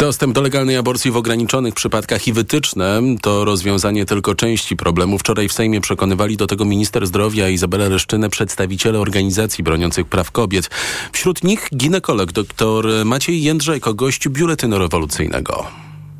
Dostęp 0.00 0.34
do 0.34 0.40
legalnej 0.40 0.76
aborcji 0.76 1.10
w 1.10 1.16
ograniczonych 1.16 1.74
przypadkach 1.74 2.28
i 2.28 2.32
wytyczne 2.32 3.02
to 3.22 3.44
rozwiązanie 3.44 4.06
tylko 4.06 4.34
części 4.34 4.76
problemu. 4.76 5.18
Wczoraj 5.18 5.48
w 5.48 5.52
Sejmie 5.52 5.80
przekonywali 5.80 6.36
do 6.36 6.46
tego 6.46 6.64
minister 6.64 7.06
zdrowia 7.06 7.48
Izabela 7.48 7.88
Leszczynę, 7.88 8.30
przedstawiciele 8.30 8.98
organizacji 8.98 9.64
broniących 9.64 10.06
praw 10.06 10.30
kobiet. 10.30 10.70
Wśród 11.12 11.44
nich 11.44 11.68
ginekolog 11.76 12.32
dr 12.32 12.86
Maciej 13.04 13.42
Jędrzejko, 13.42 13.94
gość 13.94 14.28
biuletynu 14.28 14.78
rewolucyjnego 14.78 15.66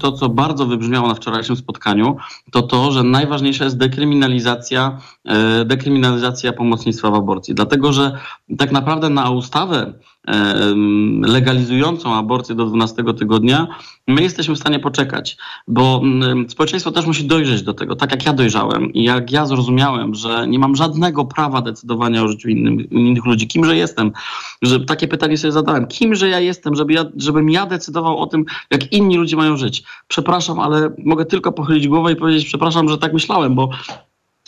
to, 0.01 0.13
co 0.13 0.29
bardzo 0.29 0.67
wybrzmiało 0.67 1.09
na 1.09 1.15
wczorajszym 1.15 1.57
spotkaniu, 1.57 2.17
to 2.51 2.63
to, 2.63 2.93
że 2.93 3.03
najważniejsza 3.03 3.65
jest 3.65 3.77
dekryminalizacja, 3.77 5.01
dekryminalizacja 5.65 6.53
pomocnictwa 6.53 7.11
w 7.11 7.15
aborcji. 7.15 7.55
Dlatego, 7.55 7.93
że 7.93 8.19
tak 8.59 8.73
naprawdę 8.73 9.11
na 9.11 9.31
ustawę 9.31 9.93
e, 10.29 10.55
legalizującą 11.23 12.15
aborcję 12.15 12.55
do 12.55 12.67
12 12.67 13.05
tygodnia, 13.19 13.67
my 14.09 14.23
jesteśmy 14.23 14.55
w 14.55 14.59
stanie 14.59 14.79
poczekać, 14.79 15.37
bo 15.69 16.03
społeczeństwo 16.49 16.93
też 16.93 17.07
musi 17.07 17.27
dojrzeć 17.27 17.63
do 17.63 17.75
tego, 17.75 17.97
tak 17.97 18.11
jak 18.11 18.27
ja 18.27 18.33
dojrzałem 18.33 18.93
i 18.93 19.05
jak 19.05 19.33
ja 19.33 19.47
zrozumiałem, 19.47 20.15
że 20.15 20.47
nie 20.49 20.59
mam 20.59 20.77
żadnego 20.77 21.25
prawa 21.25 21.63
decydowania 21.63 22.23
o 22.23 22.29
życiu 22.29 22.49
innym, 22.49 22.91
innych 22.91 23.25
ludzi, 23.25 23.49
kimże 23.49 23.77
jestem, 23.77 24.13
że 24.63 24.81
takie 24.81 25.09
pytanie 25.09 25.39
sobie 25.39 25.53
zadałem, 25.53 25.87
kimże 25.87 26.29
ja 26.29 26.41
jestem, 26.41 26.75
żeby 26.75 26.93
ja, 26.93 27.05
żebym 27.17 27.51
ja 27.51 27.67
decydował 27.67 28.19
o 28.19 28.27
tym, 28.27 28.45
jak 28.71 28.93
inni 28.93 29.17
ludzie 29.17 29.37
mają 29.37 29.57
żyć. 29.57 29.83
Przepraszam, 30.09 30.61
ale 30.61 30.91
mogę 31.05 31.25
tylko 31.25 31.53
pochylić 31.53 31.89
głowę 31.89 32.13
i 32.13 32.17
powiedzieć, 32.17 32.47
przepraszam, 32.47 32.89
że 32.89 32.99
tak 32.99 33.13
myślałem, 33.13 33.55
bo 33.55 33.71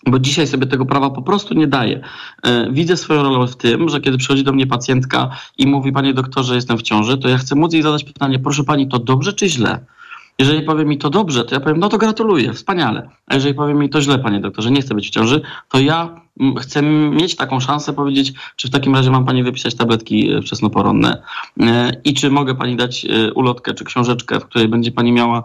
bo 0.06 0.18
dzisiaj 0.18 0.46
sobie 0.46 0.66
tego 0.66 0.86
prawa 0.86 1.10
po 1.10 1.22
prostu 1.22 1.54
nie 1.54 1.66
daję. 1.66 2.00
E, 2.42 2.70
widzę 2.70 2.96
swoją 2.96 3.22
rolę 3.22 3.46
w 3.46 3.56
tym, 3.56 3.88
że 3.88 4.00
kiedy 4.00 4.18
przychodzi 4.18 4.44
do 4.44 4.52
mnie 4.52 4.66
pacjentka 4.66 5.30
i 5.58 5.66
mówi, 5.66 5.92
panie 5.92 6.14
doktorze, 6.14 6.54
jestem 6.54 6.78
w 6.78 6.82
ciąży, 6.82 7.18
to 7.18 7.28
ja 7.28 7.38
chcę 7.38 7.54
móc 7.54 7.72
jej 7.72 7.82
zadać 7.82 8.04
pytanie, 8.04 8.38
proszę 8.38 8.64
pani, 8.64 8.88
to 8.88 8.98
dobrze 8.98 9.32
czy 9.32 9.48
źle? 9.48 9.84
Jeżeli 10.38 10.62
powie 10.62 10.84
mi 10.84 10.98
to 10.98 11.10
dobrze, 11.10 11.44
to 11.44 11.54
ja 11.54 11.60
powiem, 11.60 11.78
no 11.78 11.88
to 11.88 11.98
gratuluję, 11.98 12.52
wspaniale. 12.52 13.08
A 13.26 13.34
jeżeli 13.34 13.54
powie 13.54 13.74
mi 13.74 13.90
to 13.90 14.00
źle, 14.00 14.18
panie 14.18 14.40
doktorze, 14.40 14.70
nie 14.70 14.80
chcę 14.80 14.94
być 14.94 15.08
w 15.08 15.10
ciąży, 15.10 15.40
to 15.68 15.78
ja 15.78 16.21
chcę 16.60 16.82
mieć 16.82 17.36
taką 17.36 17.60
szansę 17.60 17.92
powiedzieć, 17.92 18.32
czy 18.56 18.68
w 18.68 18.70
takim 18.70 18.94
razie 18.94 19.10
mam 19.10 19.24
pani 19.24 19.42
wypisać 19.42 19.74
tabletki 19.74 20.30
e, 20.30 20.42
wczesnoporonne 20.42 21.22
e, 21.60 21.92
i 22.04 22.14
czy 22.14 22.30
mogę 22.30 22.54
pani 22.54 22.76
dać 22.76 23.04
e, 23.04 23.32
ulotkę 23.32 23.74
czy 23.74 23.84
książeczkę, 23.84 24.40
w 24.40 24.44
której 24.44 24.68
będzie 24.68 24.92
pani 24.92 25.12
miała 25.12 25.44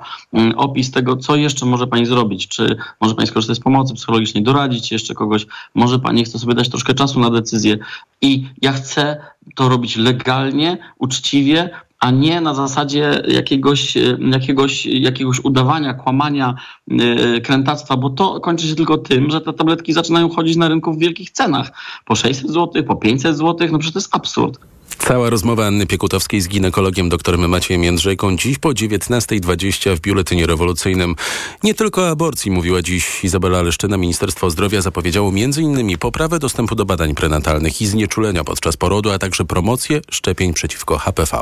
opis 0.55 0.91
tego, 0.91 1.17
co 1.17 1.35
jeszcze 1.35 1.65
może 1.65 1.88
pani 1.88 2.05
zrobić. 2.05 2.47
Czy 2.47 2.77
może 3.02 3.15
pani 3.15 3.27
skorzystać 3.27 3.58
z 3.58 3.59
pomocy 3.59 3.93
psychologicznej, 3.93 4.43
doradzić 4.43 4.91
jeszcze 4.91 5.13
kogoś, 5.13 5.45
może 5.75 5.99
pani 5.99 6.25
chce 6.25 6.39
sobie 6.39 6.53
dać 6.53 6.69
troszkę 6.69 6.93
czasu 6.93 7.19
na 7.19 7.30
decyzję. 7.30 7.77
I 8.21 8.45
ja 8.61 8.73
chcę 8.73 9.17
to 9.55 9.69
robić 9.69 9.95
legalnie, 9.95 10.77
uczciwie, 10.97 11.69
a 12.00 12.12
nie 12.12 12.42
na 12.42 12.53
zasadzie 12.53 13.22
jakiegoś, 13.28 13.98
e, 13.98 14.17
jakiegoś, 14.20 14.86
jakiegoś 14.86 15.40
udawania, 15.40 15.94
kłamania, 15.94 16.56
yy, 16.88 17.42
krętactwa, 17.42 17.98
bo 17.98 18.09
to 18.09 18.39
kończy 18.39 18.67
się 18.67 18.76
tylko 18.76 18.98
tym, 18.98 19.31
że 19.31 19.42
te 19.42 19.54
tabletki 19.54 19.94
zaczynają 19.94 20.30
chodzić 20.30 20.56
na 20.56 20.67
rynku 20.67 20.94
w 20.94 21.00
wielkich 21.00 21.31
cenach. 21.31 21.72
Po 22.06 22.16
600 22.16 22.52
zł, 22.52 22.84
po 22.84 22.95
500 22.95 23.38
zł, 23.38 23.67
no 23.72 23.80
przecież 23.80 23.94
to 23.94 24.00
jest 24.00 24.16
absurd. 24.16 24.59
Cała 24.98 25.30
rozmowa 25.30 25.66
Anny 25.66 25.86
Piekutowskiej 25.86 26.42
z 26.42 26.48
ginekologiem 26.48 27.09
dr 27.09 27.38
Maciejem 27.38 27.84
Jędrzejką 27.84 28.38
dziś 28.38 28.58
po 28.58 28.70
19.20 28.70 29.95
w 29.95 30.00
Biuletynie 30.00 30.48
Rewolucyjnym. 30.48 31.16
Nie 31.64 31.73
tylko 31.73 32.02
o 32.02 32.09
aborcji 32.09 32.52
mówiła 32.52 32.82
dziś 32.82 33.23
Izabela 33.23 33.61
Leszczyna. 33.61 33.98
Ministerstwo 33.98 34.50
Zdrowia 34.50 34.82
zapowiedziało 34.82 35.30
m.in. 35.30 35.98
poprawę 35.98 36.39
dostępu 36.39 36.76
do 36.76 36.86
badań 36.86 37.16
prenatalnych 37.16 37.82
i 37.82 37.88
znieczulenia 37.88 38.44
podczas 38.44 38.78
porodu, 38.78 39.11
a 39.11 39.20
także 39.20 39.45
promocję 39.45 40.02
szczepień 40.11 40.54
przeciwko 40.54 40.98
HPV. 40.98 41.38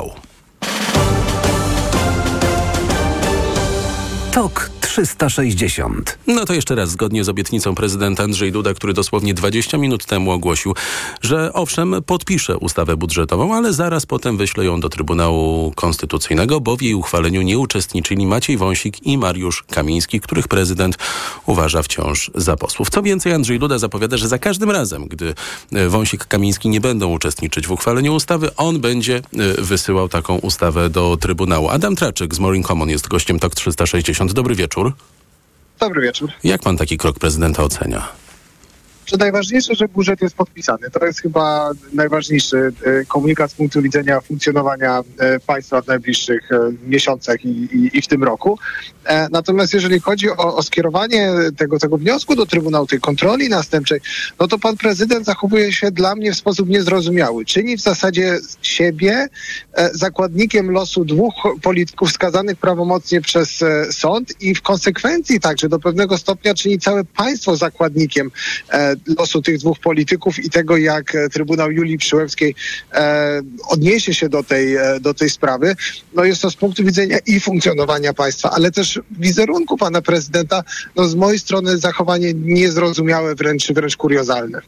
TOK 4.35 4.74
360. 4.95 6.17
No 6.27 6.45
to 6.45 6.53
jeszcze 6.53 6.75
raz, 6.75 6.89
zgodnie 6.89 7.23
z 7.23 7.29
obietnicą 7.29 7.75
prezydenta 7.75 8.23
Andrzej 8.23 8.51
Duda, 8.51 8.73
który 8.73 8.93
dosłownie 8.93 9.33
20 9.33 9.77
minut 9.77 10.05
temu 10.05 10.31
ogłosił, 10.31 10.75
że 11.21 11.53
owszem, 11.53 11.95
podpisze 12.05 12.57
ustawę 12.57 12.97
budżetową, 12.97 13.55
ale 13.55 13.73
zaraz 13.73 14.05
potem 14.05 14.37
wyśle 14.37 14.65
ją 14.65 14.79
do 14.79 14.89
Trybunału 14.89 15.71
Konstytucyjnego, 15.75 16.61
bo 16.61 16.77
w 16.77 16.81
jej 16.81 16.93
uchwaleniu 16.93 17.41
nie 17.41 17.59
uczestniczyli 17.59 18.27
Maciej 18.27 18.57
Wąsik 18.57 19.07
i 19.07 19.17
Mariusz 19.17 19.63
Kamiński, 19.63 20.21
których 20.21 20.47
prezydent 20.47 20.97
uważa 21.45 21.83
wciąż 21.83 22.31
za 22.35 22.55
posłów. 22.55 22.89
Co 22.89 23.01
więcej, 23.01 23.33
Andrzej 23.33 23.59
Duda 23.59 23.77
zapowiada, 23.77 24.17
że 24.17 24.27
za 24.27 24.39
każdym 24.39 24.71
razem, 24.71 25.07
gdy 25.07 25.33
e, 25.71 25.89
Wąsik 25.89 26.25
Kamiński 26.25 26.69
nie 26.69 26.81
będą 26.81 27.11
uczestniczyć 27.11 27.67
w 27.67 27.71
uchwaleniu 27.71 28.15
ustawy, 28.15 28.55
on 28.55 28.79
będzie 28.79 29.15
e, 29.17 29.61
wysyłał 29.61 30.09
taką 30.09 30.37
ustawę 30.37 30.89
do 30.89 31.17
Trybunału. 31.17 31.69
Adam 31.69 31.95
Traczyk 31.95 32.35
z 32.35 32.39
Morin 32.39 32.63
Common 32.63 32.89
jest 32.89 33.07
gościem 33.07 33.39
TOK 33.39 33.55
360. 33.55 34.33
Dobry 34.33 34.55
wieczór 34.55 34.84
wieczór. 34.85 35.05
Dobry 35.79 36.01
wieczór. 36.01 36.31
Jak 36.43 36.61
pan 36.61 36.77
taki 36.77 36.97
krok 36.97 37.19
prezydenta 37.19 37.63
ocenia? 37.63 38.07
Że 39.05 39.17
najważniejsze, 39.17 39.75
że 39.75 39.87
budżet 39.87 40.21
jest 40.21 40.35
podpisany. 40.35 40.89
To 40.89 41.05
jest 41.05 41.21
chyba 41.21 41.71
najważniejszy 41.93 42.73
e, 42.85 43.05
komunikat 43.05 43.51
z 43.51 43.53
punktu 43.53 43.81
widzenia 43.81 44.21
funkcjonowania 44.21 45.01
e, 45.19 45.39
państwa 45.39 45.81
w 45.81 45.87
najbliższych 45.87 46.51
e, 46.51 46.71
miesiącach 46.87 47.45
i, 47.45 47.49
i, 47.49 47.97
i 47.97 48.01
w 48.01 48.07
tym 48.07 48.23
roku. 48.23 48.59
Natomiast 49.31 49.73
jeżeli 49.73 49.99
chodzi 49.99 50.29
o, 50.29 50.55
o, 50.55 50.63
skierowanie 50.63 51.33
tego, 51.57 51.79
tego 51.79 51.97
wniosku 51.97 52.35
do 52.35 52.45
Trybunału, 52.45 52.87
tej 52.87 52.99
kontroli 52.99 53.49
następczej, 53.49 53.99
no 54.39 54.47
to 54.47 54.59
pan 54.59 54.77
prezydent 54.77 55.25
zachowuje 55.25 55.73
się 55.73 55.91
dla 55.91 56.15
mnie 56.15 56.31
w 56.31 56.35
sposób 56.35 56.69
niezrozumiały. 56.69 57.45
Czyni 57.45 57.77
w 57.77 57.81
zasadzie 57.81 58.37
siebie 58.61 59.27
zakładnikiem 59.93 60.71
losu 60.71 61.05
dwóch 61.05 61.33
polityków 61.61 62.11
skazanych 62.11 62.57
prawomocnie 62.57 63.21
przez 63.21 63.63
sąd 63.91 64.41
i 64.41 64.55
w 64.55 64.61
konsekwencji 64.61 65.39
także 65.39 65.69
do 65.69 65.79
pewnego 65.79 66.17
stopnia 66.17 66.53
czyni 66.53 66.79
całe 66.79 67.03
państwo 67.03 67.55
zakładnikiem 67.55 68.31
losu 69.19 69.41
tych 69.41 69.57
dwóch 69.57 69.79
polityków 69.79 70.39
i 70.39 70.49
tego, 70.49 70.77
jak 70.77 71.15
e, 71.15 71.29
Trybunał 71.29 71.71
Julii 71.71 71.97
Przyłębskiej 71.97 72.55
e, 72.93 73.41
odniesie 73.67 74.13
się 74.13 74.29
do 74.29 74.43
tej, 74.43 74.75
e, 74.75 74.99
do 74.99 75.13
tej 75.13 75.29
sprawy, 75.29 75.75
no 76.13 76.23
jest 76.23 76.41
to 76.41 76.51
z 76.51 76.55
punktu 76.55 76.83
widzenia 76.83 77.17
i 77.25 77.39
funkcjonowania 77.39 78.13
państwa, 78.13 78.51
ale 78.51 78.71
też 78.71 78.99
wizerunku 79.19 79.77
pana 79.77 80.01
prezydenta, 80.01 80.63
no 80.95 81.07
z 81.07 81.15
mojej 81.15 81.39
strony 81.39 81.77
zachowanie 81.77 82.33
niezrozumiałe, 82.33 83.35
wręcz, 83.35 83.71
wręcz 83.71 83.97
kuriozalne. 83.97 84.61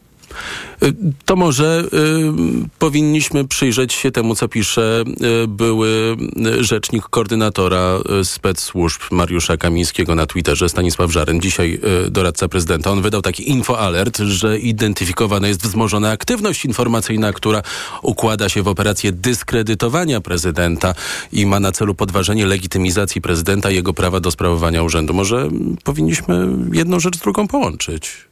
To 1.24 1.36
może 1.36 1.84
y, 1.84 2.68
powinniśmy 2.78 3.48
przyjrzeć 3.48 3.92
się 3.92 4.10
temu, 4.10 4.34
co 4.34 4.48
pisze 4.48 5.04
y, 5.44 5.48
były 5.48 6.16
rzecznik 6.60 7.02
koordynatora 7.02 7.98
y, 8.20 8.24
spec 8.24 8.60
służb 8.60 9.00
Mariusza 9.10 9.56
Kamińskiego 9.56 10.14
na 10.14 10.26
Twitterze, 10.26 10.68
Stanisław 10.68 11.12
Żaren, 11.12 11.40
dzisiaj 11.40 11.80
y, 12.06 12.10
doradca 12.10 12.48
prezydenta. 12.48 12.90
On 12.90 13.02
wydał 13.02 13.22
taki 13.22 13.50
info-alert, 13.50 14.18
że 14.18 14.58
identyfikowana 14.58 15.48
jest 15.48 15.62
wzmożona 15.62 16.10
aktywność 16.10 16.64
informacyjna, 16.64 17.32
która 17.32 17.62
układa 18.02 18.48
się 18.48 18.62
w 18.62 18.68
operację 18.68 19.12
dyskredytowania 19.12 20.20
prezydenta 20.20 20.94
i 21.32 21.46
ma 21.46 21.60
na 21.60 21.72
celu 21.72 21.94
podważenie 21.94 22.46
legitymizacji 22.46 23.20
prezydenta 23.20 23.70
i 23.70 23.74
jego 23.74 23.92
prawa 23.92 24.20
do 24.20 24.30
sprawowania 24.30 24.82
urzędu. 24.82 25.14
Może 25.14 25.48
powinniśmy 25.84 26.48
jedną 26.72 27.00
rzecz 27.00 27.16
z 27.16 27.20
drugą 27.20 27.48
połączyć. 27.48 28.27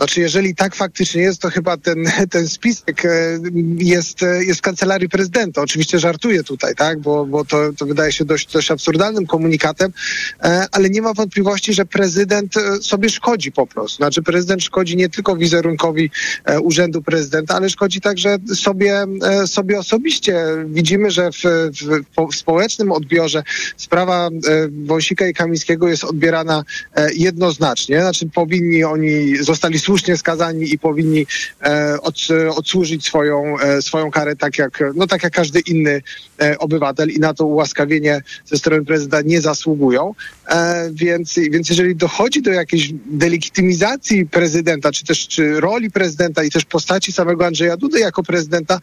Znaczy, 0.00 0.20
jeżeli 0.20 0.54
tak 0.54 0.74
faktycznie 0.74 1.22
jest, 1.22 1.42
to 1.42 1.50
chyba 1.50 1.76
ten, 1.76 2.04
ten 2.30 2.48
spisek 2.48 3.04
e, 3.04 3.38
jest, 3.78 4.22
e, 4.22 4.44
jest 4.44 4.60
w 4.60 4.62
kancelarii 4.62 5.08
prezydenta. 5.08 5.62
Oczywiście 5.62 5.98
żartuję 5.98 6.44
tutaj, 6.44 6.74
tak, 6.74 7.00
bo, 7.00 7.26
bo 7.26 7.44
to, 7.44 7.72
to 7.78 7.86
wydaje 7.86 8.12
się 8.12 8.24
dość, 8.24 8.52
dość 8.52 8.70
absurdalnym 8.70 9.26
komunikatem, 9.26 9.92
e, 10.42 10.66
ale 10.72 10.90
nie 10.90 11.02
ma 11.02 11.14
wątpliwości, 11.14 11.74
że 11.74 11.86
prezydent 11.86 12.54
sobie 12.82 13.10
szkodzi 13.10 13.52
po 13.52 13.66
prostu. 13.66 13.96
Znaczy, 13.96 14.22
prezydent 14.22 14.64
szkodzi 14.64 14.96
nie 14.96 15.08
tylko 15.08 15.36
wizerunkowi 15.36 16.10
urzędu 16.62 17.02
prezydenta, 17.02 17.54
ale 17.54 17.70
szkodzi 17.70 18.00
także 18.00 18.36
sobie, 18.54 19.04
sobie 19.46 19.78
osobiście. 19.78 20.44
Widzimy, 20.66 21.10
że 21.10 21.30
w, 21.32 21.42
w, 22.16 22.30
w 22.32 22.36
społecznym 22.36 22.92
odbiorze 22.92 23.42
sprawa 23.76 24.28
Wąsika 24.84 25.26
i 25.26 25.34
Kamińskiego 25.34 25.88
jest 25.88 26.04
odbierana 26.04 26.64
jednoznacznie. 27.14 28.00
Znaczy, 28.00 28.28
powinni 28.34 28.84
oni 28.84 29.36
zostali 29.36 29.78
słusznie 29.90 30.16
skazani 30.16 30.72
i 30.72 30.78
powinni 30.78 31.26
e, 31.62 31.96
od, 32.02 32.16
odsłużyć 32.56 33.04
swoją, 33.04 33.58
e, 33.58 33.82
swoją 33.82 34.10
karę 34.10 34.36
tak 34.36 34.58
jak, 34.58 34.84
no, 34.94 35.06
tak 35.06 35.22
jak 35.22 35.32
każdy 35.32 35.60
inny 35.60 36.02
e, 36.42 36.58
obywatel 36.58 37.10
i 37.10 37.18
na 37.18 37.34
to 37.34 37.46
ułaskawienie 37.46 38.22
ze 38.44 38.56
strony 38.56 38.84
prezydenta 38.84 39.28
nie 39.28 39.40
zasługują. 39.40 40.14
Więc, 40.90 41.34
więc 41.50 41.68
jeżeli 41.68 41.96
dochodzi 41.96 42.42
do 42.42 42.50
jakiejś 42.50 42.90
delegitymizacji 43.06 44.26
prezydenta, 44.26 44.92
czy 44.92 45.04
też 45.04 45.28
czy 45.28 45.60
roli 45.60 45.90
prezydenta 45.90 46.44
i 46.44 46.50
też 46.50 46.64
postaci 46.64 47.12
samego 47.12 47.46
Andrzeja 47.46 47.76
Dudy 47.76 48.00
jako 48.00 48.22
prezydenta, 48.22 48.80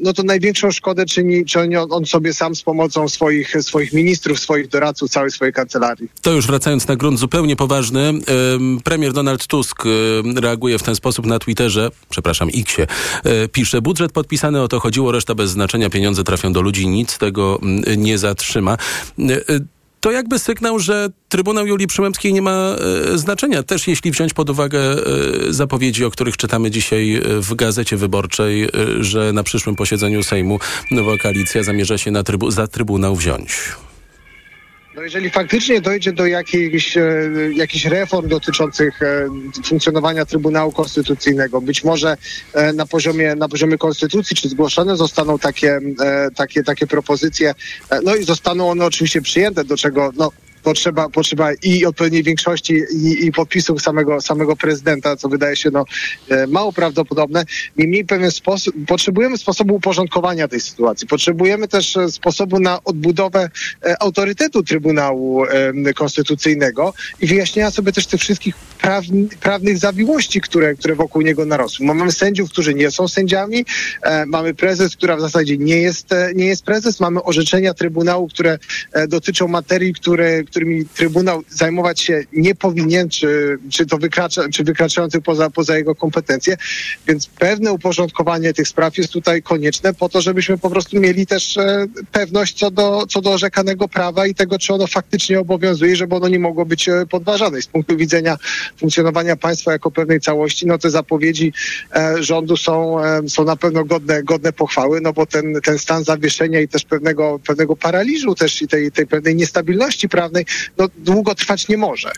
no 0.00 0.12
to 0.12 0.22
największą 0.22 0.70
szkodę 0.70 1.06
czyni, 1.06 1.44
czyni 1.44 1.76
on, 1.76 1.92
on 1.92 2.06
sobie 2.06 2.34
sam 2.34 2.54
z 2.54 2.62
pomocą 2.62 3.08
swoich, 3.08 3.56
swoich 3.60 3.92
ministrów, 3.92 4.40
swoich 4.40 4.68
doradców, 4.68 5.10
całej 5.10 5.30
swojej 5.30 5.52
kancelarii. 5.52 6.08
To 6.22 6.32
już 6.32 6.46
wracając 6.46 6.88
na 6.88 6.96
grunt 6.96 7.18
zupełnie 7.18 7.56
poważny, 7.56 8.12
premier 8.84 9.12
Donald 9.12 9.46
Tusk 9.46 9.84
reaguje 10.38 10.78
w 10.78 10.82
ten 10.82 10.96
sposób 10.96 11.26
na 11.26 11.38
Twitterze, 11.38 11.90
przepraszam, 12.10 12.48
Xie, 12.48 12.86
e, 13.24 13.48
pisze, 13.48 13.82
budżet 13.82 14.12
podpisany, 14.12 14.62
o 14.62 14.68
to 14.68 14.80
chodziło, 14.80 15.12
reszta 15.12 15.34
bez 15.34 15.50
znaczenia, 15.50 15.90
pieniądze 15.90 16.24
trafią 16.24 16.52
do 16.52 16.60
ludzi, 16.60 16.88
nic 16.88 17.18
tego 17.18 17.60
nie 17.96 18.18
zatrzyma 18.18 18.76
to 20.04 20.10
jakby 20.10 20.38
sygnał, 20.38 20.78
że 20.78 21.08
Trybunał 21.28 21.66
Julii 21.66 21.86
Przyłębskiej 21.86 22.32
nie 22.32 22.42
ma 22.42 22.76
e, 23.12 23.18
znaczenia. 23.18 23.62
Też 23.62 23.88
jeśli 23.88 24.10
wziąć 24.10 24.34
pod 24.34 24.50
uwagę 24.50 24.80
e, 24.80 24.96
zapowiedzi, 25.52 26.04
o 26.04 26.10
których 26.10 26.36
czytamy 26.36 26.70
dzisiaj 26.70 27.20
w 27.24 27.54
Gazecie 27.54 27.96
Wyborczej, 27.96 28.64
e, 28.64 28.68
że 29.00 29.32
na 29.32 29.42
przyszłym 29.42 29.76
posiedzeniu 29.76 30.22
Sejmu 30.22 30.58
nowa 30.90 31.18
koalicja 31.18 31.62
zamierza 31.62 31.98
się 31.98 32.10
na 32.10 32.22
trybu 32.22 32.50
za 32.50 32.66
Trybunał 32.66 33.16
wziąć. 33.16 33.58
No 34.96 35.02
jeżeli 35.02 35.30
faktycznie 35.30 35.80
dojdzie 35.80 36.12
do 36.12 36.26
jakichś, 36.26 36.96
e, 36.96 37.02
jakichś 37.54 37.84
reform 37.84 38.28
dotyczących 38.28 39.02
e, 39.02 39.28
funkcjonowania 39.64 40.26
Trybunału 40.26 40.72
Konstytucyjnego, 40.72 41.60
być 41.60 41.84
może 41.84 42.16
e, 42.52 42.72
na 42.72 42.86
poziomie, 42.86 43.34
na 43.34 43.48
poziomie 43.48 43.78
konstytucji, 43.78 44.36
czy 44.36 44.48
zgłoszone 44.48 44.96
zostaną 44.96 45.38
takie, 45.38 45.80
takie, 46.36 46.62
takie 46.62 46.86
propozycje, 46.86 47.54
no 48.04 48.16
i 48.16 48.24
zostaną 48.24 48.70
one 48.70 48.84
oczywiście 48.84 49.22
przyjęte, 49.22 49.64
do 49.64 49.76
czego 49.76 50.12
no, 50.16 50.32
potrzeba, 50.64 51.08
potrzeba 51.08 51.48
i 51.62 51.84
odpowiedniej 51.84 52.22
większości 52.22 52.82
i, 52.94 53.26
i 53.26 53.32
podpisów 53.32 53.82
samego, 53.82 54.20
samego 54.20 54.56
prezydenta, 54.56 55.16
co 55.16 55.28
wydaje 55.28 55.56
się 55.56 55.70
no, 55.70 55.84
e, 56.30 56.46
mało 56.46 56.72
prawdopodobne. 56.72 57.44
Niemniej 57.76 58.04
pewien 58.04 58.30
sposób, 58.30 58.74
potrzebujemy 58.86 59.38
sposobu 59.38 59.74
uporządkowania 59.74 60.48
tej 60.48 60.60
sytuacji. 60.60 61.08
Potrzebujemy 61.08 61.68
też 61.68 61.96
e, 61.96 62.10
sposobu 62.10 62.60
na 62.60 62.84
odbudowę 62.84 63.50
e, 63.84 64.02
autorytetu 64.02 64.62
Trybunału 64.62 65.44
Konstytucyjnego 65.94 66.94
i 67.20 67.26
wyjaśnienia 67.26 67.70
sobie 67.70 67.92
też 67.92 68.06
tych 68.06 68.20
wszystkich 68.20 68.54
prawnych 69.40 69.78
zawiłości, 69.78 70.40
które, 70.40 70.74
które 70.74 70.94
wokół 70.94 71.22
niego 71.22 71.44
narosły. 71.44 71.86
Mamy 71.86 72.12
sędziów, 72.12 72.50
którzy 72.50 72.74
nie 72.74 72.90
są 72.90 73.08
sędziami, 73.08 73.64
mamy 74.26 74.54
prezes, 74.54 74.96
która 74.96 75.16
w 75.16 75.20
zasadzie 75.20 75.58
nie 75.58 75.76
jest, 75.76 76.08
nie 76.34 76.46
jest 76.46 76.64
prezes, 76.64 77.00
mamy 77.00 77.22
orzeczenia 77.22 77.74
Trybunału, 77.74 78.28
które 78.28 78.58
dotyczą 79.08 79.48
materii, 79.48 79.94
które, 79.94 80.44
którymi 80.54 80.84
Trybunał 80.86 81.42
zajmować 81.48 82.00
się 82.00 82.24
nie 82.32 82.54
powinien, 82.54 83.08
czy, 83.08 83.58
czy 83.70 83.86
to 83.86 83.98
wykracza, 83.98 84.48
czy 84.48 84.64
wykraczających 84.64 85.22
poza, 85.22 85.50
poza 85.50 85.76
jego 85.76 85.94
kompetencje. 85.94 86.56
Więc 87.06 87.26
pewne 87.26 87.72
uporządkowanie 87.72 88.52
tych 88.54 88.68
spraw 88.68 88.98
jest 88.98 89.12
tutaj 89.12 89.42
konieczne 89.42 89.94
po 89.94 90.08
to, 90.08 90.20
żebyśmy 90.20 90.58
po 90.58 90.70
prostu 90.70 91.00
mieli 91.00 91.26
też 91.26 91.56
e, 91.56 91.86
pewność 92.12 92.58
co 92.58 92.70
do, 92.70 93.06
co 93.06 93.20
do 93.20 93.32
orzekanego 93.32 93.88
prawa 93.88 94.26
i 94.26 94.34
tego, 94.34 94.58
czy 94.58 94.74
ono 94.74 94.86
faktycznie 94.86 95.40
obowiązuje, 95.40 95.96
żeby 95.96 96.14
ono 96.14 96.28
nie 96.28 96.38
mogło 96.38 96.66
być 96.66 96.88
e, 96.88 97.06
podważane. 97.10 97.58
I 97.58 97.62
z 97.62 97.66
punktu 97.66 97.96
widzenia 97.96 98.36
funkcjonowania 98.76 99.36
państwa 99.36 99.72
jako 99.72 99.90
pewnej 99.90 100.20
całości, 100.20 100.66
no 100.66 100.78
te 100.78 100.90
zapowiedzi 100.90 101.52
e, 101.96 102.22
rządu 102.22 102.56
są, 102.56 102.96
są 103.28 103.44
na 103.44 103.56
pewno 103.56 103.84
godne, 103.84 104.22
godne 104.22 104.52
pochwały, 104.52 105.00
no 105.00 105.12
bo 105.12 105.26
ten, 105.26 105.60
ten 105.64 105.78
stan 105.78 106.04
zawieszenia 106.04 106.60
i 106.60 106.68
też 106.68 106.84
pewnego, 106.84 107.40
pewnego 107.46 107.76
paraliżu 107.76 108.34
też 108.34 108.62
i 108.62 108.68
tej, 108.68 108.92
tej 108.92 109.06
pewnej 109.06 109.36
niestabilności 109.36 110.08
prawnej 110.08 110.43
no, 110.78 110.88
długo 110.96 111.34
trwać 111.34 111.68
nie 111.68 111.76
może. 111.76 112.12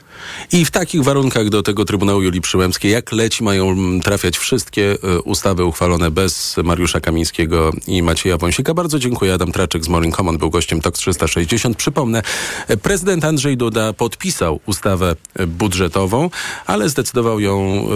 I 0.52 0.64
w 0.64 0.70
takich 0.70 1.04
warunkach 1.04 1.48
do 1.48 1.62
tego 1.62 1.84
Trybunału 1.84 2.22
Julii 2.22 2.40
Przyłębskiej, 2.40 2.92
jak 2.92 3.12
leci, 3.12 3.44
mają 3.44 3.76
trafiać 4.00 4.38
wszystkie 4.38 4.96
e, 5.02 5.20
ustawy 5.20 5.64
uchwalone 5.64 6.10
bez 6.10 6.56
Mariusza 6.64 7.00
Kamińskiego 7.00 7.72
i 7.86 8.02
Macieja 8.02 8.36
Wąsika. 8.36 8.74
Bardzo 8.74 8.98
dziękuję. 8.98 9.34
Adam 9.34 9.52
Traczek 9.52 9.84
z 9.84 9.88
Morning 9.88 10.16
Common 10.16 10.38
był 10.38 10.50
gościem 10.50 10.80
TOK 10.80 10.94
360. 10.94 11.76
Przypomnę, 11.76 12.22
e, 12.68 12.76
prezydent 12.76 13.24
Andrzej 13.24 13.56
Duda 13.56 13.92
podpisał 13.92 14.60
ustawę 14.66 15.16
budżetową, 15.46 16.30
ale 16.66 16.88
zdecydował, 16.88 17.40
ją, 17.40 17.86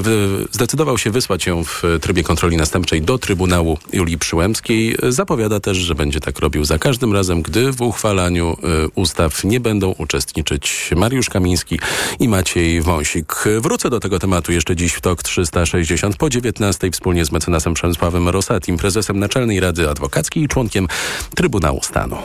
zdecydował 0.51 0.99
się 0.99 1.11
wysłać 1.11 1.47
ją 1.47 1.65
w 1.65 1.83
trybie 2.01 2.23
kontroli 2.23 2.57
następczej 2.57 3.03
do 3.03 3.19
Trybunału 3.19 3.79
Julii 3.93 4.19
Przyłębskiej. 4.19 4.97
Zapowiada 5.09 5.61
też, 5.61 5.77
że 5.77 5.95
będzie 5.95 6.21
tak 6.21 6.39
robił 6.39 6.65
za 6.65 6.79
każdym 6.79 7.13
razem, 7.13 7.43
gdy 7.43 7.73
w 7.73 7.83
uchwalaniu 7.83 8.57
e, 8.63 8.89
ustaw 8.95 9.45
nie 9.45 9.61
będą 9.61 9.95
uczestniczyć 9.99 10.20
uczestniczyć 10.21 10.91
Mariusz 10.97 11.31
Kamiński 11.31 11.79
i 12.19 12.29
Maciej 12.29 12.83
Wąsik. 12.83 13.45
Wrócę 13.61 13.91
do 13.91 14.01
tego 14.01 14.19
tematu 14.19 14.53
jeszcze 14.53 14.77
dziś 14.77 14.93
w 14.93 15.01
TOK 15.01 15.23
360 15.23 16.17
po 16.17 16.31
19 16.31 16.91
wspólnie 16.91 17.25
z 17.25 17.33
mecenasem 17.33 17.75
Przemysławem 17.75 18.29
Rosatim, 18.29 18.77
prezesem 18.77 19.19
Naczelnej 19.19 19.61
Rady 19.61 19.91
Adwokackiej 19.91 20.43
i 20.43 20.49
członkiem 20.49 20.89
Trybunału 21.35 21.83
Stanu. 21.83 22.17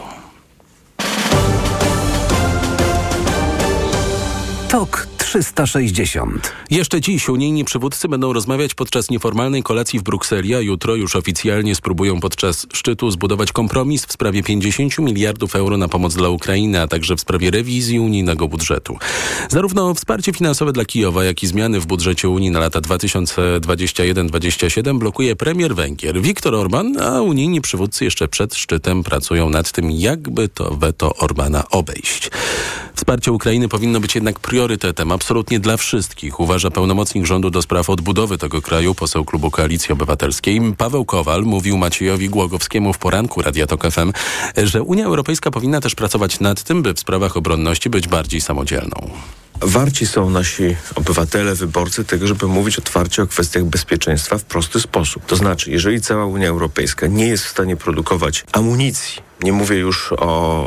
TOK 4.70 5.15
360. 5.26 6.54
Jeszcze 6.70 7.02
dziś 7.02 7.30
unijni 7.30 7.66
przywódcy 7.66 8.08
będą 8.08 8.34
rozmawiać 8.34 8.74
podczas 8.74 9.10
nieformalnej 9.10 9.64
kolacji 9.64 10.00
w 10.00 10.04
Brukseli, 10.04 10.56
a 10.56 10.60
jutro 10.60 10.96
już 10.96 11.16
oficjalnie 11.16 11.76
spróbują 11.76 12.20
podczas 12.20 12.68
szczytu 12.74 13.12
zbudować 13.12 13.52
kompromis 13.52 14.06
w 14.06 14.12
sprawie 14.12 14.44
50 14.44 15.00
miliardów 15.00 15.56
euro 15.56 15.78
na 15.78 15.88
pomoc 15.88 16.16
dla 16.16 16.30
Ukrainy, 16.30 16.82
a 16.82 16.88
także 16.88 17.16
w 17.16 17.22
sprawie 17.22 17.52
rewizji 17.52 18.00
unijnego 18.00 18.48
budżetu. 18.48 18.98
Zarówno 19.50 19.94
wsparcie 19.94 20.34
finansowe 20.34 20.72
dla 20.72 20.86
Kijowa, 20.86 21.24
jak 21.24 21.44
i 21.44 21.48
zmiany 21.48 21.80
w 21.80 21.86
budżecie 21.86 22.30
Unii 22.30 22.52
na 22.52 22.60
lata 22.60 22.82
2021-2027 22.82 25.00
blokuje 25.00 25.36
premier 25.36 25.76
Węgier 25.76 26.22
Viktor 26.22 26.56
Orban, 26.56 27.02
a 27.02 27.22
unijni 27.22 27.62
przywódcy 27.62 28.06
jeszcze 28.06 28.28
przed 28.28 28.56
szczytem 28.56 29.04
pracują 29.04 29.50
nad 29.50 29.72
tym, 29.72 29.92
jakby 29.92 30.50
to 30.50 30.76
weto 30.76 31.16
Orbana 31.16 31.70
obejść. 31.70 32.30
Wsparcie 32.96 33.32
Ukrainy 33.32 33.68
powinno 33.68 34.00
być 34.00 34.16
jednak 34.16 34.40
priorytetem 34.40 35.12
absolutnie 35.16 35.60
dla 35.60 35.78
wszystkich, 35.78 36.40
uważa 36.40 36.72
pełnomocnik 36.72 37.26
rządu 37.26 37.50
do 37.50 37.62
spraw 37.62 37.90
odbudowy 37.90 38.38
tego 38.38 38.62
kraju, 38.62 38.96
poseł 38.96 39.26
klubu 39.26 39.52
Koalicji 39.52 39.94
Obywatelskiej. 39.94 40.62
Paweł 40.78 41.06
Kowal 41.06 41.44
mówił 41.44 41.78
Maciejowi 41.78 42.30
Głogowskiemu 42.30 42.94
w 42.94 42.98
poranku 42.98 43.42
Radia 43.42 43.68
Tok 43.68 43.92
FM, 43.92 44.12
że 44.58 44.84
Unia 44.84 45.06
Europejska 45.06 45.52
powinna 45.52 45.82
też 45.82 45.96
pracować 45.96 46.40
nad 46.40 46.64
tym, 46.64 46.84
by 46.84 46.94
w 46.94 47.00
sprawach 47.00 47.38
obronności 47.38 47.90
być 47.90 48.08
bardziej 48.08 48.42
samodzielną. 48.42 49.10
Warci 49.62 50.08
są 50.08 50.30
nasi 50.30 50.76
obywatele, 50.96 51.56
wyborcy 51.56 52.06
tego, 52.06 52.28
żeby 52.28 52.48
mówić 52.48 52.78
otwarcie 52.78 53.24
o 53.24 53.28
kwestiach 53.28 53.64
bezpieczeństwa 53.64 54.38
w 54.38 54.44
prosty 54.44 54.80
sposób. 54.80 55.26
To 55.26 55.36
znaczy, 55.36 55.72
jeżeli 55.72 56.02
cała 56.02 56.26
Unia 56.26 56.50
Europejska 56.50 57.08
nie 57.08 57.28
jest 57.28 57.46
w 57.46 57.50
stanie 57.50 57.76
produkować 57.76 58.46
amunicji, 58.52 59.22
nie 59.44 59.52
mówię 59.52 59.78
już 59.78 60.12
o, 60.12 60.18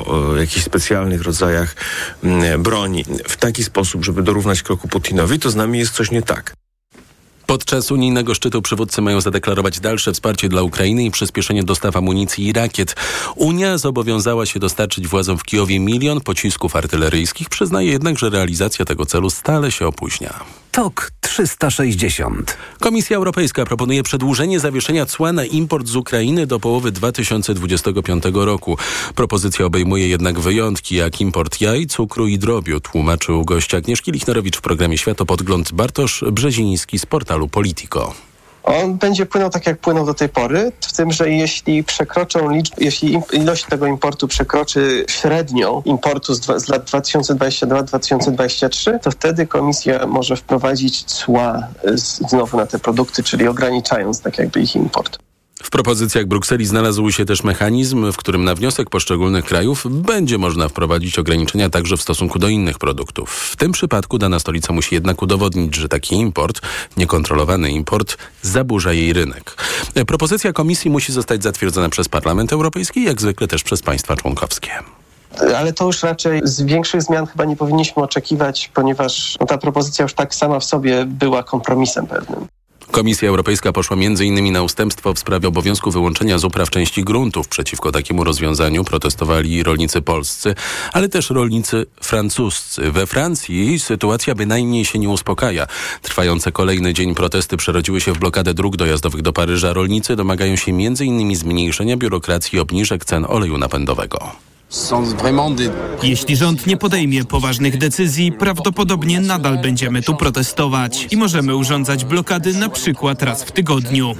o 0.06 0.36
jakichś 0.36 0.64
specjalnych 0.64 1.22
rodzajach 1.22 1.76
mm, 2.24 2.62
broni, 2.62 3.04
w 3.28 3.36
taki 3.36 3.64
sposób, 3.64 4.04
żeby 4.04 4.22
dorównać 4.22 4.62
kroku 4.62 4.88
Putinowi, 4.88 5.38
to 5.38 5.50
z 5.50 5.56
nami 5.56 5.78
jest 5.78 5.92
coś 5.92 6.10
nie 6.10 6.22
tak. 6.22 6.54
Podczas 7.48 7.90
unijnego 7.90 8.34
szczytu 8.34 8.62
przywódcy 8.62 9.02
mają 9.02 9.20
zadeklarować 9.20 9.80
dalsze 9.80 10.12
wsparcie 10.12 10.48
dla 10.48 10.62
Ukrainy 10.62 11.04
i 11.04 11.10
przyspieszenie 11.10 11.64
dostaw 11.64 11.96
amunicji 11.96 12.46
i 12.46 12.52
rakiet. 12.52 12.96
Unia 13.36 13.78
zobowiązała 13.78 14.46
się 14.46 14.60
dostarczyć 14.60 15.08
władzom 15.08 15.38
w 15.38 15.42
Kijowie 15.42 15.80
milion 15.80 16.20
pocisków 16.20 16.76
artyleryjskich, 16.76 17.48
przyznaje 17.48 17.90
jednak, 17.90 18.18
że 18.18 18.30
realizacja 18.30 18.84
tego 18.84 19.06
celu 19.06 19.30
stale 19.30 19.70
się 19.70 19.86
opóźnia. 19.86 20.44
TOK 20.72 21.10
360. 21.20 22.56
Komisja 22.80 23.16
Europejska 23.16 23.64
proponuje 23.64 24.02
przedłużenie 24.02 24.60
zawieszenia 24.60 25.06
cła 25.06 25.32
na 25.32 25.44
import 25.44 25.86
z 25.86 25.96
Ukrainy 25.96 26.46
do 26.46 26.60
połowy 26.60 26.92
2025 26.92 28.24
roku. 28.34 28.78
Propozycja 29.14 29.66
obejmuje 29.66 30.08
jednak 30.08 30.40
wyjątki, 30.40 30.96
jak 30.96 31.20
import 31.20 31.60
jaj, 31.60 31.86
cukru 31.86 32.26
i 32.26 32.38
drobiu, 32.38 32.80
tłumaczył 32.80 33.44
gość 33.44 33.74
Agnieszki 33.74 34.12
Lichnerowicz 34.12 34.56
w 34.56 34.60
programie 34.60 34.98
Światopodgląd 34.98 35.72
Bartosz 35.72 36.24
Brzeziński 36.32 36.98
z 36.98 37.06
portalu 37.06 37.48
Politico 37.48 38.27
on 38.68 38.94
będzie 38.94 39.26
płynął 39.26 39.50
tak, 39.50 39.66
jak 39.66 39.78
płynął 39.78 40.06
do 40.06 40.14
tej 40.14 40.28
pory, 40.28 40.72
w 40.80 40.92
tym, 40.92 41.12
że 41.12 41.30
jeśli 41.30 41.84
przekroczą 41.84 42.50
jeśli 42.78 43.20
ilość 43.32 43.64
tego 43.64 43.86
importu 43.86 44.28
przekroczy 44.28 45.04
średnią 45.08 45.82
importu 45.84 46.34
z, 46.34 46.44
z 46.44 46.68
lat 46.68 46.90
2022-2023, 46.90 48.98
to 48.98 49.10
wtedy 49.10 49.46
komisja 49.46 50.06
może 50.06 50.36
wprowadzić 50.36 51.04
cła 51.04 51.68
znowu 52.28 52.56
na 52.56 52.66
te 52.66 52.78
produkty, 52.78 53.22
czyli 53.22 53.48
ograniczając 53.48 54.20
tak 54.20 54.38
jakby 54.38 54.60
ich 54.60 54.76
import. 54.76 55.27
W 55.62 55.70
propozycjach 55.70 56.26
Brukseli 56.26 56.66
znalazł 56.66 57.10
się 57.10 57.24
też 57.24 57.44
mechanizm, 57.44 58.12
w 58.12 58.16
którym 58.16 58.44
na 58.44 58.54
wniosek 58.54 58.90
poszczególnych 58.90 59.44
krajów 59.44 59.86
będzie 59.90 60.38
można 60.38 60.68
wprowadzić 60.68 61.18
ograniczenia 61.18 61.70
także 61.70 61.96
w 61.96 62.02
stosunku 62.02 62.38
do 62.38 62.48
innych 62.48 62.78
produktów. 62.78 63.30
W 63.30 63.56
tym 63.56 63.72
przypadku 63.72 64.18
dana 64.18 64.38
stolica 64.38 64.72
musi 64.72 64.94
jednak 64.94 65.22
udowodnić, 65.22 65.76
że 65.76 65.88
taki 65.88 66.14
import, 66.14 66.60
niekontrolowany 66.96 67.70
import, 67.70 68.16
zaburza 68.42 68.92
jej 68.92 69.12
rynek. 69.12 69.54
Propozycja 70.06 70.52
komisji 70.52 70.90
musi 70.90 71.12
zostać 71.12 71.42
zatwierdzona 71.42 71.88
przez 71.88 72.08
Parlament 72.08 72.52
Europejski, 72.52 73.04
jak 73.04 73.20
zwykle 73.20 73.48
też 73.48 73.62
przez 73.62 73.82
państwa 73.82 74.16
członkowskie 74.16 74.70
ale 75.56 75.72
to 75.72 75.84
już 75.84 76.02
raczej 76.02 76.40
z 76.44 76.62
większych 76.62 77.02
zmian 77.02 77.26
chyba 77.26 77.44
nie 77.44 77.56
powinniśmy 77.56 78.02
oczekiwać, 78.02 78.70
ponieważ 78.74 79.36
ta 79.48 79.58
propozycja 79.58 80.02
już 80.02 80.14
tak 80.14 80.34
sama 80.34 80.60
w 80.60 80.64
sobie 80.64 81.04
była 81.04 81.42
kompromisem 81.42 82.06
pewnym. 82.06 82.46
Komisja 82.90 83.28
Europejska 83.28 83.72
poszła 83.72 83.96
m.in. 83.96 84.52
na 84.52 84.62
ustępstwo 84.62 85.14
w 85.14 85.18
sprawie 85.18 85.48
obowiązku 85.48 85.90
wyłączenia 85.90 86.38
z 86.38 86.44
upraw 86.44 86.70
części 86.70 87.04
gruntów. 87.04 87.48
Przeciwko 87.48 87.92
takiemu 87.92 88.24
rozwiązaniu 88.24 88.84
protestowali 88.84 89.62
rolnicy 89.62 90.02
polscy, 90.02 90.54
ale 90.92 91.08
też 91.08 91.30
rolnicy 91.30 91.86
francuscy. 92.02 92.92
We 92.92 93.06
Francji 93.06 93.78
sytuacja 93.78 94.34
bynajmniej 94.34 94.84
się 94.84 94.98
nie 94.98 95.08
uspokaja. 95.08 95.66
Trwające 96.02 96.52
kolejny 96.52 96.94
dzień 96.94 97.14
protesty 97.14 97.56
przerodziły 97.56 98.00
się 98.00 98.12
w 98.12 98.18
blokadę 98.18 98.54
dróg 98.54 98.76
dojazdowych 98.76 99.22
do 99.22 99.32
Paryża. 99.32 99.72
Rolnicy 99.72 100.16
domagają 100.16 100.56
się 100.56 100.72
m.in. 100.72 101.36
zmniejszenia 101.36 101.96
biurokracji 101.96 102.56
i 102.56 102.60
obniżek 102.60 103.04
cen 103.04 103.26
oleju 103.28 103.58
napędowego. 103.58 104.32
Jeśli 106.02 106.36
rząd 106.36 106.66
nie 106.66 106.76
podejmie 106.76 107.24
poważnych 107.24 107.78
decyzji, 107.78 108.32
prawdopodobnie 108.32 109.20
nadal 109.20 109.58
będziemy 109.62 110.02
tu 110.02 110.14
protestować 110.16 111.06
i 111.10 111.16
możemy 111.16 111.56
urządzać 111.56 112.04
blokady 112.04 112.54
na 112.54 112.68
przykład 112.68 113.22
raz 113.22 113.44
w 113.44 113.52
tygodniu. 113.52 114.14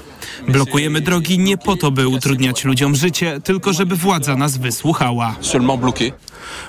Blokujemy 0.49 1.00
drogi 1.00 1.38
nie 1.38 1.59
po 1.59 1.76
to, 1.76 1.90
by 1.90 2.09
utrudniać 2.09 2.64
ludziom 2.64 2.97
życie, 2.97 3.40
tylko 3.45 3.73
żeby 3.73 3.97
władza 3.97 4.37
nas 4.37 4.57
wysłuchała. 4.57 5.37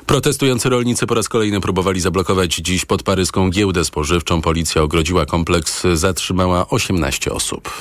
Protestujący 0.06 0.70
rolnicy 0.70 1.08
po 1.08 1.16
raz 1.16 1.30
kolejny 1.30 1.62
próbowali 1.62 2.02
zablokować 2.02 2.56
dziś 2.56 2.86
pod 2.86 3.04
paryską 3.04 3.50
giełdę 3.50 3.86
spożywczą. 3.86 4.42
Policja 4.42 4.82
ogrodziła 4.82 5.26
kompleks, 5.26 5.84
zatrzymała 5.94 6.70
18 6.70 7.32
osób. 7.32 7.72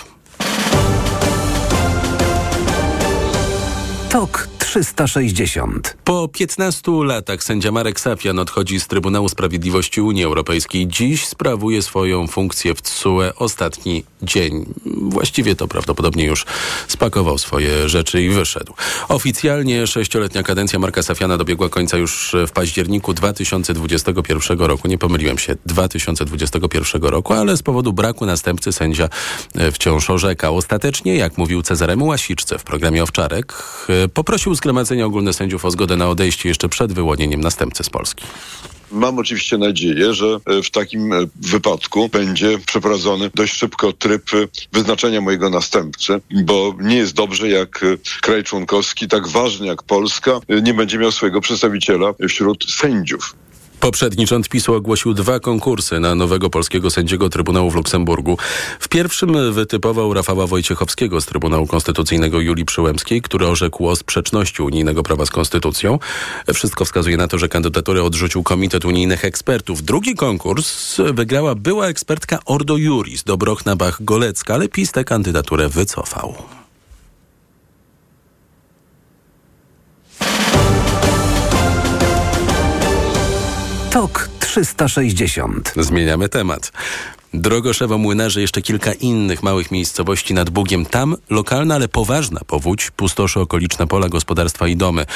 TOK 4.10 4.57
360. 4.68 5.96
Po 6.04 6.28
15 6.28 6.92
latach 7.04 7.44
sędzia 7.44 7.72
Marek 7.72 8.00
Safian 8.00 8.38
odchodzi 8.38 8.80
z 8.80 8.86
Trybunału 8.86 9.28
Sprawiedliwości 9.28 10.00
Unii 10.00 10.24
Europejskiej. 10.24 10.88
Dziś 10.88 11.26
sprawuje 11.26 11.82
swoją 11.82 12.26
funkcję 12.26 12.74
w 12.74 12.82
TSUE 12.82 13.34
ostatni 13.36 14.04
dzień. 14.22 14.66
Właściwie 14.86 15.54
to 15.54 15.68
prawdopodobnie 15.68 16.24
już 16.24 16.46
spakował 16.88 17.38
swoje 17.38 17.88
rzeczy 17.88 18.22
i 18.22 18.28
wyszedł. 18.28 18.74
Oficjalnie 19.08 19.86
sześcioletnia 19.86 20.42
kadencja 20.42 20.78
Marka 20.78 21.02
Safiana 21.02 21.36
dobiegła 21.36 21.68
końca 21.68 21.96
już 21.96 22.36
w 22.48 22.50
październiku 22.50 23.14
2021 23.14 24.58
roku. 24.58 24.88
Nie 24.88 24.98
pomyliłem 24.98 25.38
się, 25.38 25.56
2021 25.66 27.02
roku, 27.02 27.32
ale 27.32 27.56
z 27.56 27.62
powodu 27.62 27.92
braku 27.92 28.26
następcy 28.26 28.72
sędzia 28.72 29.08
wciąż 29.72 30.10
orzekał. 30.10 30.56
Ostatecznie, 30.56 31.16
jak 31.16 31.38
mówił 31.38 31.62
Cezaremu 31.62 32.06
Łasiczce 32.06 32.58
w 32.58 32.64
programie 32.64 33.02
Owczarek, 33.02 33.62
poprosił 34.14 34.54
Zgromadzenie 34.58 34.67
Ogólne 35.04 35.32
Sędziów 35.32 35.64
o 35.64 35.70
zgodę 35.70 35.96
na 35.96 36.08
odejście 36.08 36.48
jeszcze 36.48 36.68
przed 36.68 36.92
wyłonieniem 36.92 37.40
następcy 37.40 37.84
z 37.84 37.90
Polski. 37.90 38.24
Mam 38.92 39.18
oczywiście 39.18 39.58
nadzieję, 39.58 40.14
że 40.14 40.38
w 40.64 40.70
takim 40.70 41.14
wypadku 41.36 42.08
będzie 42.08 42.58
przeprowadzony 42.66 43.30
dość 43.34 43.54
szybko 43.54 43.92
tryb 43.92 44.22
wyznaczenia 44.72 45.20
mojego 45.20 45.50
następcy, 45.50 46.20
bo 46.30 46.74
nie 46.80 46.96
jest 46.96 47.14
dobrze, 47.14 47.48
jak 47.48 47.84
kraj 48.20 48.44
członkowski, 48.44 49.08
tak 49.08 49.28
ważny 49.28 49.66
jak 49.66 49.82
Polska, 49.82 50.40
nie 50.62 50.74
będzie 50.74 50.98
miał 50.98 51.12
swojego 51.12 51.40
przedstawiciela 51.40 52.14
wśród 52.28 52.70
sędziów. 52.70 53.36
Poprzedni 53.80 54.26
rząd 54.26 54.48
PiSu 54.48 54.74
ogłosił 54.74 55.14
dwa 55.14 55.40
konkursy 55.40 56.00
na 56.00 56.14
nowego 56.14 56.50
polskiego 56.50 56.90
sędziego 56.90 57.28
Trybunału 57.28 57.70
w 57.70 57.74
Luksemburgu. 57.74 58.38
W 58.80 58.88
pierwszym 58.88 59.52
wytypował 59.52 60.14
Rafała 60.14 60.46
Wojciechowskiego 60.46 61.20
z 61.20 61.26
Trybunału 61.26 61.66
Konstytucyjnego 61.66 62.40
Julii 62.40 62.64
Przyłębskiej, 62.64 63.22
który 63.22 63.46
orzekł 63.46 63.88
o 63.88 63.96
sprzeczności 63.96 64.62
unijnego 64.62 65.02
prawa 65.02 65.26
z 65.26 65.30
konstytucją. 65.30 65.98
Wszystko 66.54 66.84
wskazuje 66.84 67.16
na 67.16 67.28
to, 67.28 67.38
że 67.38 67.48
kandydaturę 67.48 68.02
odrzucił 68.02 68.42
Komitet 68.42 68.84
Unijnych 68.84 69.24
Ekspertów. 69.24 69.82
Drugi 69.82 70.14
konkurs 70.14 70.96
wygrała 71.12 71.54
była 71.54 71.86
ekspertka 71.86 72.38
Ordo 72.44 72.76
Juris, 72.76 73.24
Dobrochna 73.24 73.76
Bach-Golecka, 73.76 74.54
ale 74.54 74.68
PiS 74.68 74.92
tę 74.92 75.04
kandydaturę 75.04 75.68
wycofał. 75.68 76.34
TOK 83.98 84.28
360. 84.38 85.72
Zmieniamy 85.76 86.28
temat. 86.28 86.72
Drogoszewo 87.34 87.98
Młynarze, 87.98 88.40
jeszcze 88.40 88.62
kilka 88.62 88.92
innych 88.92 89.42
małych 89.42 89.70
miejscowości 89.70 90.34
nad 90.34 90.50
Bugiem. 90.50 90.86
Tam 90.86 91.16
lokalna, 91.30 91.74
ale 91.74 91.88
poważna 91.88 92.40
powódź 92.46 92.90
pustoszy 92.90 93.40
okoliczne 93.40 93.86
pola, 93.86 94.08
gospodarstwa 94.08 94.68
i 94.68 94.76
domy. 94.76 95.06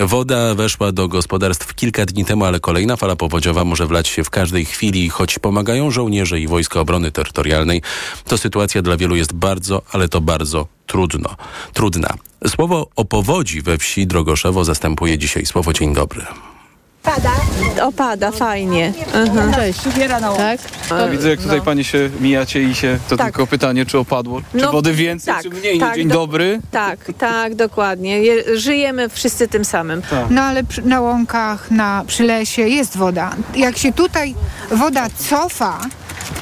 Woda 0.00 0.54
weszła 0.54 0.92
do 0.92 1.08
gospodarstw 1.08 1.74
kilka 1.74 2.06
dni 2.06 2.24
temu, 2.24 2.44
ale 2.44 2.60
kolejna 2.60 2.96
fala 2.96 3.16
powodziowa 3.16 3.64
może 3.64 3.86
wlać 3.86 4.08
się 4.08 4.24
w 4.24 4.30
każdej 4.30 4.64
chwili. 4.64 5.08
Choć 5.08 5.38
pomagają 5.38 5.90
żołnierze 5.90 6.40
i 6.40 6.48
Wojska 6.48 6.80
Obrony 6.80 7.12
Terytorialnej, 7.12 7.82
to 8.24 8.38
sytuacja 8.38 8.82
dla 8.82 8.96
wielu 8.96 9.16
jest 9.16 9.32
bardzo, 9.32 9.82
ale 9.92 10.08
to 10.08 10.20
bardzo 10.20 10.66
trudno, 10.86 11.36
trudna. 11.72 12.14
Słowo 12.46 12.88
o 12.96 13.04
powodzi 13.04 13.62
we 13.62 13.78
wsi 13.78 14.06
Drogoszewo 14.06 14.64
zastępuje 14.64 15.18
dzisiaj 15.18 15.46
słowo 15.46 15.72
dzień 15.72 15.94
dobry. 15.94 16.26
Pada. 17.02 17.35
Opada, 17.82 18.30
fajnie. 18.30 18.92
Mhm. 19.14 19.54
Cześć. 19.54 19.80
Tak? 20.38 20.60
Ja 20.90 21.08
widzę, 21.08 21.30
jak 21.30 21.40
tutaj 21.40 21.60
pani 21.62 21.84
się 21.84 22.10
mijacie 22.20 22.62
i 22.62 22.74
się, 22.74 22.98
to 23.08 23.16
Tak. 23.16 23.26
tylko 23.26 23.46
pytanie, 23.46 23.86
czy 23.86 23.98
opadło? 23.98 24.40
Czy 24.40 24.58
No, 24.58 24.72
wody 24.72 24.92
więcej, 24.92 25.34
tak, 25.34 25.42
czy 25.42 25.50
mniej? 25.50 25.78
tak, 25.80 25.96
Dzień 25.96 26.08
do- 26.08 26.14
dobry. 26.14 26.60
Tak, 26.70 26.98
tak, 27.18 27.54
dokładnie. 27.54 28.18
Je, 28.22 28.58
żyjemy 28.58 29.08
wszyscy 29.08 29.48
tym 29.48 29.64
samym. 29.64 30.02
No 30.30 30.42
ale 30.42 30.64
przy, 30.64 30.82
na 30.82 31.00
łąkach, 31.00 31.70
na, 31.70 32.04
przy 32.06 32.22
lesie 32.22 32.62
jest 32.62 32.96
woda. 32.96 33.30
Jak 33.56 33.76
się 33.78 33.92
tutaj 33.92 34.34
woda 34.70 35.06
cofa, 35.28 35.78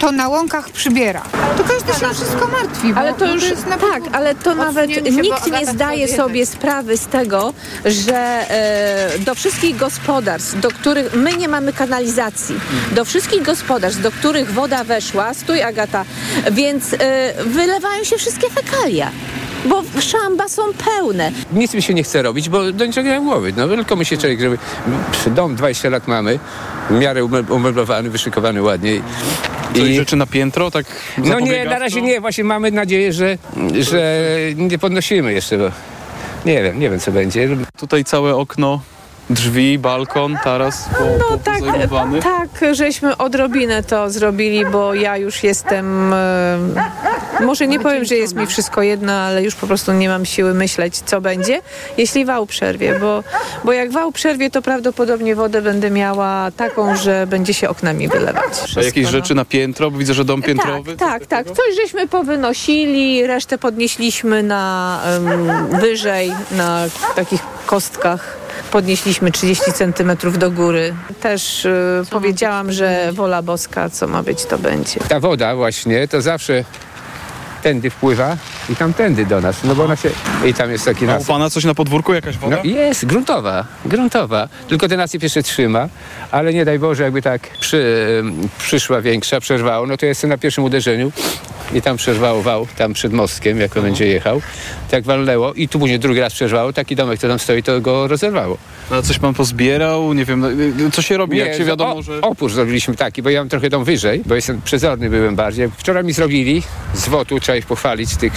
to 0.04 0.12
na 0.12 0.28
łąkach 0.28 0.70
przybiera. 0.70 1.22
To 1.56 1.64
każdy 1.64 1.92
się 1.92 2.14
wszystko 2.14 2.48
martwi, 2.48 2.94
bo, 2.94 3.00
Ale 3.00 3.14
to 3.14 3.34
już 3.34 3.50
jest 3.50 3.66
na 3.66 3.78
tak, 3.78 4.02
ale 4.12 4.34
to 4.34 4.54
nawet 4.54 4.90
nikt 5.12 5.46
nie 5.60 5.66
zdaje 5.66 6.08
sobie 6.08 6.46
sprawy 6.46 6.96
z 6.96 7.06
tego, 7.06 7.52
że 7.84 8.16
e, 8.16 9.18
do 9.18 9.34
wszystkich 9.34 9.76
gospodarstw, 9.76 10.60
do 10.60 10.68
których 10.68 11.14
my 11.14 11.32
nie 11.32 11.48
mamy 11.48 11.72
kanalizacji, 11.72 12.54
do 12.92 13.04
wszystkich 13.04 13.42
gospodarstw, 13.42 14.02
do 14.02 14.10
których 14.10 14.52
woda 14.52 14.84
weszła, 14.84 15.34
stój 15.34 15.62
Agata, 15.62 16.04
więc 16.50 16.92
e, 16.92 16.96
wylewają 17.44 18.04
się 18.04 18.18
wszystkie 18.18 18.50
fekalia. 18.50 19.10
Bo 19.64 19.82
szamba 20.00 20.48
są 20.48 20.62
pełne. 20.84 21.32
Nic 21.52 21.74
mi 21.74 21.82
się 21.82 21.94
nie 21.94 22.02
chce 22.02 22.22
robić, 22.22 22.48
bo 22.48 22.72
do 22.72 22.86
niczego 22.86 23.08
nie 23.08 23.14
mam 23.14 23.24
głowy. 23.24 23.52
No 23.56 23.68
tylko 23.68 23.96
myśli 23.96 24.18
człowiek, 24.18 24.40
żeby 24.40 24.58
przy 25.12 25.30
dom 25.30 25.54
20 25.56 25.90
lat 25.90 26.08
mamy, 26.08 26.38
w 26.90 26.92
miarę 26.98 27.24
ume- 27.24 27.52
umeblowany, 27.52 28.10
wyszykowany 28.10 28.62
ładnie. 28.62 29.00
Czyli 29.74 29.96
rzeczy 29.96 30.16
na 30.16 30.26
piętro, 30.26 30.70
tak 30.70 30.86
No 31.18 31.40
nie, 31.40 31.64
na 31.64 31.78
razie 31.78 32.02
nie. 32.02 32.20
Właśnie 32.20 32.44
mamy 32.44 32.70
nadzieję, 32.70 33.12
że, 33.12 33.38
że 33.80 34.20
nie 34.56 34.78
podnosimy 34.78 35.32
jeszcze, 35.32 35.58
bo 35.58 35.64
nie 36.46 36.62
wiem, 36.62 36.80
nie 36.80 36.90
wiem 36.90 37.00
co 37.00 37.12
będzie. 37.12 37.48
Tutaj 37.78 38.04
całe 38.04 38.36
okno, 38.36 38.80
drzwi, 39.30 39.78
balkon, 39.78 40.38
taras 40.44 40.88
po, 40.98 41.04
No 41.18 41.24
po, 41.24 41.38
tak, 41.38 41.60
tak, 42.22 42.74
żeśmy 42.74 43.16
odrobinę 43.16 43.82
to 43.82 44.10
zrobili, 44.10 44.66
bo 44.66 44.94
ja 44.94 45.16
już 45.16 45.42
jestem, 45.42 46.12
e, 46.12 46.58
może 47.40 47.66
nie 47.66 47.80
powiem, 47.80 48.04
że 48.04 48.14
jest 48.14 48.36
mi 48.36 48.46
wszystko 48.46 48.82
jedno, 48.82 49.12
ale 49.12 49.42
już 49.42 49.54
po 49.54 49.66
prostu 49.66 49.92
nie 49.92 50.08
mam 50.08 50.26
siły 50.26 50.54
myśleć, 50.54 50.98
co 51.06 51.20
będzie, 51.20 51.60
jeśli 51.98 52.24
wał 52.24 52.46
przerwie, 52.46 52.98
bo, 52.98 53.24
bo 53.64 53.72
jak 53.72 53.92
wał 53.92 54.12
przerwie, 54.12 54.50
to 54.50 54.62
prawdopodobnie 54.62 55.34
wodę 55.34 55.62
będę 55.62 55.90
miała 55.90 56.50
taką, 56.50 56.96
że 56.96 57.26
będzie 57.26 57.54
się 57.54 57.68
oknami 57.68 58.08
wylewać. 58.08 58.76
A 58.76 58.82
jakieś 58.82 59.04
no. 59.04 59.10
rzeczy 59.10 59.34
na 59.34 59.44
piętro, 59.44 59.90
bo 59.90 59.98
widzę, 59.98 60.14
że 60.14 60.24
dom 60.24 60.42
piętrowy. 60.42 60.96
Tak, 60.96 61.26
tak, 61.26 61.46
tak. 61.46 61.56
Coś 61.56 61.74
żeśmy 61.82 62.08
powynosili, 62.08 63.26
resztę 63.26 63.58
podnieśliśmy 63.58 64.42
na 64.42 65.00
em, 65.04 65.80
wyżej, 65.80 66.32
na 66.50 66.84
takich 67.16 67.40
kostkach. 67.66 68.43
Podnieśliśmy 68.70 69.32
30 69.32 69.72
centymetrów 69.72 70.38
do 70.38 70.50
góry. 70.50 70.94
Też 71.20 71.66
e, 71.66 72.02
powiedziałam, 72.10 72.72
że 72.72 73.12
wola 73.12 73.42
boska, 73.42 73.90
co 73.90 74.06
ma 74.06 74.22
być, 74.22 74.44
to 74.44 74.58
będzie. 74.58 75.00
Ta 75.08 75.20
woda 75.20 75.56
właśnie 75.56 76.08
to 76.08 76.22
zawsze 76.22 76.64
tędy 77.62 77.90
wpływa 77.90 78.36
i 78.68 78.76
tamtędy 78.76 79.26
do 79.26 79.40
nas, 79.40 79.56
no 79.64 79.74
bo 79.74 79.84
ona 79.84 79.96
się... 79.96 80.10
I 80.46 80.54
tam 80.54 80.70
jest 80.70 80.84
taki 80.84 81.04
A 81.04 81.08
u 81.08 81.12
nasyp. 81.12 81.28
pana 81.28 81.50
coś 81.50 81.64
na 81.64 81.74
podwórku, 81.74 82.14
jakaś 82.14 82.38
woda? 82.38 82.56
No 82.56 82.70
jest, 82.70 83.06
gruntowa, 83.06 83.64
gruntowa. 83.84 84.48
Tylko 84.68 84.88
ten 84.88 84.98
nasyp 84.98 85.22
jeszcze 85.22 85.42
trzyma, 85.42 85.88
ale 86.30 86.54
nie 86.54 86.64
daj 86.64 86.78
Boże, 86.78 87.02
jakby 87.02 87.22
tak 87.22 87.40
przy, 87.60 88.22
przyszła 88.58 89.00
większa, 89.00 89.40
przerwało, 89.40 89.86
no 89.86 89.96
to 89.96 90.06
jestem 90.06 90.30
na 90.30 90.38
pierwszym 90.38 90.64
uderzeniu 90.64 91.12
i 91.74 91.82
tam 91.82 91.96
przerwało 91.96 92.42
wał, 92.42 92.66
tam 92.76 92.92
przed 92.92 93.12
mostkiem, 93.12 93.60
jak 93.60 93.76
on 93.76 93.82
będzie 93.82 94.06
jechał. 94.06 94.42
Tak 94.90 95.04
walnęło 95.04 95.54
i 95.54 95.68
tu 95.68 95.78
później 95.78 95.98
drugi 95.98 96.20
raz 96.20 96.32
przerwało, 96.32 96.72
taki 96.72 96.96
domek, 96.96 97.20
co 97.20 97.28
tam 97.28 97.38
stoi, 97.38 97.62
to 97.62 97.80
go 97.80 98.08
rozerwało. 98.08 98.58
A 98.90 99.02
coś 99.02 99.18
pan 99.18 99.34
pozbierał? 99.34 100.12
Nie 100.12 100.24
wiem, 100.24 100.40
no, 100.40 100.90
co 100.92 101.02
się 101.02 101.16
robi, 101.16 101.38
jak 101.38 101.54
się 101.54 101.64
wiadomo, 101.64 101.96
o, 101.96 102.02
że... 102.02 102.20
Opór 102.20 102.50
zrobiliśmy 102.50 102.94
taki, 102.94 103.22
bo 103.22 103.30
ja 103.30 103.40
mam 103.40 103.48
trochę 103.48 103.70
dom 103.70 103.84
wyżej, 103.84 104.22
bo 104.26 104.34
jestem 104.34 104.62
przezorny 104.62 105.10
byłem 105.10 105.36
bardziej. 105.36 105.70
Wczoraj 105.76 106.04
mi 106.04 106.12
zrobili 106.12 106.62
z 106.94 107.08
WOT-u, 107.08 107.40
trzeba 107.40 107.56
ich 107.56 107.66
pochwalić, 107.66 108.16
tych 108.16 108.32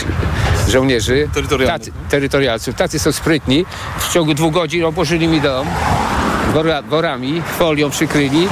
żołnierzy. 0.69 1.29
Tacy, 1.67 1.91
terytorialców. 2.09 2.75
Tacy 2.75 2.99
są 2.99 3.11
sprytni. 3.11 3.65
W 3.99 4.13
ciągu 4.13 4.33
dwóch 4.33 4.53
godzin 4.53 4.83
obłożyli 4.83 5.27
mi 5.27 5.41
dom. 5.41 5.67
wora, 6.53 6.81
worami, 6.81 7.41
folią 7.57 7.89
przykryli, 7.89 8.47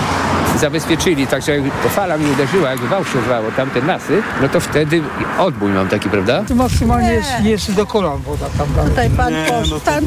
zabezpieczyli, 0.58 1.28
tak 1.28 1.42
że 1.42 1.52
jakby 1.52 1.70
fala 1.90 2.18
mi 2.18 2.32
uderzyła, 2.32 2.70
jakby 2.70 2.88
wał 2.88 3.06
się 3.06 3.20
rwało, 3.22 3.52
tamte 3.52 3.82
nasy, 3.82 4.22
no 4.42 4.50
to 4.50 4.60
wtedy 4.60 5.02
odbój 5.40 5.72
mam 5.72 5.88
taki, 5.88 6.10
prawda? 6.10 6.44
Tu 6.48 6.56
maksymalnie 6.56 7.10
jest, 7.14 7.30
jest 7.44 7.72
do 7.74 7.86
kolan 7.86 8.18
woda 8.22 8.46
tam 8.58 8.68
dalej. 8.76 8.90
Tutaj 8.90 9.10
pan 9.10 9.34
poszedł, 9.50 9.80
pan 9.80 10.06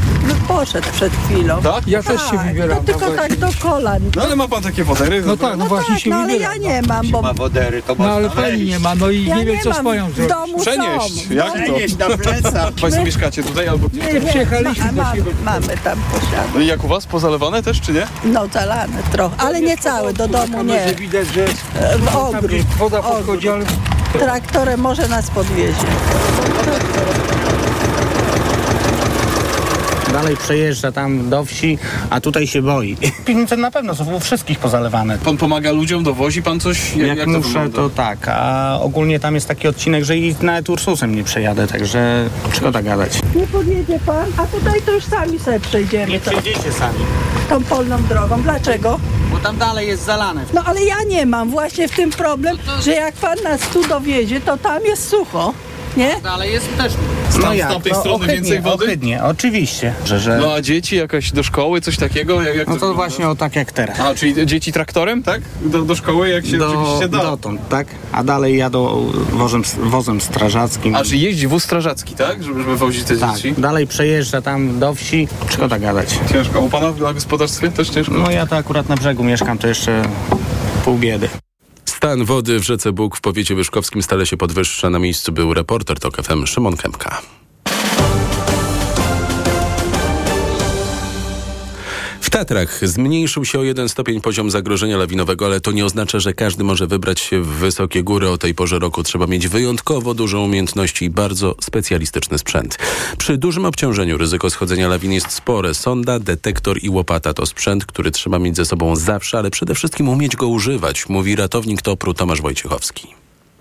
poszedł 0.49 0.89
przed 0.93 1.13
chwilą. 1.13 1.63
Tak? 1.63 1.87
Ja 1.89 2.03
też 2.03 2.21
się 2.31 2.39
wybieram. 2.49 2.79
No 2.79 2.85
tylko 2.85 3.01
tam 3.07 3.17
tak 3.17 3.37
do 3.37 3.49
kolan. 3.63 4.03
No 4.17 4.23
ale 4.23 4.37
ma 4.37 4.49
pan 4.49 4.63
takie 4.63 4.85
wodery? 4.85 5.23
No 5.27 5.37
tak, 5.37 5.57
no 5.57 5.65
właśnie 5.67 6.01
się 6.01 6.11
No 6.11 6.17
ale 6.17 6.33
wybieram. 6.33 6.63
ja 6.63 6.71
nie 6.73 6.83
mam, 6.83 7.09
bo 7.11 7.23
wodery, 7.35 7.83
to 7.83 7.95
No 7.99 8.05
ale 8.13 8.31
pani 8.31 8.65
nie 8.65 8.79
ma, 8.79 8.95
no 8.95 9.11
i 9.11 9.25
ja 9.25 9.37
nie 9.37 9.45
wiem 9.47 9.57
nie 9.57 9.63
co 9.63 9.75
swoją 9.75 10.09
W 10.11 10.15
zrobić. 10.15 10.33
domu 10.35 10.59
Przenieść! 10.61 11.29
są. 11.29 11.35
Jak 11.35 11.47
to? 11.47 11.53
Przenieść 11.53 11.97
na 11.99 12.07
plecach. 12.07 12.73
Państwo 12.83 13.05
mieszkacie 13.05 13.43
tutaj 13.43 13.69
albo... 13.69 13.89
Nie, 13.93 14.21
przyjechaliśmy 14.21 14.85
Ma, 14.85 14.93
do 14.93 15.03
mamy, 15.03 15.17
siebie. 15.17 15.31
mamy 15.45 15.67
tam 15.85 15.99
posiadek. 16.13 16.51
No 16.55 16.61
i 16.61 16.67
jak 16.67 16.85
u 16.85 16.89
was? 16.89 17.07
Pozalewane 17.07 17.63
też, 17.63 17.81
czy 17.81 17.93
nie? 17.93 18.07
No 18.25 18.47
zalane 18.53 19.03
trochę, 19.13 19.35
ale 19.39 19.61
nie 19.61 19.77
całe, 19.79 20.13
do 20.13 20.29
domu 20.29 20.38
Kamerze 20.47 20.87
nie. 20.87 20.95
Widać, 20.95 21.29
że 21.29 21.45
E, 21.81 21.99
W 21.99 22.17
ogród. 22.17 22.51
woda 22.79 23.03
podchodzi, 23.03 23.49
ale 23.49 23.65
Traktorem 24.13 24.81
może 24.81 25.09
nas 25.09 25.31
podwiezie. 25.31 25.87
Dalej 30.13 30.37
przejeżdża 30.37 30.93
tam 30.93 31.31
do 31.31 31.45
wsi, 31.45 31.79
a 32.11 32.21
tutaj 32.21 32.47
się 32.47 32.63
boi. 32.63 32.97
Piwnice 33.27 33.57
na 33.57 33.71
pewno 33.71 33.95
są 33.95 34.15
u 34.15 34.21
wszystkich 34.21 34.59
pozalewane. 34.59 35.19
Pan 35.19 35.37
pomaga 35.37 35.73
ludziom, 35.73 36.05
dowozi 36.05 36.43
pan 36.43 36.61
coś? 36.61 36.97
Jak, 36.97 37.19
to 37.19 37.27
muszę, 37.27 37.49
wygląda? 37.49 37.77
to 37.77 37.91
tak, 37.91 38.19
a 38.29 38.79
ogólnie 38.81 39.21
tam 39.21 39.35
jest 39.35 39.49
taki 39.49 39.69
odcinek, 39.69 40.05
że 40.05 40.17
i 40.17 40.35
nawet 40.43 40.69
Ursusem 40.71 41.15
nie 41.15 41.25
przejadę, 41.25 41.67
także 41.67 42.25
szkoda 42.53 42.83
gadać. 42.83 43.21
Nie 43.35 43.47
podjedzie 43.47 43.99
pan, 44.07 44.27
a 44.37 44.47
tutaj 44.47 44.83
to 44.83 44.93
już 44.93 45.05
sami 45.05 45.39
sobie 45.39 45.61
przejdziemy. 45.61 46.13
Nie 46.13 46.21
to, 46.21 46.31
przejdziecie 46.31 46.73
sami, 46.73 46.99
tą 47.49 47.65
polną 47.65 48.03
drogą. 48.03 48.43
Dlaczego? 48.43 48.99
Bo 49.39 49.45
tam 49.45 49.59
dalej 49.59 49.89
jest 49.89 50.05
zalane. 50.05 50.45
No 50.55 50.63
ale 50.65 50.85
ja 50.85 51.03
nie 51.09 51.27
mam 51.27 51.51
właśnie 51.51 51.89
w 51.89 51.97
tym 51.97 52.11
problem, 52.11 52.59
że 52.85 52.93
jak 52.93 53.15
pan 53.15 53.37
nas 53.45 53.61
tu 53.61 53.89
dowiezie, 53.89 54.41
to 54.41 54.57
tam 54.57 54.85
jest 54.85 55.09
sucho. 55.09 55.55
Nie? 55.99 56.21
Dalej 56.23 56.53
jest 56.53 56.77
też... 56.77 56.93
Z 57.29 57.33
tam- 57.33 57.43
No 57.43 57.53
z 57.53 57.57
jak, 57.57 57.69
tamtej 57.73 57.93
no, 57.93 58.01
strony 58.01 58.17
ohydnie, 58.17 58.35
więcej 58.37 58.61
wody? 58.61 58.85
Ohydnie, 58.85 59.25
oczywiście, 59.25 59.95
że... 60.05 60.21
że... 60.21 60.39
No 60.39 60.53
a 60.53 60.61
dzieci 60.63 60.97
jakoś 60.97 61.33
do 61.33 61.43
szkoły, 61.43 61.81
coś 61.81 61.97
takiego? 61.97 62.43
Jak, 62.43 62.57
jak 62.57 62.67
No 62.69 62.75
to 62.75 62.81
wygląda? 62.81 62.97
właśnie 62.97 63.29
o 63.29 63.35
tak 63.35 63.57
jak 63.57 63.73
teraz. 63.73 64.01
A, 64.01 64.15
czyli 64.15 64.47
dzieci 64.47 64.73
traktorem, 64.73 65.23
tak? 65.23 65.41
Do, 65.63 65.83
do 65.83 65.95
szkoły, 65.95 66.29
jak 66.29 66.47
się 66.47 66.59
Do, 66.59 66.81
oczywiście 66.83 67.09
da. 67.09 67.19
dotąd, 67.23 67.69
tak? 67.69 67.87
A 68.13 68.25
dalej 68.25 68.57
jadą 68.59 69.13
wozem, 69.33 69.63
wozem 69.83 70.21
strażackim. 70.21 70.95
A, 70.95 71.05
czy 71.05 71.17
jeździ 71.17 71.47
wóz 71.47 71.65
strażacki, 71.65 72.15
tak? 72.15 72.43
Żeby, 72.43 72.61
żeby 72.63 72.77
wozić 72.77 73.05
te 73.05 73.17
Tak, 73.17 73.37
dzieci? 73.37 73.55
dalej 73.59 73.87
przejeżdża 73.87 74.43
tam 74.43 74.79
do 74.79 74.95
wsi, 74.95 75.29
szkoda 75.51 75.79
gadać. 75.79 76.19
Ciężko. 76.33 76.61
U 76.61 76.69
pana 76.71 76.91
na 77.01 77.13
gospodarstwie 77.13 77.71
też 77.71 77.89
ciężko? 77.91 78.15
No 78.15 78.31
ja 78.31 78.47
to 78.47 78.57
akurat 78.57 78.89
na 78.89 78.97
brzegu 78.97 79.25
mieszkam, 79.25 79.59
to 79.59 79.69
jeszcze 79.69 80.03
pół 80.85 80.99
biedy. 80.99 81.29
Stan 81.99 82.25
wody 82.25 82.61
w 82.61 82.63
rzece 82.63 82.93
Bóg 82.93 83.17
w 83.17 83.21
powiecie 83.21 83.55
wyszkowskim 83.55 84.03
stale 84.03 84.27
się 84.27 84.37
podwyższa. 84.37 84.91
Na 84.91 84.99
miejscu 84.99 85.33
był 85.33 85.55
reporter 85.55 85.99
TOK 85.99 86.17
FM 86.17 86.47
Szymon 86.47 86.77
Kępka. 86.77 87.23
Tatrach 92.39 92.89
zmniejszył 92.89 93.45
się 93.45 93.59
o 93.59 93.63
jeden 93.63 93.89
stopień 93.89 94.21
poziom 94.21 94.51
zagrożenia 94.51 94.97
lawinowego, 94.97 95.47
ale 95.47 95.61
to 95.61 95.73
nie 95.73 95.85
oznacza, 95.85 96.21
że 96.21 96.35
każdy 96.35 96.65
może 96.65 96.87
wybrać 96.87 97.21
się 97.21 97.41
w 97.41 97.47
wysokie 97.47 98.03
góry. 98.03 98.29
O 98.29 98.39
tej 98.39 98.55
porze 98.55 98.79
roku 98.79 99.03
trzeba 99.03 99.27
mieć 99.27 99.49
wyjątkowo 99.49 100.15
dużą 100.15 100.45
umiejętność 100.45 101.03
i 101.03 101.11
bardzo 101.11 101.55
specjalistyczny 101.61 102.39
sprzęt. 102.39 102.79
Przy 103.19 103.39
dużym 103.39 103.65
obciążeniu 103.65 104.19
ryzyko 104.19 104.51
schodzenia 104.51 104.89
lawin 104.89 105.13
jest 105.13 105.31
spore. 105.31 105.75
Sonda, 105.75 106.19
detektor 106.19 106.79
i 106.83 106.89
łopata 106.89 107.35
to 107.35 107.47
sprzęt, 107.47 107.87
który 107.87 108.11
trzeba 108.11 108.39
mieć 108.39 108.57
ze 108.57 108.65
sobą 108.65 108.97
zawsze, 108.97 109.39
ale 109.39 109.51
przede 109.51 109.75
wszystkim 109.75 110.09
umieć 110.09 110.37
go 110.37 110.49
używać, 110.49 111.09
mówi 111.09 111.37
ratownik 111.37 111.83
TOPR-u 111.83 112.15
Tomasz 112.15 112.43
Wojciechowski. 112.43 113.09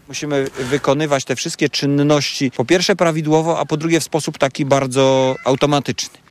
Musimy 0.07 0.47
wykonywać 0.59 1.25
te 1.25 1.35
wszystkie 1.35 1.69
czynności 1.69 2.51
po 2.51 2.65
pierwsze 2.65 2.95
prawidłowo, 2.95 3.59
a 3.59 3.65
po 3.65 3.77
drugie 3.77 3.99
w 3.99 4.03
sposób 4.03 4.37
taki 4.37 4.65
bardzo 4.65 5.35
automatyczny. 5.45 6.26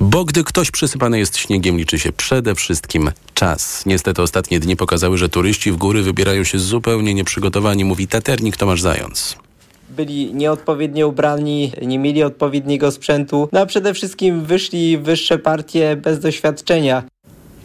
Bo 0.00 0.24
gdy 0.24 0.44
ktoś 0.44 0.70
przysypany 0.70 1.18
jest 1.18 1.36
śniegiem, 1.36 1.78
liczy 1.78 1.98
się 1.98 2.12
przede 2.12 2.54
wszystkim 2.54 3.10
czas. 3.34 3.86
Niestety 3.86 4.22
ostatnie 4.22 4.60
dni 4.60 4.76
pokazały, 4.76 5.18
że 5.18 5.28
turyści 5.28 5.72
w 5.72 5.76
góry 5.76 6.02
wybierają 6.02 6.44
się 6.44 6.58
zupełnie 6.58 7.14
nieprzygotowani, 7.14 7.84
mówi 7.84 8.08
taternik 8.08 8.56
Tomasz 8.56 8.80
Zając. 8.80 9.36
byli 9.90 10.34
nieodpowiednio 10.34 11.08
ubrani, 11.08 11.72
nie 11.82 11.98
mieli 11.98 12.22
odpowiedniego 12.22 12.90
sprzętu, 12.90 13.48
no 13.52 13.60
a 13.60 13.66
przede 13.66 13.94
wszystkim 13.94 14.44
wyszli 14.44 14.98
wyższe 14.98 15.38
partie 15.38 15.96
bez 15.96 16.18
doświadczenia. 16.18 17.02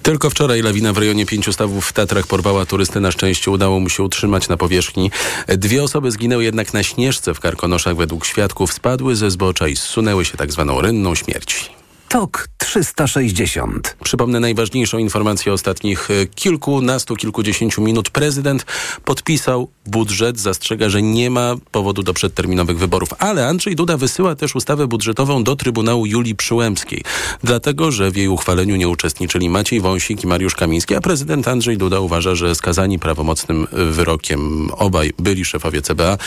Tylko 0.03 0.29
wczoraj 0.29 0.61
lawina 0.61 0.93
w 0.93 0.97
rejonie 0.97 1.25
pięciu 1.25 1.53
stawów 1.53 1.85
w 1.85 1.93
Tatrach 1.93 2.27
porwała 2.27 2.65
turystę. 2.65 2.99
Na 2.99 3.11
szczęście 3.11 3.51
udało 3.51 3.79
mu 3.79 3.89
się 3.89 4.03
utrzymać 4.03 4.47
na 4.47 4.57
powierzchni. 4.57 5.11
Dwie 5.47 5.83
osoby 5.83 6.11
zginęły 6.11 6.43
jednak 6.43 6.73
na 6.73 6.83
Śnieżce 6.83 7.33
w 7.33 7.39
Karkonoszach. 7.39 7.95
Według 7.95 8.25
świadków 8.25 8.73
spadły 8.73 9.15
ze 9.15 9.31
zbocza 9.31 9.67
i 9.67 9.75
zsunęły 9.75 10.25
się 10.25 10.37
tak 10.37 10.51
zwaną 10.51 10.81
rynną 10.81 11.15
śmierci. 11.15 11.75
TOK 12.09 12.47
360. 12.57 13.95
Przypomnę 14.03 14.39
najważniejszą 14.39 14.97
informację 14.97 15.53
ostatnich 15.53 16.11
e, 16.11 16.25
kilkunastu, 16.25 17.15
kilkudziesięciu 17.15 17.81
minut. 17.81 18.09
Prezydent 18.09 18.65
podpisał 19.05 19.69
budżet, 19.85 20.39
zastrzega, 20.39 20.89
że 20.89 21.01
nie 21.01 21.29
ma 21.29 21.55
powodu 21.71 22.03
do 22.03 22.13
przedterminowych 22.13 22.77
wyborów. 22.77 23.09
Ale 23.19 23.47
Andrzej 23.47 23.75
Duda 23.75 23.97
wysyła 23.97 24.35
też 24.35 24.55
ustawę 24.55 24.87
budżetową 24.87 25.43
do 25.43 25.55
Trybunału 25.55 26.05
Julii 26.05 26.35
Przyłębskiej, 26.35 27.03
dlatego 27.43 27.91
że 27.91 28.11
w 28.11 28.17
jej 28.17 28.27
uchwaleniu 28.27 28.75
nie 28.75 28.89
uczestniczyli 28.89 29.49
Maciej 29.49 29.81
Wąsik 29.81 30.23
i 30.23 30.27
Mariusz 30.27 30.55
Kamiński, 30.55 30.95
a 30.95 31.01
prezydent 31.01 31.47
Andrzej 31.47 31.77
Duda 31.77 31.99
uważa, 31.99 32.35
że 32.35 32.55
skazani 32.55 32.99
prawomocnym 32.99 33.67
wyrokiem 33.71 34.71
obaj 34.71 35.11
byli 35.19 35.45
szefowie 35.45 35.81
CBA 35.81 36.17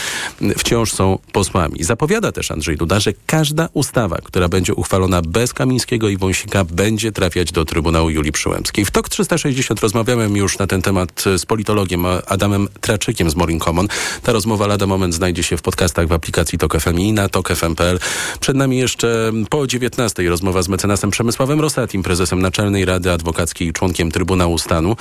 wciąż 0.57 0.91
są 0.91 1.19
posłami. 1.31 1.83
Zapowiada 1.83 2.31
też 2.31 2.51
Andrzej 2.51 2.77
Duda, 2.77 2.99
że 2.99 3.13
każda 3.25 3.69
ustawa, 3.73 4.17
która 4.23 4.49
będzie 4.49 4.73
uchwalona 4.73 5.21
bez 5.21 5.53
Kamińskiego 5.53 5.68
i 6.11 6.17
Wąsika, 6.17 6.63
będzie 6.63 7.11
trafiać 7.11 7.51
do 7.51 7.65
Trybunału 7.65 8.09
Julii 8.09 8.31
Przyłębskiej. 8.31 8.85
W 8.85 8.91
TOK 8.91 9.09
360 9.09 9.79
rozmawiałem 9.79 10.37
już 10.37 10.57
na 10.57 10.67
ten 10.67 10.81
temat 10.81 11.23
z 11.37 11.45
politologiem 11.45 12.05
Adamem 12.27 12.67
Traczykiem 12.81 13.29
z 13.29 13.35
Morning 13.35 13.63
Common. 13.63 13.87
Ta 14.23 14.31
rozmowa 14.31 14.67
lada 14.67 14.87
moment 14.87 15.13
znajdzie 15.13 15.43
się 15.43 15.57
w 15.57 15.61
podcastach 15.61 16.07
w 16.07 16.13
aplikacji 16.13 16.57
TOK 16.57 16.79
FM 16.79 16.99
i 16.99 17.13
na 17.13 17.29
tokfm.pl. 17.29 17.99
Przed 18.39 18.55
nami 18.55 18.77
jeszcze 18.77 19.31
po 19.49 19.67
19 19.67 20.29
rozmowa 20.29 20.61
z 20.61 20.67
mecenasem 20.67 21.11
Przemysławem 21.11 21.61
Rosatim, 21.61 22.03
prezesem 22.03 22.41
Naczelnej 22.41 22.85
Rady 22.85 23.11
Adwokackiej 23.11 23.67
i 23.67 23.73
członkiem 23.73 24.11
Trybunału 24.11 24.57
Stanu. 24.57 24.95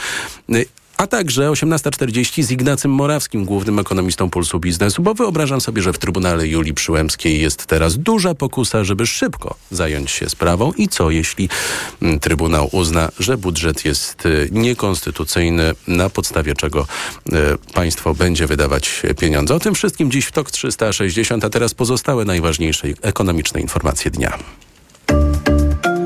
A 0.99 1.07
także 1.07 1.49
18.40 1.49 2.43
z 2.43 2.51
Ignacym 2.51 2.91
Morawskim, 2.91 3.45
głównym 3.45 3.79
ekonomistą 3.79 4.31
Pulsu 4.31 4.61
Biznesu, 4.61 5.03
bo 5.03 5.15
wyobrażam 5.15 5.61
sobie, 5.61 5.83
że 5.83 5.93
w 5.93 5.99
Trybunale 5.99 6.49
Julii 6.49 6.75
Przyłębskiej 6.75 7.41
jest 7.41 7.67
teraz 7.67 7.99
duża 7.99 8.35
pokusa, 8.35 8.85
żeby 8.85 9.07
szybko 9.07 9.55
zająć 9.71 10.11
się 10.11 10.31
sprawą 10.31 10.73
i 10.73 10.89
co 10.89 11.11
jeśli 11.11 11.49
mm, 12.03 12.21
Trybunał 12.21 12.69
uzna, 12.73 13.09
że 13.19 13.37
budżet 13.37 13.85
jest 13.85 14.27
y, 14.27 14.49
niekonstytucyjny, 14.53 15.75
na 15.89 16.11
podstawie 16.11 16.55
czego 16.55 16.87
y, 17.27 17.33
państwo 17.75 18.15
będzie 18.15 18.47
wydawać 18.47 19.03
pieniądze. 19.21 19.55
O 19.55 19.61
tym 19.61 19.75
wszystkim 19.75 20.11
dziś 20.11 20.25
w 20.25 20.33
TOK 20.33 20.51
360, 20.51 21.45
a 21.45 21.51
teraz 21.51 21.75
pozostałe 21.75 22.25
najważniejsze 22.25 22.89
ekonomiczne 23.03 23.61
informacje 23.61 24.11
dnia. 24.11 24.39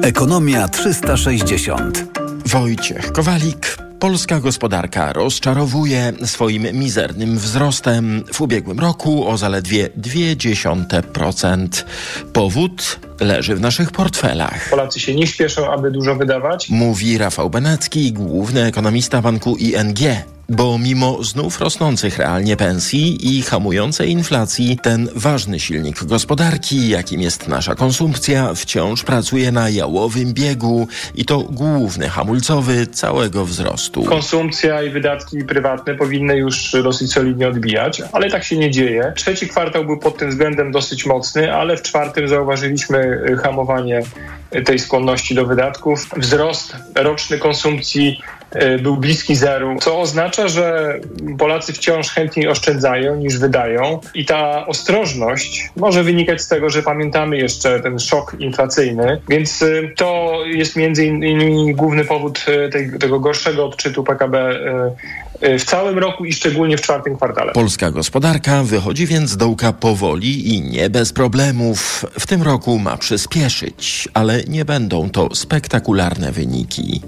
Ekonomia 0.03 0.69
360. 0.69 2.05
Wojciech 2.47 3.13
Kowalik. 3.13 3.92
Polska 4.03 4.41
gospodarka 4.41 5.13
rozczarowuje 5.13 6.13
swoim 6.25 6.63
mizernym 6.73 7.39
wzrostem 7.39 8.25
w 8.33 8.41
ubiegłym 8.41 8.81
roku 8.81 9.29
o 9.29 9.37
zaledwie 9.37 9.89
0,2%. 9.89 11.85
Powód 12.33 12.99
leży 13.21 13.55
w 13.57 13.61
naszych 13.61 13.91
portfelach. 13.91 14.71
Polacy 14.71 15.01
się 15.01 15.15
nie 15.15 15.27
śpieszą, 15.27 15.73
aby 15.73 15.91
dużo 15.91 16.15
wydawać. 16.15 16.69
Mówi 16.69 17.19
Rafał 17.19 17.51
Benecki, 17.51 18.13
główny 18.13 18.65
ekonomista 18.65 19.23
banku 19.23 19.57
ING. 19.57 19.99
Bo 20.49 20.79
mimo 20.79 21.25
znów 21.25 21.61
rosnących 21.61 22.19
realnie 22.19 22.57
pensji 22.57 23.37
i 23.39 23.43
hamującej 23.43 24.11
inflacji, 24.11 24.79
ten 24.83 25.09
ważny 25.15 25.61
silnik 25.61 26.05
gospodarki, 26.05 26.89
jakim 26.89 27.21
jest 27.21 27.49
nasza 27.49 27.75
konsumpcja, 27.75 28.55
wciąż 28.55 29.03
pracuje 29.03 29.53
na 29.53 29.69
jałowym 29.69 30.33
biegu 30.35 30.89
i 31.15 31.25
to 31.25 31.39
główny 31.39 32.09
hamulcowy 32.09 32.87
całego 32.87 33.45
wzrostu. 33.45 34.05
Konsumpcja 34.05 34.83
i 34.83 34.91
wydatki 34.91 35.45
prywatne 35.45 35.95
powinny 35.95 36.37
już 36.37 36.77
dosyć 36.83 37.13
solidnie 37.13 37.49
odbijać, 37.49 38.03
ale 38.13 38.31
tak 38.31 38.45
się 38.45 38.59
nie 38.59 38.71
dzieje. 38.71 39.13
Trzeci 39.17 39.49
kwartał 39.49 39.85
był 39.85 39.99
pod 39.99 40.19
tym 40.19 40.31
względem 40.31 40.73
dosyć 40.73 41.07
mocny, 41.07 41.55
ale 41.55 41.77
w 41.77 41.83
czwartym 41.83 42.29
zauważyliśmy 42.29 43.23
hamowanie 43.43 44.03
tej 44.65 44.79
skłonności 44.79 45.35
do 45.35 45.47
wydatków. 45.47 46.07
Wzrost 46.17 46.77
roczny 46.95 47.39
konsumpcji 47.39 48.21
e, 48.51 48.79
był 48.79 48.97
bliski 48.97 49.37
zeru, 49.37 49.77
co 49.81 50.01
oznacza, 50.01 50.32
że 50.49 50.99
Polacy 51.39 51.73
wciąż 51.73 52.09
chętniej 52.09 52.49
oszczędzają 52.49 53.17
niż 53.17 53.39
wydają 53.39 54.01
i 54.15 54.25
ta 54.25 54.67
ostrożność 54.67 55.71
może 55.77 56.05
wynikać 56.05 56.43
z 56.43 56.49
tego, 56.49 56.71
że 56.71 56.83
pamiętamy 56.83 57.37
jeszcze 57.37 57.81
ten 57.81 57.99
szok 57.99 58.37
inflacyjny, 58.39 59.21
więc 59.29 59.63
e, 59.63 59.67
to 59.97 60.39
jest 60.47 60.77
między 60.77 61.07
innymi 61.07 61.75
główny 61.75 62.05
powód 62.05 62.45
tej, 62.73 62.99
tego 62.99 63.21
gorszego 63.21 63.67
odczytu 63.67 64.05
PKB 64.05 64.39
e, 64.39 64.93
w 65.59 65.65
całym 65.65 65.99
roku 65.99 66.25
i 66.25 66.33
szczególnie 66.33 66.77
w 66.77 66.81
czwartym 66.81 67.17
kwartale. 67.17 67.53
Polska 67.53 67.91
gospodarka 67.91 68.63
wychodzi 68.63 69.07
więc 69.07 69.31
z 69.31 69.37
dołka 69.37 69.73
powoli 69.73 70.55
i 70.55 70.63
nie 70.63 70.91
bez 70.91 71.13
problemów. 71.13 72.07
W 72.19 72.27
tym 72.27 72.43
roku 72.43 72.79
ma 72.79 72.97
przyspieszyć, 72.97 74.09
ale 74.15 74.43
nie 74.49 74.65
będą 74.65 75.11
to 75.11 75.35
spektakularne 75.35 76.33
wyniki. 76.33 77.01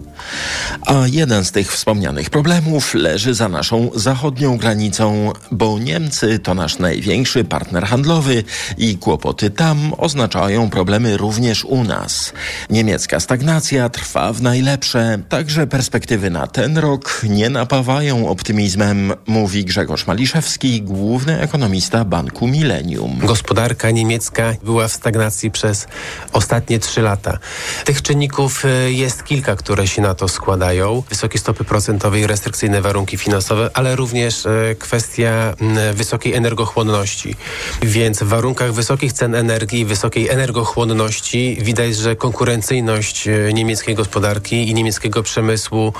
A 0.87 0.95
jeden 1.07 1.45
z 1.45 1.53
tych 1.53 1.73
wspomnianych 1.73 2.31
problemów 2.31 2.95
leży 2.95 3.35
za 3.35 3.49
naszą 3.49 3.91
zachodnią 3.95 4.57
granicą, 4.57 5.33
bo 5.51 5.79
Niemcy 5.79 6.39
to 6.39 6.55
nasz 6.55 6.79
największy 6.79 7.45
partner 7.45 7.85
handlowy 7.85 8.45
i 8.79 8.99
kłopoty 8.99 9.51
tam 9.51 9.93
oznaczają 9.99 10.71
problemy 10.71 11.17
również 11.17 11.65
u 11.65 11.85
nas. 11.85 12.33
Niemiecka 12.71 13.21
stagnacja 13.21 13.89
trwa 13.89 14.33
w 14.33 14.43
najlepsze, 14.43 15.19
także 15.29 15.67
perspektywy 15.67 16.31
na 16.31 16.47
ten 16.47 16.79
rok 16.79 17.21
nie 17.29 17.51
napawają 17.51 18.29
optymizmem, 18.29 19.13
mówi 19.27 19.65
Grzegorz 19.65 20.07
Maliszewski, 20.07 20.83
główny 20.83 21.41
ekonomista 21.41 22.05
Banku 22.05 22.47
Millennium. 22.47 23.19
Gospodarka 23.23 23.91
niemiecka 23.91 24.55
była 24.63 24.89
w 24.89 24.93
stagnacji 24.93 25.51
przez 25.51 25.87
ostatnie 26.33 26.79
trzy 26.79 27.03
lata. 27.03 27.39
Tych 27.85 28.03
czynników 28.03 28.65
y, 28.65 28.93
jest 28.93 29.25
kilka, 29.25 29.57
które 29.57 29.87
się 29.87 30.03
na 30.05 30.15
to 30.15 30.29
składają. 30.29 31.03
Wysokie 31.09 31.39
stopy 31.39 31.65
procentowe 31.65 32.21
i 32.21 32.27
restrykcyjne 32.27 32.83
warunki 32.83 33.17
finansowe, 33.19 33.71
ale 33.75 33.97
również 33.97 34.47
y, 34.47 34.77
kwestia 34.79 35.55
wysokiej 35.95 36.35
energochłonności. 36.35 37.37
Więc 37.83 38.23
w 38.23 38.27
warunkach 38.29 38.73
wysokich 38.73 39.13
cen 39.13 39.35
energii 39.35 39.81
i 39.81 39.85
wysokiej 39.85 40.29
energochłonności 40.29 41.59
widać, 41.61 41.97
że 41.97 42.17
konkurencyjność 42.17 43.29
y, 43.29 43.51
niemieckiej 43.55 43.95
gospodarki 43.95 44.69
i 44.69 44.75
niemieckiego 44.75 45.23
przemysłu 45.23 45.93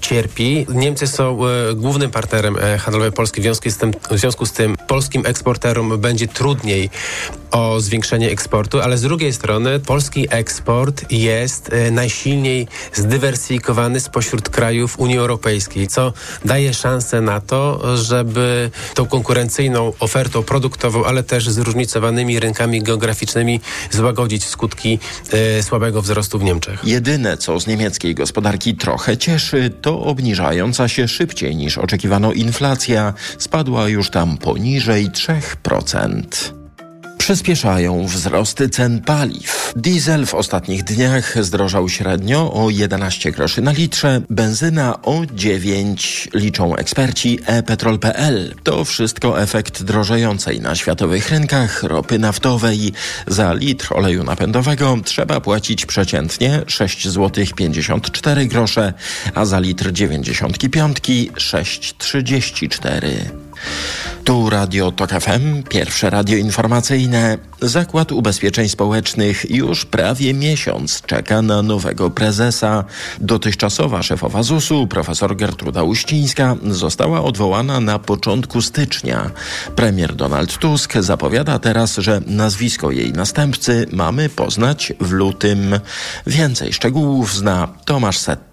cierpi. 0.00 0.66
Niemcy 0.68 1.06
są 1.06 1.38
głównym 1.74 2.10
partnerem 2.10 2.56
handlowym 2.78 3.12
Polski. 3.12 3.40
W 3.40 3.76
tym, 3.78 3.92
w 4.10 4.18
związku 4.18 4.46
z 4.46 4.52
tym 4.52 4.76
polskim 4.86 5.26
eksporterom 5.26 5.98
będzie 5.98 6.28
trudniej 6.28 6.90
o 7.50 7.80
zwiększenie 7.80 8.30
eksportu, 8.30 8.80
ale 8.80 8.98
z 8.98 9.02
drugiej 9.02 9.32
strony 9.32 9.80
polski 9.80 10.26
eksport 10.30 11.12
jest 11.12 11.72
e, 11.72 11.90
najsilniej 11.90 12.68
zdywersyfikowany 12.92 13.27
spośród 14.00 14.48
krajów 14.48 14.98
Unii 14.98 15.18
Europejskiej, 15.18 15.88
co 15.88 16.12
daje 16.44 16.74
szansę 16.74 17.20
na 17.20 17.40
to, 17.40 17.80
żeby 17.96 18.70
tą 18.94 19.06
konkurencyjną 19.06 19.92
ofertą 20.00 20.42
produktową, 20.42 21.04
ale 21.04 21.22
też 21.22 21.50
zróżnicowanymi 21.50 22.40
rynkami 22.40 22.82
geograficznymi 22.82 23.60
złagodzić 23.90 24.44
skutki 24.44 24.98
e, 25.32 25.62
słabego 25.62 26.02
wzrostu 26.02 26.38
w 26.38 26.44
Niemczech. 26.44 26.80
Jedyne, 26.84 27.36
co 27.36 27.60
z 27.60 27.66
niemieckiej 27.66 28.14
gospodarki 28.14 28.74
trochę 28.74 29.16
cieszy, 29.16 29.70
to 29.82 30.00
obniżająca 30.00 30.88
się 30.88 31.08
szybciej 31.08 31.56
niż 31.56 31.78
oczekiwano 31.78 32.32
inflacja 32.32 33.14
spadła 33.38 33.88
już 33.88 34.10
tam 34.10 34.38
poniżej 34.38 35.10
3%. 35.10 36.57
Przyspieszają 37.28 38.06
wzrosty 38.06 38.68
cen 38.68 39.02
paliw. 39.02 39.72
Diesel 39.76 40.26
w 40.26 40.34
ostatnich 40.34 40.84
dniach 40.84 41.44
zdrożał 41.44 41.88
średnio 41.88 42.52
o 42.52 42.70
11 42.70 43.32
groszy 43.32 43.62
na 43.62 43.72
litrze, 43.72 44.20
benzyna 44.30 45.02
o 45.02 45.22
9, 45.34 46.28
liczą 46.34 46.76
eksperci 46.76 47.38
e-petrol.pl. 47.46 48.54
To 48.62 48.84
wszystko 48.84 49.42
efekt 49.42 49.82
drożejącej 49.82 50.60
na 50.60 50.74
światowych 50.74 51.30
rynkach 51.30 51.82
ropy 51.82 52.18
naftowej. 52.18 52.92
Za 53.26 53.52
litr 53.52 53.94
oleju 53.94 54.24
napędowego 54.24 54.96
trzeba 55.04 55.40
płacić 55.40 55.86
przeciętnie 55.86 56.62
6 56.66 57.08
zł 57.08 57.44
54 57.56 58.46
grosze, 58.46 58.92
a 59.34 59.44
za 59.44 59.58
litr 59.58 59.92
95 59.92 60.98
6,34. 60.98 63.47
Tu 64.24 64.50
Radio 64.50 64.92
Tok 64.92 65.10
FM, 65.10 65.62
pierwsze 65.62 66.10
radio 66.10 66.36
informacyjne. 66.36 67.38
Zakład 67.62 68.12
Ubezpieczeń 68.12 68.68
Społecznych 68.68 69.50
już 69.50 69.84
prawie 69.84 70.34
miesiąc 70.34 71.02
czeka 71.02 71.42
na 71.42 71.62
nowego 71.62 72.10
prezesa. 72.10 72.84
Dotychczasowa 73.20 74.02
szefowa 74.02 74.42
ZUS-u, 74.42 74.86
profesor 74.86 75.36
Gertruda 75.36 75.82
Uścińska, 75.82 76.56
została 76.70 77.22
odwołana 77.22 77.80
na 77.80 77.98
początku 77.98 78.62
stycznia. 78.62 79.30
Premier 79.76 80.14
Donald 80.14 80.58
Tusk 80.58 80.94
zapowiada 81.00 81.58
teraz, 81.58 81.96
że 81.96 82.20
nazwisko 82.26 82.90
jej 82.90 83.12
następcy 83.12 83.86
mamy 83.92 84.28
poznać 84.28 84.92
w 85.00 85.10
lutym. 85.10 85.80
Więcej 86.26 86.72
szczegółów 86.72 87.34
zna 87.34 87.68
Tomasz 87.84 88.18
Set. 88.18 88.47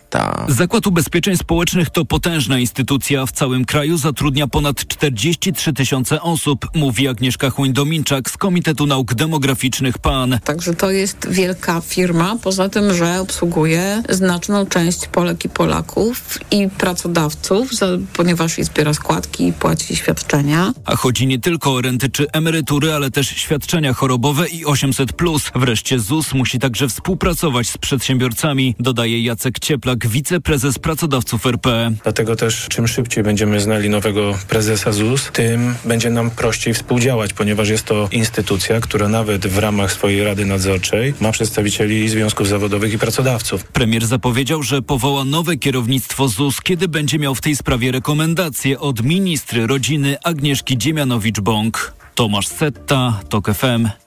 Zakład 0.48 0.88
Ubezpieczeń 0.88 1.38
Społecznych 1.38 1.90
to 1.90 2.06
potężna 2.06 2.60
instytucja. 2.60 3.26
W 3.26 3.32
całym 3.32 3.66
kraju 3.66 3.98
zatrudnia 3.98 4.48
ponad 4.48 4.88
43 4.88 5.74
tysiące 5.74 6.22
osób, 6.22 6.68
mówi 6.76 7.08
Agnieszka 7.08 7.50
Chłoń-Dominczak 7.50 8.30
z 8.30 8.38
Komitetu 8.38 8.86
Nauk 8.86 9.14
Demograficznych 9.14 9.98
PAN. 9.98 10.40
Także 10.44 10.74
to 10.74 10.92
jest 10.92 11.30
wielka 11.30 11.82
firma, 11.82 12.38
poza 12.44 12.70
tym, 12.70 12.94
że 12.94 13.22
obsługuje 13.22 14.04
znaczną 14.10 14.66
część 14.66 15.08
Polek 15.08 15.46
i 15.46 15.50
Polaków 15.50 16.40
i 16.52 16.70
pracodawców, 16.78 17.70
ponieważ 18.14 18.60
i 18.60 18.64
zbiera 18.64 18.94
składki 18.94 19.48
i 19.48 19.54
płaci 19.54 19.96
świadczenia. 19.96 20.74
A 20.86 20.96
chodzi 20.96 21.28
nie 21.28 21.40
tylko 21.40 21.74
o 21.74 21.82
renty 21.82 22.10
czy 22.10 22.32
emerytury, 22.32 22.94
ale 22.94 23.12
też 23.12 23.28
świadczenia 23.28 23.94
chorobowe 23.94 24.48
i 24.48 24.66
800+. 24.66 25.52
Wreszcie 25.56 26.00
ZUS 26.00 26.34
musi 26.34 26.60
także 26.60 26.88
współpracować 26.88 27.70
z 27.70 27.78
przedsiębiorcami, 27.78 28.76
dodaje 28.80 29.24
Jacek 29.24 29.60
Cieplak, 29.60 29.95
wiceprezes 30.08 30.80
pracodawców 30.80 31.46
RP. 31.46 31.92
Dlatego 32.04 32.36
też 32.36 32.68
czym 32.70 32.88
szybciej 32.88 33.24
będziemy 33.24 33.60
znali 33.60 33.90
nowego 33.90 34.38
prezesa 34.48 34.92
ZUS, 34.92 35.30
tym 35.34 35.76
będzie 35.86 36.10
nam 36.10 36.32
prościej 36.32 36.74
współdziałać, 36.74 37.34
ponieważ 37.34 37.70
jest 37.70 37.84
to 37.84 38.08
instytucja, 38.12 38.80
która 38.80 39.10
nawet 39.10 39.48
w 39.48 39.58
ramach 39.58 39.92
swojej 39.92 40.24
Rady 40.24 40.46
Nadzorczej 40.46 41.14
ma 41.22 41.32
przedstawicieli 41.32 42.10
związków 42.10 42.48
zawodowych 42.48 42.94
i 42.94 42.98
pracodawców. 42.98 43.64
Premier 43.64 44.06
zapowiedział, 44.06 44.64
że 44.64 44.82
powoła 44.82 45.24
nowe 45.26 45.58
kierownictwo 45.58 46.28
ZUS, 46.28 46.62
kiedy 46.62 46.88
będzie 46.88 47.20
miał 47.20 47.36
w 47.36 47.42
tej 47.42 47.56
sprawie 47.56 47.92
rekomendacje 47.92 48.80
od 48.80 49.04
ministry 49.04 49.68
rodziny 49.68 50.18
Agnieszki 50.24 50.78
Dziemianowicz-Bąk. 50.78 51.94
Tomasz 52.16 52.48
Setta, 52.48 53.20
TOK 53.30 53.54
FM. 53.54 54.05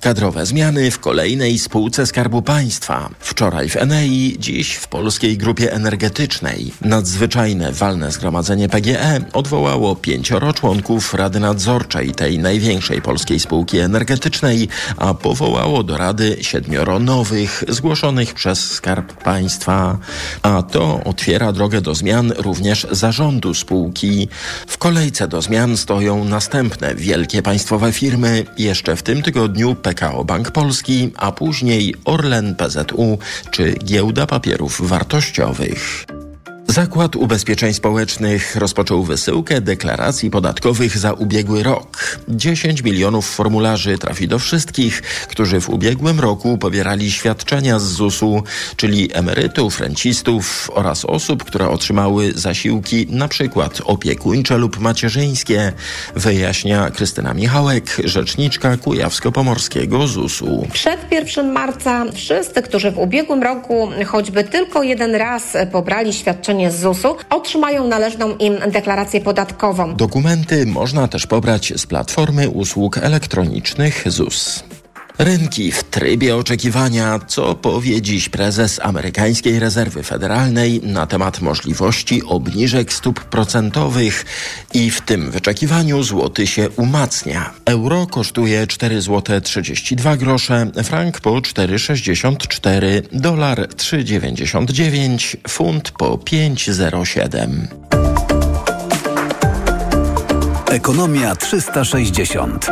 Kadrowe 0.00 0.46
zmiany 0.46 0.90
w 0.90 0.98
kolejnej 0.98 1.58
spółce 1.58 2.06
Skarbu 2.06 2.42
Państwa. 2.42 3.10
Wczoraj 3.18 3.68
w 3.68 3.76
Enei, 3.76 4.36
dziś 4.38 4.74
w 4.74 4.88
Polskiej 4.88 5.38
Grupie 5.38 5.72
Energetycznej. 5.72 6.72
Nadzwyczajne 6.80 7.72
walne 7.72 8.12
zgromadzenie 8.12 8.68
PGE 8.68 9.20
odwołało 9.32 9.96
pięcioro 9.96 10.52
członków 10.52 11.14
Rady 11.14 11.40
Nadzorczej 11.40 12.12
tej 12.12 12.38
największej 12.38 13.02
polskiej 13.02 13.40
spółki 13.40 13.78
energetycznej, 13.78 14.68
a 14.96 15.14
powołało 15.14 15.82
do 15.82 15.96
Rady 15.96 16.36
siedmioro 16.40 16.98
nowych, 16.98 17.64
zgłoszonych 17.68 18.34
przez 18.34 18.70
Skarb 18.70 19.22
Państwa. 19.22 19.98
A 20.42 20.62
to 20.62 21.00
otwiera 21.04 21.52
drogę 21.52 21.80
do 21.80 21.94
zmian 21.94 22.32
również 22.36 22.86
zarządu 22.90 23.54
spółki. 23.54 24.28
W 24.66 24.78
kolejce 24.78 25.28
do 25.28 25.42
zmian 25.42 25.76
stoją 25.76 26.24
następne 26.24 26.94
wielkie 26.94 27.42
państwowe 27.42 27.92
firmy. 27.92 28.44
Jeszcze 28.58 28.96
w 28.96 29.02
tym 29.02 29.22
tygodniu 29.22 29.74
PKO 29.94 30.24
Bank 30.24 30.50
Polski, 30.50 31.12
a 31.16 31.32
później 31.32 31.94
Orlen 32.04 32.54
PZU 32.54 33.18
czy 33.50 33.72
Giełda 33.72 34.26
Papierów 34.26 34.88
Wartościowych. 34.88 36.06
Zakład 36.70 37.16
Ubezpieczeń 37.16 37.74
Społecznych 37.74 38.56
rozpoczął 38.56 39.04
wysyłkę 39.04 39.60
deklaracji 39.60 40.30
podatkowych 40.30 40.98
za 40.98 41.12
ubiegły 41.12 41.62
rok. 41.62 42.18
10 42.28 42.82
milionów 42.82 43.30
formularzy 43.30 43.98
trafi 43.98 44.28
do 44.28 44.38
wszystkich, 44.38 45.02
którzy 45.02 45.60
w 45.60 45.70
ubiegłym 45.70 46.20
roku 46.20 46.58
pobierali 46.58 47.10
świadczenia 47.10 47.78
z 47.78 47.82
ZUS-u, 47.82 48.42
czyli 48.76 49.08
emerytów, 49.12 49.80
rencistów 49.80 50.70
oraz 50.74 51.04
osób, 51.04 51.44
które 51.44 51.68
otrzymały 51.68 52.32
zasiłki 52.32 53.06
np. 53.10 53.68
opiekuńcze 53.84 54.58
lub 54.58 54.78
macierzyńskie, 54.78 55.72
wyjaśnia 56.14 56.90
Krystyna 56.90 57.34
Michałek, 57.34 57.96
rzeczniczka 58.04 58.76
Kujawsko-Pomorskiego 58.76 60.06
ZUS-u. 60.06 60.66
Przed 60.72 61.12
1 61.12 61.52
marca 61.52 62.04
wszyscy, 62.14 62.62
którzy 62.62 62.90
w 62.90 62.98
ubiegłym 62.98 63.42
roku 63.42 63.88
choćby 64.06 64.44
tylko 64.44 64.82
jeden 64.82 65.14
raz 65.14 65.56
pobrali 65.72 66.12
świadczenie 66.12 66.59
z 66.68 66.80
ZUS-u, 66.80 67.16
otrzymają 67.30 67.86
należną 67.86 68.36
im 68.36 68.58
deklarację 68.70 69.20
podatkową. 69.20 69.94
Dokumenty 69.94 70.66
można 70.66 71.08
też 71.08 71.26
pobrać 71.26 71.72
z 71.76 71.86
platformy 71.86 72.48
usług 72.48 72.98
elektronicznych 72.98 74.04
ZUS. 74.06 74.64
Rynki 75.20 75.72
w 75.72 75.84
trybie 75.84 76.36
oczekiwania, 76.36 77.18
co 77.26 77.54
powie 77.54 78.02
dziś 78.02 78.28
prezes 78.28 78.80
amerykańskiej 78.82 79.58
rezerwy 79.58 80.02
federalnej 80.02 80.80
na 80.82 81.06
temat 81.06 81.40
możliwości 81.40 82.22
obniżek 82.24 82.92
stóp 82.92 83.20
procentowych 83.20 84.24
i 84.74 84.90
w 84.90 85.00
tym 85.00 85.30
wyczekiwaniu 85.30 86.02
złoty 86.02 86.46
się 86.46 86.70
umacnia. 86.70 87.50
Euro 87.64 88.06
kosztuje 88.06 88.66
4 88.66 89.00
zł 89.00 89.40
32 89.40 90.16
grosze, 90.16 90.70
frank 90.84 91.20
po 91.20 91.30
4,64, 91.30 93.02
dolar 93.12 93.68
3,99, 93.68 95.36
funt 95.48 95.90
po 95.90 96.16
5,07. 96.16 97.48
Ekonomia 100.70 101.36
360. 101.36 102.66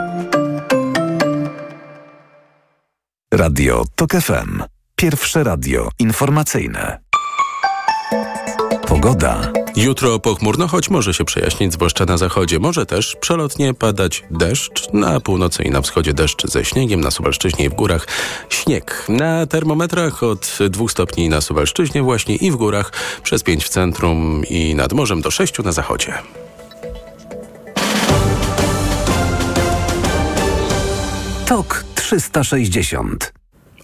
Radio 3.38 3.84
TOK 3.94 4.10
FM. 4.12 4.62
Pierwsze 4.96 5.44
radio 5.44 5.88
informacyjne. 5.98 6.98
Pogoda. 8.88 9.52
Jutro 9.76 10.18
pochmurno, 10.18 10.68
choć 10.68 10.90
może 10.90 11.14
się 11.14 11.24
przejaśnić, 11.24 11.72
zwłaszcza 11.72 12.04
na 12.04 12.16
zachodzie. 12.16 12.58
Może 12.58 12.86
też 12.86 13.16
przelotnie 13.20 13.74
padać 13.74 14.24
deszcz. 14.30 14.92
Na 14.92 15.20
północy 15.20 15.62
i 15.62 15.70
na 15.70 15.82
wschodzie 15.82 16.14
deszcz 16.14 16.46
ze 16.46 16.64
śniegiem, 16.64 17.00
na 17.00 17.10
Suwalszczyźnie 17.10 17.64
i 17.64 17.68
w 17.68 17.74
górach 17.74 18.06
śnieg. 18.48 19.04
Na 19.08 19.46
termometrach 19.46 20.22
od 20.22 20.58
2 20.70 20.88
stopni 20.88 21.28
na 21.28 21.40
Suwalszczyźnie 21.40 22.02
właśnie 22.02 22.36
i 22.36 22.50
w 22.50 22.56
górach, 22.56 22.92
przez 23.22 23.42
5 23.42 23.64
w 23.64 23.68
centrum 23.68 24.42
i 24.50 24.74
nad 24.74 24.92
morzem 24.92 25.20
do 25.20 25.30
6 25.30 25.58
na 25.58 25.72
zachodzie. 25.72 26.14
TOK 31.46 31.87
360. 32.08 33.37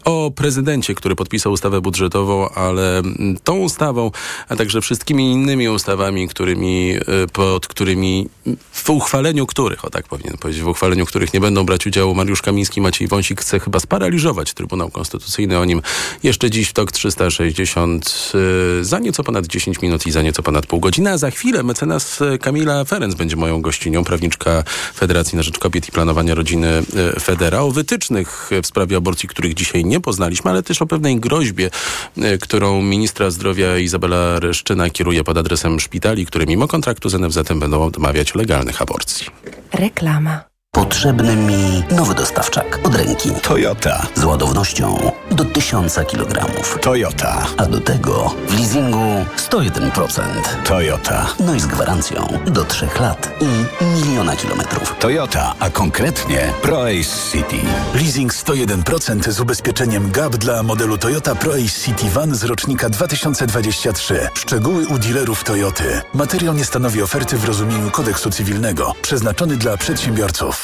o 0.05 0.31
prezydencie, 0.35 0.95
który 0.95 1.17
podpisał 1.17 1.53
ustawę 1.53 1.81
budżetową, 1.81 2.49
ale 2.49 2.99
mm, 2.99 3.37
tą 3.45 3.59
ustawą, 3.59 4.11
a 4.49 4.57
także 4.57 4.81
wszystkimi 4.81 5.33
innymi 5.33 5.69
ustawami, 5.69 6.29
którymi, 6.29 6.97
y, 7.25 7.29
pod 7.33 7.67
którymi, 7.67 8.29
w 8.73 8.91
uchwaleniu 8.91 9.47
których, 9.47 9.85
o 9.85 9.91
tak 9.91 10.09
powinien 10.09 10.37
powiedzieć, 10.39 10.63
w 10.63 10.69
uchwaleniu 10.69 11.07
których 11.07 11.35
nie 11.35 11.41
będą 11.41 11.67
brać 11.67 11.87
udziału 11.87 12.15
Mariusz 12.15 12.43
Kamiński, 12.43 12.81
Maciej 12.81 13.09
Wąsik 13.09 13.41
chce 13.41 13.61
chyba 13.61 13.81
sparaliżować 13.81 14.55
Trybunał 14.55 14.91
Konstytucyjny. 14.91 15.59
O 15.59 15.65
nim 15.65 15.83
jeszcze 16.23 16.51
dziś 16.51 16.69
w 16.69 16.73
TOK 16.73 16.93
360 16.93 18.33
y, 18.81 18.85
za 18.85 18.99
nieco 18.99 19.25
ponad 19.25 19.47
10 19.47 19.83
minut 19.83 20.07
i 20.07 20.11
za 20.11 20.23
nieco 20.23 20.43
ponad 20.43 20.67
pół 20.67 20.81
godziny, 20.81 21.11
a 21.11 21.19
za 21.19 21.31
chwilę 21.31 21.63
mecenas 21.63 22.21
y, 22.21 22.39
Kamila 22.39 22.85
Ferenc 22.85 23.15
będzie 23.15 23.37
moją 23.37 23.61
gościnią, 23.61 24.05
prawniczka 24.05 24.65
Federacji 24.95 25.37
na 25.37 25.43
Rzecz 25.43 25.59
Kobiet 25.59 25.89
i 25.89 25.93
Planowania 25.93 26.35
Rodziny 26.35 26.83
Federa, 27.21 27.61
o 27.61 27.71
wytycznych 27.71 28.51
w 28.63 28.67
sprawie 28.67 28.97
aborcji, 28.97 29.29
których 29.29 29.55
dzisiaj 29.55 29.85
nie 29.85 29.94
poznaliśmy, 30.01 30.51
ale 30.51 30.63
też 30.63 30.83
o 30.83 30.87
pewnej 30.87 31.21
groźbie, 31.21 31.71
y, 32.19 32.39
którą 32.39 32.83
ministra 32.83 33.31
zdrowia 33.31 33.79
Izabela 33.79 34.41
Reszczyna 34.41 34.91
kieruje 34.91 35.25
pod 35.25 35.39
adresem 35.39 35.81
szpitali, 35.81 36.27
które 36.27 36.47
mimo 36.47 36.69
kontraktu 36.69 37.09
z 37.09 37.15
NFZ 37.15 37.39
będą 37.59 37.83
odmawiać 37.83 38.35
legalnych 38.35 38.83
aborcji. 38.83 39.27
Reklama. 39.73 40.54
Potrzebny 40.75 41.37
mi 41.37 41.83
nowy 41.91 42.15
dostawczak 42.15 42.81
od 42.83 42.95
ręki. 42.95 43.31
Toyota. 43.43 44.07
Z 44.15 44.25
ładownością 44.25 45.11
do 45.31 45.45
1000 45.45 45.95
kg. 45.95 46.47
Toyota. 46.81 47.47
A 47.57 47.67
do 47.67 47.81
tego 47.81 48.35
w 48.49 48.59
leasingu 48.59 49.25
101%. 49.51 50.23
Toyota. 50.65 51.27
No 51.41 51.55
i 51.55 51.61
z 51.61 51.67
gwarancją 51.67 52.29
do 52.47 52.65
3 52.65 52.89
lat 53.01 53.31
i 53.41 53.85
miliona 53.85 54.37
kilometrów. 54.37 54.97
Toyota, 55.01 55.55
a 55.61 55.71
konkretnie 55.71 56.53
ProAce 56.63 57.31
City. 57.33 57.57
Leasing 57.95 58.35
101% 58.35 59.31
z 59.31 59.41
ubezpieczeniem 59.41 60.11
GAP 60.11 60.37
dla 60.37 60.63
modelu 60.63 60.99
Toyota 60.99 61.35
ProAce 61.35 61.81
City 61.85 62.11
Van 62.11 62.35
z 62.35 62.45
rocznika 62.45 62.91
2023. 62.91 64.29
Szczegóły 64.35 64.87
u 64.87 64.99
dealerów 64.99 65.45
Toyoty. 65.45 66.01
Materiał 66.15 66.55
nie 66.55 66.65
stanowi 66.65 67.03
oferty 67.03 67.37
w 67.39 67.45
rozumieniu 67.45 67.91
kodeksu 67.91 68.31
cywilnego. 68.31 68.95
Przeznaczony 69.03 69.57
dla 69.57 69.77
przedsiębiorców. 69.77 70.64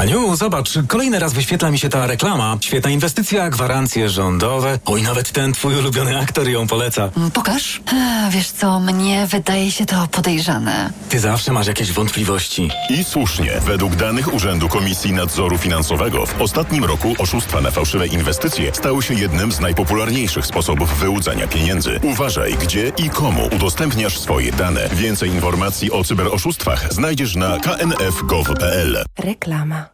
Aniu, 0.00 0.36
zobacz, 0.36 0.78
kolejny 0.88 1.18
raz 1.18 1.32
wyświetla 1.32 1.70
mi 1.70 1.78
się 1.78 1.88
ta 1.88 2.06
reklama. 2.06 2.56
Świetna 2.60 2.90
inwestycja, 2.90 3.50
gwarancje 3.50 4.08
rządowe. 4.08 4.78
Oj, 4.84 5.02
nawet 5.02 5.32
ten 5.32 5.52
twój 5.52 5.74
ulubiony 5.76 6.18
aktor 6.18 6.48
ją 6.48 6.66
poleca. 6.66 7.10
Pokaż. 7.34 7.80
A, 7.92 8.30
wiesz 8.30 8.50
co, 8.50 8.80
mnie 8.80 9.26
wydaje 9.26 9.70
się 9.70 9.86
to 9.86 10.08
podejrzane. 10.10 10.90
Ty 11.08 11.18
zawsze 11.20 11.52
masz 11.52 11.66
jakieś 11.66 11.92
wątpliwości. 11.92 12.70
I 12.90 13.04
słusznie. 13.04 13.60
Według 13.66 13.96
danych 13.96 14.34
Urzędu 14.34 14.68
Komisji 14.68 15.12
Nadzoru 15.12 15.58
Finansowego 15.58 16.26
w 16.26 16.40
ostatnim 16.40 16.84
roku 16.84 17.14
oszustwa 17.18 17.60
na 17.60 17.70
fałszywe 17.70 18.06
inwestycje 18.06 18.74
stały 18.74 19.02
się 19.02 19.14
jednym 19.14 19.52
z 19.52 19.60
najpopularniejszych 19.60 20.46
sposobów 20.46 20.98
wyłudzania 20.98 21.46
pieniędzy. 21.46 22.00
Uważaj, 22.02 22.54
gdzie 22.54 22.92
i 22.98 23.10
komu 23.10 23.48
udostępniasz 23.56 24.18
swoje 24.18 24.52
dane. 24.52 24.88
Więcej 24.92 25.30
informacji 25.30 25.92
o 25.92 26.04
cyberoszustwach 26.04 26.92
znajdziesz 26.92 27.36
na 27.36 27.58
knf.gov.pl. 27.58 29.04
Reklama. 29.18 29.89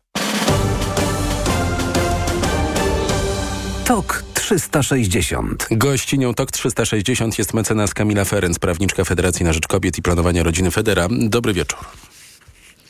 TOK 3.87 4.25
360. 4.35 5.67
Gościnią 5.71 6.35
TOK 6.35 6.53
360 6.53 7.39
jest 7.39 7.55
mecenas 7.55 7.95
Kamila 7.95 8.25
Ferenc, 8.25 8.59
prawniczka 8.59 9.05
Federacji 9.05 9.45
na 9.45 9.53
Rzecz 9.53 9.67
Kobiet 9.67 9.99
i 9.99 10.03
Planowania 10.03 10.43
Rodziny 10.43 10.71
Federa. 10.71 11.09
Dobry 11.11 11.53
wieczór. 11.53 11.79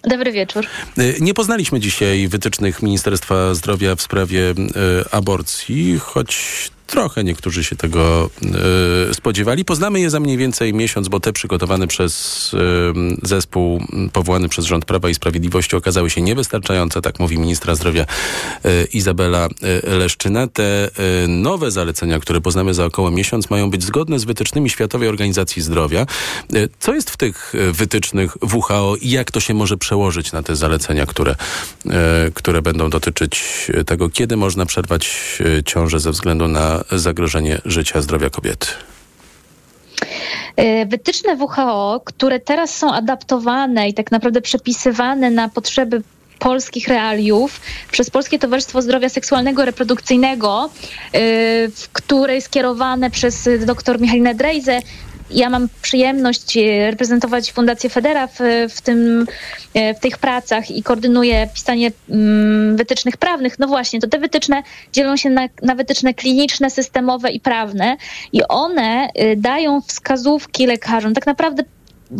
Dobry 0.02 0.32
wieczór. 0.32 0.66
Nie 1.20 1.34
poznaliśmy 1.34 1.80
dzisiaj 1.80 2.28
wytycznych 2.28 2.82
Ministerstwa 2.82 3.54
Zdrowia 3.54 3.96
w 3.96 4.02
sprawie 4.02 4.50
y, 4.50 4.54
aborcji, 5.10 5.98
choć 5.98 6.70
trochę 6.86 7.24
niektórzy 7.24 7.64
się 7.64 7.76
tego 7.76 8.30
y, 9.10 9.14
spodziewali. 9.14 9.64
Poznamy 9.64 10.00
je 10.00 10.10
za 10.10 10.20
mniej 10.20 10.36
więcej 10.36 10.74
miesiąc, 10.74 11.08
bo 11.08 11.20
te 11.20 11.32
przygotowane 11.32 11.86
przez 11.86 12.54
y, 12.54 12.58
zespół 13.22 13.82
powołany 14.12 14.48
przez 14.48 14.64
rząd 14.64 14.84
Prawa 14.84 15.08
i 15.08 15.14
Sprawiedliwości 15.14 15.76
okazały 15.76 16.10
się 16.10 16.22
niewystarczające, 16.22 17.02
tak 17.02 17.20
mówi 17.20 17.38
ministra 17.38 17.74
zdrowia 17.74 18.02
y, 18.02 18.86
Izabela 18.92 19.48
Leszczyna. 19.82 20.46
Te 20.46 20.90
nowe 21.28 21.70
zalecenia, 21.70 22.20
które 22.20 22.40
poznamy 22.40 22.74
za 22.74 22.84
około 22.84 23.10
miesiąc, 23.10 23.50
mają 23.50 23.70
być 23.70 23.84
zgodne 23.84 24.18
z 24.18 24.24
wytycznymi 24.24 24.70
Światowej 24.70 25.08
Organizacji 25.08 25.62
Zdrowia. 25.62 26.06
Co 26.80 26.94
jest 26.94 27.10
w 27.10 27.16
tych 27.16 27.52
wytycznych 27.72 28.36
WHO 28.54 28.96
i 29.00 29.10
jak 29.10 29.30
to 29.30 29.40
się 29.40 29.54
może 29.54 29.76
przełożyć 29.76 30.32
na 30.32 30.42
te 30.42 30.56
zalecenia, 30.56 31.06
które, 31.06 31.34
które 32.34 32.62
będą 32.62 32.90
dotyczyć 32.90 33.42
tego, 33.86 34.10
kiedy 34.10 34.36
można 34.36 34.66
przerwać 34.66 35.10
ciążę 35.64 36.00
ze 36.00 36.10
względu 36.10 36.48
na 36.48 36.75
zagrożenie 36.92 37.60
życia, 37.64 38.00
zdrowia 38.00 38.30
kobiety? 38.30 38.66
Wytyczne 40.86 41.36
WHO, 41.36 42.00
które 42.04 42.40
teraz 42.40 42.76
są 42.76 42.92
adaptowane 42.92 43.88
i 43.88 43.94
tak 43.94 44.12
naprawdę 44.12 44.40
przepisywane 44.40 45.30
na 45.30 45.48
potrzeby 45.48 46.02
polskich 46.38 46.88
realiów 46.88 47.60
przez 47.90 48.10
Polskie 48.10 48.38
Towarzystwo 48.38 48.82
Zdrowia 48.82 49.08
Seksualnego 49.08 49.62
i 49.62 49.66
Reprodukcyjnego, 49.66 50.70
w 51.76 51.88
której 51.92 52.42
skierowane 52.42 53.10
przez 53.10 53.48
dr 53.66 54.00
Michalinę 54.00 54.34
Drejzę 54.34 54.80
ja 55.30 55.50
mam 55.50 55.68
przyjemność 55.82 56.58
reprezentować 56.90 57.52
Fundację 57.52 57.90
Federa 57.90 58.26
w, 58.26 58.38
w, 58.70 58.80
tym, 58.80 59.26
w 59.74 60.00
tych 60.00 60.18
pracach 60.18 60.70
i 60.70 60.82
koordynuję 60.82 61.48
pisanie 61.54 61.92
mm, 62.10 62.76
wytycznych 62.76 63.16
prawnych. 63.16 63.58
No 63.58 63.66
właśnie, 63.66 64.00
to 64.00 64.08
te 64.08 64.18
wytyczne 64.18 64.62
dzielą 64.92 65.16
się 65.16 65.30
na, 65.30 65.48
na 65.62 65.74
wytyczne 65.74 66.14
kliniczne, 66.14 66.70
systemowe 66.70 67.30
i 67.30 67.40
prawne 67.40 67.96
i 68.32 68.42
one 68.48 69.08
dają 69.36 69.80
wskazówki 69.80 70.66
lekarzom. 70.66 71.14
Tak 71.14 71.26
naprawdę 71.26 71.62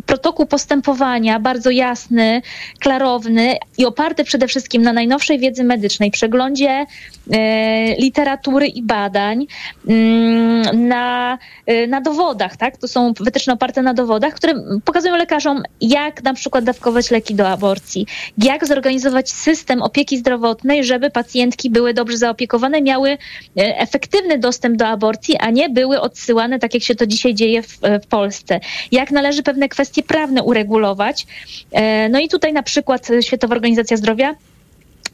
protokół 0.07 0.47
postępowania 0.47 1.41
bardzo 1.41 1.71
jasny, 1.71 2.43
klarowny 2.81 3.57
i 3.79 3.87
oparty 3.87 4.25
przede 4.25 4.49
wszystkim 4.49 4.83
na 4.83 4.93
najnowszej 4.93 5.39
wiedzy 5.39 5.65
medycznej, 5.65 6.11
przeglądzie 6.11 6.87
e, 7.33 7.95
literatury 7.95 8.67
i 8.67 8.83
badań, 8.83 9.47
mm, 9.89 10.89
na, 10.89 11.39
e, 11.67 11.87
na 11.87 12.01
dowodach, 12.01 12.57
tak? 12.57 12.77
To 12.77 12.89
są 12.89 13.13
wytyczne 13.21 13.53
oparte 13.53 13.83
na 13.83 13.95
dowodach, 13.95 14.35
które 14.35 14.55
pokazują 14.85 15.17
lekarzom, 15.17 15.63
jak 15.81 16.23
na 16.23 16.35
przykład 16.35 16.65
dawkować 16.65 17.11
leki 17.11 17.35
do 17.35 17.49
aborcji, 17.49 18.07
jak 18.39 18.67
zorganizować 18.67 19.31
system 19.31 19.83
opieki 19.83 20.19
zdrowotnej, 20.19 20.85
żeby 20.85 21.11
pacjentki 21.11 21.71
były 21.71 21.95
dobrze 21.95 22.19
zaopiekowane, 22.19 22.83
miały 22.83 23.11
e, 23.11 23.17
efektywny 23.79 24.39
dostęp 24.39 24.77
do 24.77 24.87
aborcji, 24.87 25.37
a 25.37 25.51
nie 25.51 25.69
były 25.69 26.01
odsyłane, 26.01 26.59
tak 26.59 26.75
jak 26.75 26.83
się 26.83 26.95
to 26.95 27.07
dzisiaj 27.07 27.35
dzieje 27.35 27.63
w, 27.63 27.79
w 28.05 28.07
Polsce. 28.07 28.61
Jak 28.93 29.11
należy 29.11 29.43
pewne 29.43 29.69
kwestie 29.77 30.03
prawne 30.03 30.43
uregulować. 30.43 31.27
No 32.11 32.19
i 32.21 32.29
tutaj 32.29 32.53
na 32.53 32.63
przykład 32.63 33.09
Światowa 33.21 33.55
Organizacja 33.55 33.97
Zdrowia 33.97 34.35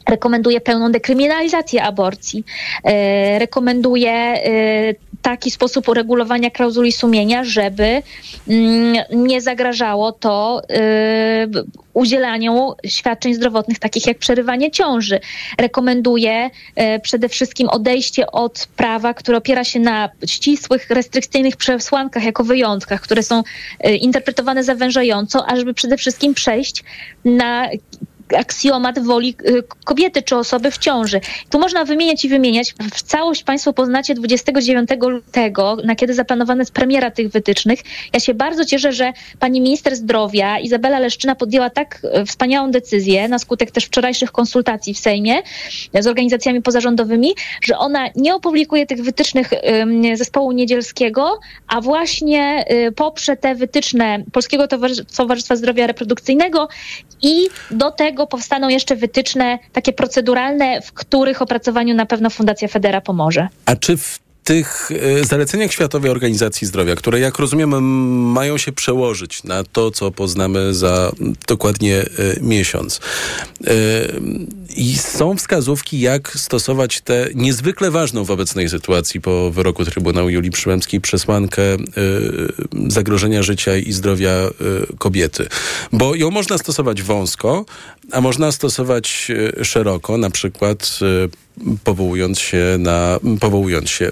rekomenduje 0.09 0.61
pełną 0.61 0.91
dekryminalizację 0.91 1.83
aborcji, 1.83 2.43
e, 2.83 3.39
rekomenduje 3.39 4.11
e, 4.11 4.41
taki 5.21 5.51
sposób 5.51 5.89
uregulowania 5.89 6.51
klauzuli 6.51 6.91
sumienia, 6.91 7.43
żeby 7.43 8.01
mm, 8.47 8.95
nie 9.11 9.41
zagrażało 9.41 10.11
to 10.11 10.61
e, 10.69 11.47
udzielaniu 11.93 12.73
świadczeń 12.85 13.33
zdrowotnych, 13.33 13.79
takich 13.79 14.07
jak 14.07 14.17
przerywanie 14.17 14.71
ciąży. 14.71 15.19
Rekomenduje 15.57 16.49
przede 17.03 17.29
wszystkim 17.29 17.69
odejście 17.69 18.31
od 18.31 18.67
prawa, 18.75 19.13
które 19.13 19.37
opiera 19.37 19.63
się 19.63 19.79
na 19.79 20.09
ścisłych, 20.27 20.89
restrykcyjnych 20.89 21.55
przesłankach 21.55 22.23
jako 22.23 22.43
wyjątkach, 22.43 23.01
które 23.01 23.23
są 23.23 23.43
interpretowane 24.01 24.63
zawężająco, 24.63 25.45
ażeby 25.45 25.73
przede 25.73 25.97
wszystkim 25.97 26.33
przejść 26.33 26.83
na 27.25 27.69
aksjomat 28.37 28.99
woli 28.99 29.35
y, 29.47 29.63
kobiety 29.85 30.21
czy 30.21 30.35
osoby 30.35 30.71
w 30.71 30.77
ciąży. 30.77 31.21
Tu 31.49 31.59
można 31.59 31.85
wymieniać 31.85 32.25
i 32.25 32.29
wymieniać. 32.29 32.75
W 32.93 33.03
całość 33.03 33.43
Państwo 33.43 33.73
poznacie 33.73 34.13
29 34.13 34.89
lutego, 35.07 35.77
na 35.83 35.95
kiedy 35.95 36.13
zaplanowana 36.13 36.61
jest 36.61 36.71
premiera 36.71 37.11
tych 37.11 37.29
wytycznych. 37.29 37.79
Ja 38.13 38.19
się 38.19 38.33
bardzo 38.33 38.65
cieszę, 38.65 38.93
że 38.93 39.13
pani 39.39 39.61
minister 39.61 39.95
zdrowia 39.95 40.59
Izabela 40.59 40.99
Leszczyna 40.99 41.35
podjęła 41.35 41.69
tak 41.69 42.01
y, 42.21 42.25
wspaniałą 42.25 42.71
decyzję, 42.71 43.27
na 43.27 43.39
skutek 43.39 43.71
też 43.71 43.85
wczorajszych 43.85 44.31
konsultacji 44.31 44.93
w 44.93 44.99
Sejmie 44.99 45.41
z 45.99 46.07
organizacjami 46.07 46.61
pozarządowymi, 46.61 47.35
że 47.61 47.77
ona 47.77 48.09
nie 48.15 48.35
opublikuje 48.35 48.85
tych 48.85 49.03
wytycznych 49.03 49.49
zespołu 50.15 50.51
niedzielskiego, 50.51 51.39
a 51.67 51.81
właśnie 51.81 52.65
y, 52.71 52.91
poprze 52.91 53.37
te 53.37 53.55
wytyczne 53.55 54.23
Polskiego 54.31 54.67
Towarzystwa 55.17 55.55
Zdrowia 55.55 55.87
Reprodukcyjnego 55.87 56.67
i 57.21 57.47
do 57.71 57.91
tego 57.91 58.22
powstaną 58.27 58.69
jeszcze 58.69 58.95
wytyczne 58.95 59.59
takie 59.73 59.93
proceduralne, 59.93 60.81
w 60.81 60.93
których 60.93 61.41
opracowaniu 61.41 61.95
na 61.95 62.05
pewno 62.05 62.29
Fundacja 62.29 62.67
Federa 62.67 63.01
pomoże. 63.01 63.47
A 63.65 63.75
czy 63.75 63.97
w 63.97 64.22
tych 64.43 64.89
e, 64.91 65.25
zaleceniach 65.25 65.71
Światowej 65.71 66.11
Organizacji 66.11 66.67
Zdrowia, 66.67 66.95
które 66.95 67.19
jak 67.19 67.39
rozumiem 67.39 67.83
mają 68.31 68.57
się 68.57 68.71
przełożyć 68.71 69.43
na 69.43 69.63
to, 69.63 69.91
co 69.91 70.11
poznamy 70.11 70.73
za 70.73 71.11
dokładnie 71.47 72.01
e, 72.01 72.05
miesiąc. 72.41 72.99
E, 73.67 73.71
I 74.75 74.97
są 74.97 75.37
wskazówki, 75.37 75.99
jak 75.99 76.31
stosować 76.35 77.01
tę 77.01 77.27
niezwykle 77.35 77.91
ważną 77.91 78.23
w 78.23 78.31
obecnej 78.31 78.69
sytuacji 78.69 79.21
po 79.21 79.51
wyroku 79.51 79.85
Trybunału 79.85 80.29
Julii 80.29 80.51
Przyłębskiej 80.51 81.01
przesłankę 81.01 81.61
zagrożenia 82.87 83.43
życia 83.43 83.77
i 83.77 83.91
zdrowia 83.91 84.33
kobiety. 84.97 85.47
Bo 85.91 86.15
ją 86.15 86.31
można 86.31 86.57
stosować 86.57 87.01
wąsko, 87.01 87.65
a 88.11 88.21
można 88.21 88.51
stosować 88.51 89.31
szeroko, 89.63 90.17
na 90.17 90.29
przykład 90.29 90.99
powołując 91.83 92.39
się 92.39 92.75
na, 92.79 93.19
powołując 93.39 93.89
się, 93.89 94.05
y, 94.05 94.11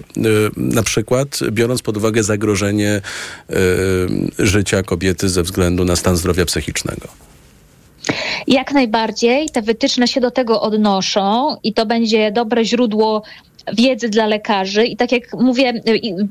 na 0.58 0.84
przykład 0.84 1.40
biorąc 1.52 1.82
pod 1.82 1.98
uwagę 1.98 2.24
zagrożenie 2.24 3.02
y, 3.50 3.56
życia 4.40 4.84
kobiety 4.84 5.30
ze 5.30 5.44
względu 5.44 5.86
na 5.86 5.96
stan 5.96 6.18
zdrowia 6.18 6.46
psychicznego. 6.46 7.08
Jak 8.48 8.72
najbardziej 8.72 9.50
te 9.50 9.62
wytyczne 9.62 10.08
się 10.08 10.22
do 10.22 10.32
tego 10.32 10.62
odnoszą 10.62 11.58
i 11.64 11.74
to 11.74 11.86
będzie 11.86 12.32
dobre 12.32 12.66
źródło 12.66 13.24
wiedzy 13.74 14.10
dla 14.10 14.28
lekarzy 14.28 14.86
i 14.86 14.98
tak 14.98 15.12
jak 15.12 15.34
mówię, 15.34 15.74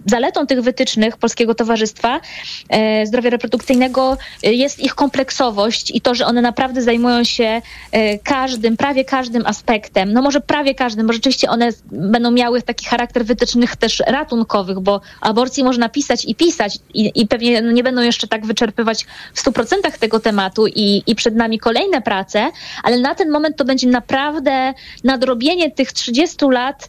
zaletą 0.06 0.46
tych 0.46 0.60
wytycznych 0.60 1.16
Polskiego 1.16 1.54
Towarzystwa 1.54 2.20
e, 2.68 3.06
Zdrowia 3.06 3.30
Reprodukcyjnego 3.30 4.18
e, 4.42 4.52
jest 4.52 4.80
ich 4.80 4.94
kompleksowość 4.94 5.90
i 5.90 6.00
to, 6.00 6.14
że 6.14 6.26
one 6.26 6.42
naprawdę 6.42 6.82
zajmują 6.82 7.24
się 7.24 7.62
e, 7.92 8.18
każdym, 8.18 8.76
prawie 8.76 9.04
każdym 9.04 9.46
aspektem. 9.46 10.12
No 10.12 10.22
może 10.22 10.40
prawie 10.40 10.74
każdym, 10.74 11.06
bo 11.06 11.12
rzeczywiście 11.12 11.50
one 11.50 11.70
będą 11.92 12.30
miały 12.30 12.62
taki 12.62 12.86
charakter 12.86 13.24
wytycznych 13.24 13.76
też 13.76 14.02
ratunkowych, 14.06 14.80
bo 14.80 15.00
aborcji 15.20 15.64
można 15.64 15.88
pisać 15.88 16.24
i 16.24 16.34
pisać 16.34 16.78
i, 16.94 17.12
i 17.14 17.26
pewnie 17.26 17.62
no 17.62 17.72
nie 17.72 17.82
będą 17.82 18.02
jeszcze 18.02 18.28
tak 18.28 18.46
wyczerpywać 18.46 19.06
w 19.34 19.44
100% 19.44 19.98
tego 19.98 20.20
tematu 20.20 20.66
i, 20.66 21.02
i 21.06 21.14
przed 21.14 21.34
nami 21.34 21.58
kolejne 21.58 22.02
prace, 22.02 22.50
ale 22.82 22.98
na 22.98 23.14
ten 23.14 23.30
moment 23.30 23.56
to 23.56 23.64
będzie 23.64 23.88
naprawdę 23.88 24.74
nadrobienie 25.04 25.70
tych 25.70 25.92
30 25.92 26.36
lat 26.50 26.88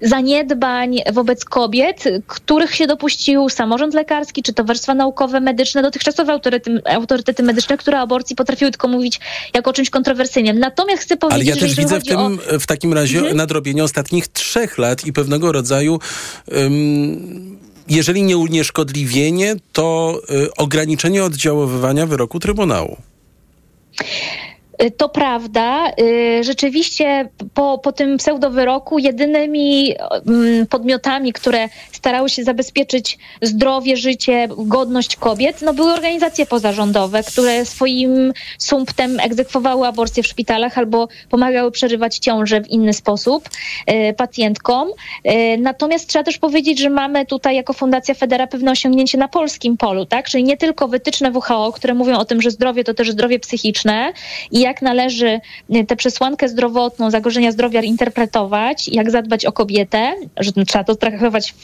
zaniedbań 0.00 0.98
wobec 1.12 1.44
kobiet, 1.44 2.04
których 2.26 2.74
się 2.74 2.86
dopuścił 2.86 3.48
samorząd 3.48 3.94
lekarski 3.94 4.42
czy 4.42 4.52
towarzystwa 4.52 4.94
naukowe, 4.94 5.40
medyczne, 5.40 5.82
dotychczasowe 5.82 6.32
autorytety, 6.32 6.82
autorytety 6.84 7.42
medyczne, 7.42 7.76
które 7.76 7.98
o 7.98 8.00
aborcji 8.00 8.36
potrafiły 8.36 8.70
tylko 8.70 8.88
mówić 8.88 9.20
jako 9.54 9.70
o 9.70 9.72
czymś 9.72 9.90
kontrowersyjnym. 9.90 10.58
Natomiast 10.58 11.02
chcę 11.02 11.16
powiedzieć, 11.16 11.48
Ale 11.48 11.56
ja 11.56 11.62
też 11.66 11.76
widzę 11.76 12.00
w 12.00 12.04
tym 12.04 12.18
o... 12.18 12.30
w 12.60 12.66
takim 12.66 12.92
razie 12.92 13.18
mhm. 13.18 13.36
nadrobienie 13.36 13.84
ostatnich 13.84 14.28
trzech 14.28 14.78
lat 14.78 15.06
i 15.06 15.12
pewnego 15.12 15.52
rodzaju 15.52 15.98
um, 16.46 17.56
jeżeli 17.88 18.22
nie 18.22 18.36
unieszkodliwienie, 18.36 19.56
to 19.72 20.20
y, 20.30 20.54
ograniczenie 20.54 21.24
oddziaływania 21.24 22.06
wyroku 22.06 22.40
Trybunału. 22.40 22.96
Y, 24.82 24.90
to 24.90 25.08
prawda. 25.08 25.92
Y, 26.00 26.44
rzeczywiście 26.44 27.28
po, 27.54 27.78
po 27.78 27.92
tym 27.92 28.16
pseudowyroku 28.16 28.98
jedynymi 28.98 29.94
mm, 30.26 30.66
podmiotami, 30.66 31.32
które 31.32 31.68
starały 31.92 32.28
się 32.28 32.44
zabezpieczyć 32.44 33.18
zdrowie, 33.42 33.96
życie, 33.96 34.48
godność 34.58 35.16
kobiet, 35.16 35.62
no 35.62 35.74
były 35.74 35.92
organizacje 35.92 36.46
pozarządowe, 36.46 37.22
które 37.22 37.64
swoim 37.64 38.32
sumptem 38.58 39.20
egzekwowały 39.20 39.86
aborcje 39.86 40.22
w 40.22 40.26
szpitalach 40.26 40.78
albo 40.78 41.08
pomagały 41.30 41.70
przerywać 41.70 42.18
ciąże 42.18 42.60
w 42.60 42.68
inny 42.68 42.92
sposób 42.92 43.48
y, 43.90 44.14
pacjentkom. 44.14 44.88
Natomiast 45.58 46.08
trzeba 46.08 46.22
też 46.22 46.38
powiedzieć, 46.38 46.78
że 46.78 46.90
mamy 46.90 47.26
tutaj 47.26 47.56
jako 47.56 47.72
Fundacja 47.72 48.14
Federa 48.14 48.46
pewne 48.46 48.70
osiągnięcie 48.70 49.18
na 49.18 49.28
polskim 49.28 49.76
polu, 49.76 50.06
tak? 50.06 50.28
Czyli 50.28 50.44
nie 50.44 50.56
tylko 50.56 50.88
wytyczne 50.88 51.30
WHO, 51.30 51.72
które 51.72 51.94
mówią 51.94 52.18
o 52.18 52.24
tym, 52.24 52.42
że 52.42 52.50
zdrowie 52.50 52.84
to 52.84 52.94
też 52.94 53.10
zdrowie 53.10 53.38
psychiczne 53.38 54.12
i 54.50 54.65
jak 54.66 54.82
należy 54.82 55.40
y, 55.74 55.84
tę 55.84 55.96
przesłankę 55.96 56.48
zdrowotną, 56.48 57.10
zagrożenia 57.10 57.52
zdrowia 57.52 57.82
interpretować, 57.82 58.88
jak 58.88 59.10
zadbać 59.10 59.46
o 59.46 59.52
kobietę, 59.52 60.14
że 60.36 60.52
trzeba 60.52 60.84
to 60.84 60.94
traktować 60.96 61.54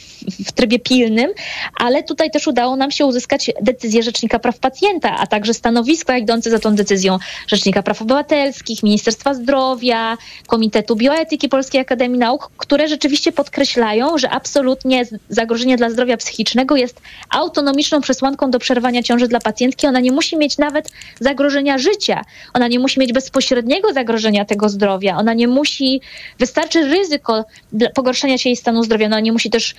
w, 0.45 0.51
trybie 0.51 0.79
pilnym, 0.79 1.31
ale 1.79 2.03
tutaj 2.03 2.31
też 2.31 2.47
udało 2.47 2.75
nam 2.75 2.91
się 2.91 3.05
uzyskać 3.05 3.51
decyzję 3.61 4.03
Rzecznika 4.03 4.39
Praw 4.39 4.59
Pacjenta, 4.59 5.15
a 5.17 5.27
także 5.27 5.53
stanowiska 5.53 6.17
idące 6.17 6.49
za 6.49 6.59
tą 6.59 6.75
decyzją 6.75 7.19
Rzecznika 7.47 7.83
Praw 7.83 8.01
Obywatelskich, 8.01 8.83
Ministerstwa 8.83 9.33
Zdrowia, 9.33 10.17
Komitetu 10.47 10.95
Bioetyki 10.95 11.49
Polskiej 11.49 11.81
Akademii 11.81 12.19
Nauk, 12.19 12.51
które 12.57 12.87
rzeczywiście 12.87 13.31
podkreślają, 13.31 14.17
że 14.17 14.29
absolutnie 14.29 15.05
zagrożenie 15.29 15.77
dla 15.77 15.89
zdrowia 15.89 16.17
psychicznego 16.17 16.75
jest 16.75 17.01
autonomiczną 17.29 18.01
przesłanką 18.01 18.51
do 18.51 18.59
przerwania 18.59 19.03
ciąży 19.03 19.27
dla 19.27 19.39
pacjentki. 19.39 19.87
Ona 19.87 19.99
nie 19.99 20.11
musi 20.11 20.37
mieć 20.37 20.57
nawet 20.57 20.91
zagrożenia 21.19 21.77
życia. 21.77 22.21
Ona 22.53 22.67
nie 22.67 22.79
musi 22.79 22.92
mieć 22.97 23.13
bezpośredniego 23.13 23.93
zagrożenia 23.93 24.45
tego 24.45 24.69
zdrowia. 24.69 25.17
Ona 25.17 25.33
nie 25.33 25.47
musi, 25.47 26.01
wystarczy 26.39 26.87
ryzyko 26.87 27.45
pogorszenia 27.95 28.37
się 28.37 28.49
jej 28.49 28.55
stanu 28.55 28.83
zdrowia. 28.83 29.05
Ona 29.05 29.19
nie 29.19 29.31
musi 29.31 29.49
też 29.49 29.75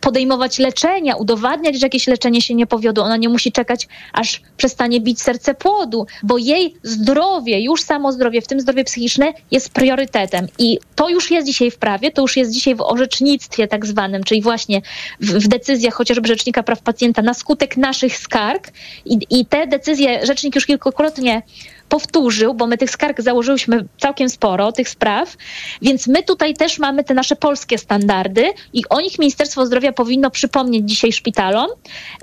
podejmować 0.00 0.58
leczenia, 0.58 1.16
udowadniać, 1.16 1.80
że 1.80 1.86
jakieś 1.86 2.06
leczenie 2.06 2.42
się 2.42 2.54
nie 2.54 2.66
powiodło. 2.66 3.04
Ona 3.04 3.16
nie 3.16 3.28
musi 3.28 3.52
czekać, 3.52 3.88
aż 4.12 4.40
przestanie 4.56 5.00
bić 5.00 5.22
serce 5.22 5.54
płodu, 5.54 6.06
bo 6.22 6.38
jej 6.38 6.74
zdrowie, 6.82 7.60
już 7.60 7.82
samo 7.82 8.12
zdrowie, 8.12 8.40
w 8.40 8.46
tym 8.46 8.60
zdrowie 8.60 8.84
psychiczne, 8.84 9.32
jest 9.50 9.70
priorytetem. 9.70 10.46
I 10.58 10.78
to 10.94 11.08
już 11.08 11.30
jest 11.30 11.46
dzisiaj 11.46 11.70
w 11.70 11.78
prawie, 11.78 12.10
to 12.10 12.22
już 12.22 12.36
jest 12.36 12.52
dzisiaj 12.52 12.74
w 12.74 12.80
orzecznictwie 12.80 13.68
tak 13.68 13.86
zwanym, 13.86 14.24
czyli 14.24 14.42
właśnie 14.42 14.82
w, 15.20 15.32
w 15.32 15.48
decyzjach 15.48 15.94
chociażby 15.94 16.28
Rzecznika 16.28 16.62
Praw 16.62 16.82
Pacjenta 16.82 17.22
na 17.22 17.34
skutek 17.34 17.76
naszych 17.76 18.16
skarg. 18.16 18.68
I, 19.04 19.18
I 19.30 19.46
te 19.46 19.66
decyzje 19.66 20.26
Rzecznik 20.26 20.54
już 20.54 20.66
kilkukrotnie 20.66 21.42
powtórzył, 21.88 22.54
bo 22.54 22.66
my 22.66 22.78
tych 22.78 22.90
skarg 22.90 23.20
założyliśmy 23.20 23.84
całkiem 23.98 24.28
sporo, 24.28 24.72
tych 24.72 24.88
spraw, 24.88 25.36
więc 25.82 26.06
my 26.06 26.22
tutaj 26.22 26.54
też 26.54 26.78
mamy 26.78 27.04
te 27.04 27.14
nasze 27.14 27.36
polskie 27.36 27.78
standardy 27.78 28.52
i 28.72 28.82
o 28.90 29.00
nich 29.00 29.18
Ministerstwo 29.18 29.66
Zdrowia 29.66 29.92
powinno 29.92 30.30
przypomnieć 30.30 30.88
dzisiaj 30.88 31.12
szpitalom, 31.12 31.66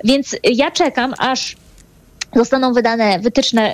więc 0.04 0.36
ja 0.44 0.70
czekam, 0.70 1.14
aż 1.18 1.56
zostaną 2.34 2.72
wydane 2.72 3.18
wytyczne 3.18 3.72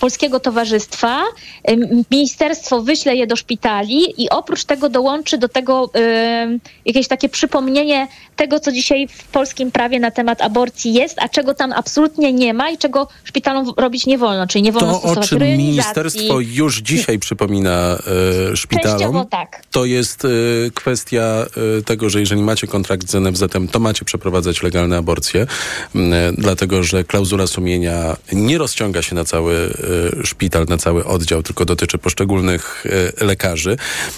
Polskiego 0.00 0.40
Towarzystwa. 0.40 1.22
Ministerstwo 2.10 2.82
wyśle 2.82 3.16
je 3.16 3.26
do 3.26 3.36
szpitali 3.36 4.22
i 4.22 4.30
oprócz 4.30 4.64
tego 4.64 4.88
dołączy 4.88 5.38
do 5.38 5.48
tego 5.48 5.90
jakieś 6.84 7.08
takie 7.08 7.28
przypomnienie 7.28 8.08
tego, 8.36 8.60
co 8.60 8.72
dzisiaj 8.72 9.08
w 9.08 9.24
polskim 9.24 9.70
prawie 9.70 10.00
na 10.00 10.10
temat 10.10 10.42
aborcji 10.42 10.94
jest, 10.94 11.16
a 11.20 11.28
czego 11.28 11.54
tam 11.54 11.72
absolutnie 11.72 12.32
nie 12.32 12.54
ma 12.54 12.70
i 12.70 12.78
czego 12.78 13.08
szpitalom 13.24 13.72
robić 13.76 14.06
nie 14.06 14.18
wolno. 14.18 14.46
Czyli 14.46 14.62
nie 14.62 14.72
wolno 14.72 14.92
to, 14.92 14.98
stosować 14.98 15.26
o 15.26 15.28
czym 15.28 15.42
ministerstwo 15.42 16.40
już 16.40 16.78
dzisiaj 16.78 17.18
przypomina 17.18 17.98
e, 18.52 18.56
szpitalom, 18.56 19.26
tak. 19.26 19.62
to 19.70 19.84
jest 19.84 20.24
e, 20.24 20.28
kwestia 20.74 21.46
e, 21.78 21.82
tego, 21.82 22.10
że 22.10 22.20
jeżeli 22.20 22.42
macie 22.42 22.66
kontrakt 22.66 23.10
z 23.10 23.14
NFZ-em, 23.14 23.68
to 23.68 23.78
macie 23.78 24.04
przeprowadzać 24.04 24.62
legalne 24.62 24.96
aborcje, 24.96 25.46
dlatego 26.32 26.82
że 26.82 27.04
klauzula 27.08 27.46
sumienia 27.46 28.16
nie 28.32 28.58
rozciąga 28.58 29.02
się 29.02 29.14
na 29.14 29.24
cały 29.24 29.54
e, 30.22 30.26
szpital, 30.26 30.66
na 30.68 30.78
cały 30.78 31.04
oddział, 31.04 31.42
tylko 31.42 31.64
dotyczy 31.64 31.98
poszczególnych 31.98 32.84
e, 33.20 33.24
lekarzy. 33.24 33.76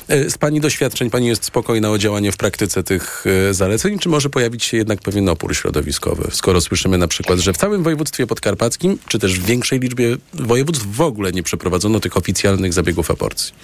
E, 0.09 0.31
z 0.31 0.39
Pani 0.39 0.61
doświadczeń, 0.61 1.11
Pani 1.11 1.27
jest 1.27 1.45
spokojna 1.45 1.91
o 1.91 1.99
działanie 1.99 2.33
w 2.33 2.37
praktyce 2.37 2.83
tych 2.83 3.25
zaleceń, 3.51 3.99
czy 3.99 4.09
może 4.09 4.31
pojawić 4.31 4.65
się 4.65 4.77
jednak 4.77 5.01
pewien 5.01 5.29
opór 5.29 5.57
środowiskowy? 5.57 6.29
Skoro 6.33 6.61
słyszymy 6.61 6.99
na 6.99 7.09
przykład, 7.09 7.39
że 7.39 7.53
w 7.53 7.57
całym 7.57 7.83
województwie 7.83 8.27
podkarpackim, 8.27 8.99
czy 9.09 9.19
też 9.19 9.41
w 9.41 9.47
większej 9.47 9.81
liczbie 9.81 10.17
województw 10.35 10.87
w 10.87 11.01
ogóle 11.01 11.33
nie 11.33 11.43
przeprowadzono 11.43 12.01
tych 12.01 12.17
oficjalnych 12.17 12.73
zabiegów 12.73 13.11
aborcji. 13.11 13.55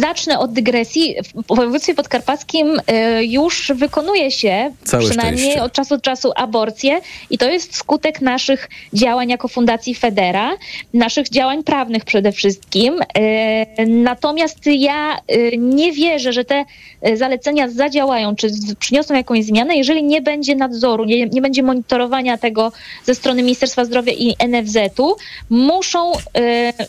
Zacznę 0.00 0.38
od 0.38 0.52
dygresji. 0.52 1.14
W 1.50 1.56
województwie 1.56 1.94
podkarpackim 1.94 2.80
y, 3.20 3.24
już 3.24 3.72
wykonuje 3.74 4.30
się 4.30 4.72
Całe 4.84 5.04
przynajmniej 5.04 5.38
szczęście. 5.38 5.62
od 5.62 5.72
czasu 5.72 5.96
do 5.96 6.00
czasu 6.00 6.32
aborcje 6.36 7.00
i 7.30 7.38
to 7.38 7.50
jest 7.50 7.76
skutek 7.76 8.20
naszych 8.20 8.68
działań 8.92 9.28
jako 9.28 9.48
Fundacji 9.48 9.94
Federa, 9.94 10.56
naszych 10.94 11.28
działań 11.28 11.64
prawnych 11.64 12.04
przede 12.04 12.32
wszystkim. 12.32 12.94
Y, 13.18 13.86
Natomiast 13.86 14.58
ja 14.66 15.18
y, 15.32 15.52
nie 15.58 15.92
wierzę, 15.92 16.32
że 16.32 16.44
te 16.44 16.64
zalecenia 17.14 17.68
zadziałają, 17.68 18.36
czy 18.36 18.48
przyniosą 18.78 19.14
jakąś 19.14 19.44
zmianę, 19.44 19.76
jeżeli 19.76 20.04
nie 20.04 20.22
będzie 20.22 20.56
nadzoru, 20.56 21.04
nie, 21.04 21.26
nie 21.26 21.42
będzie 21.42 21.62
monitorowania 21.62 22.38
tego 22.38 22.72
ze 23.04 23.14
strony 23.14 23.42
Ministerstwa 23.42 23.84
Zdrowia 23.84 24.12
i 24.12 24.34
NFZ-u. 24.48 25.16
Muszą, 25.50 26.12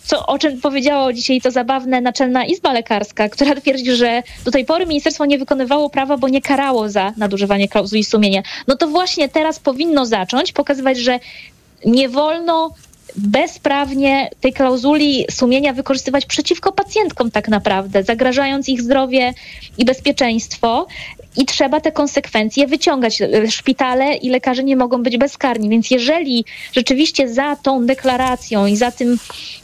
co, 0.04 0.26
o 0.26 0.40
czym 0.40 0.62
powiedziało 0.62 1.14
dzisiaj 1.14 1.42
to 1.42 1.52
zabawne 1.52 2.02
Naczelna 2.08 2.46
Izba 2.46 2.74
Lekarska, 2.74 3.30
która 3.30 3.56
twierdzi, 3.56 3.92
że 3.92 4.24
do 4.46 4.52
tej 4.52 4.66
pory 4.66 4.86
ministerstwo 4.86 5.26
nie 5.26 5.38
wykonywało 5.38 5.90
prawa, 5.90 6.18
bo 6.18 6.30
nie 6.30 6.42
karało 6.42 6.90
za 6.90 7.14
nadużywanie 7.18 7.68
klauzuli 7.68 8.04
sumienia. 8.04 8.44
No 8.68 8.76
to 8.76 8.88
właśnie 8.88 9.30
teraz 9.30 9.60
powinno 9.60 10.06
zacząć 10.06 10.52
pokazywać, 10.52 10.98
że 10.98 11.20
nie 11.86 12.10
wolno 12.10 12.72
bezprawnie 13.16 14.30
tej 14.42 14.54
klauzuli 14.54 15.26
sumienia 15.32 15.74
wykorzystywać 15.74 16.26
przeciwko 16.26 16.72
pacjentkom 16.72 17.32
tak 17.32 17.48
naprawdę, 17.48 18.04
zagrażając 18.04 18.70
ich 18.70 18.82
zdrowie 18.82 19.34
i 19.78 19.86
bezpieczeństwo 19.86 20.88
i 21.38 21.46
trzeba 21.46 21.82
te 21.82 21.92
konsekwencje 21.92 22.68
wyciągać. 22.68 23.20
Szpitale 23.50 24.16
i 24.16 24.30
lekarze 24.30 24.64
nie 24.64 24.76
mogą 24.76 25.04
być 25.04 25.18
bezkarni, 25.18 25.70
więc 25.70 25.92
jeżeli 25.92 26.46
rzeczywiście 26.74 27.30
za 27.30 27.56
tą 27.56 27.86
deklaracją 27.86 28.66
i 28.66 28.76
za 28.76 28.92
tym 28.92 29.18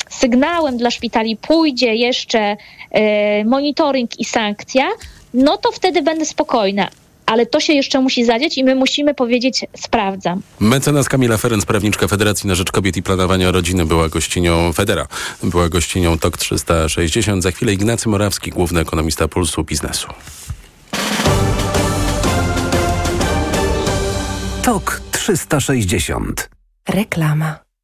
sygnałem 0.10 0.78
dla 0.78 0.92
szpitali 0.92 1.38
pójdzie 1.38 1.96
jeszcze 1.96 2.58
e, 2.92 3.46
monitoring 3.46 4.20
i 4.20 4.26
sankcja, 4.26 4.90
no 5.34 5.58
to 5.58 5.72
wtedy 5.72 6.02
będę 6.02 6.26
spokojna. 6.26 6.88
Ale 7.26 7.46
to 7.46 7.60
się 7.60 7.74
jeszcze 7.74 8.02
musi 8.02 8.26
zadziać 8.26 8.58
i 8.58 8.64
my 8.64 8.76
musimy 8.76 9.14
powiedzieć 9.14 9.66
sprawdzam. 9.78 10.42
Mecenas 10.60 11.10
Kamila 11.10 11.38
Ferenc, 11.38 11.66
prawniczka 11.66 12.08
Federacji 12.08 12.48
na 12.48 12.56
Rzecz 12.56 12.72
Kobiet 12.72 12.98
i 12.98 13.04
Planowania 13.04 13.52
Rodziny, 13.52 13.86
była 13.86 14.10
gościnią 14.10 14.74
Federa. 14.74 15.08
Była 15.44 15.70
gościnią 15.70 16.18
TOK 16.18 16.38
360. 16.38 17.44
Za 17.44 17.52
chwilę 17.52 17.74
Ignacy 17.74 18.10
Morawski, 18.10 18.52
główny 18.52 18.80
ekonomista 18.80 19.28
Pulsu 19.28 19.64
Biznesu. 19.64 20.08
TOK 24.64 25.02
360. 25.12 26.50
Reklama. 26.90 27.63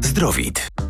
Zdrowit. 0.00 0.77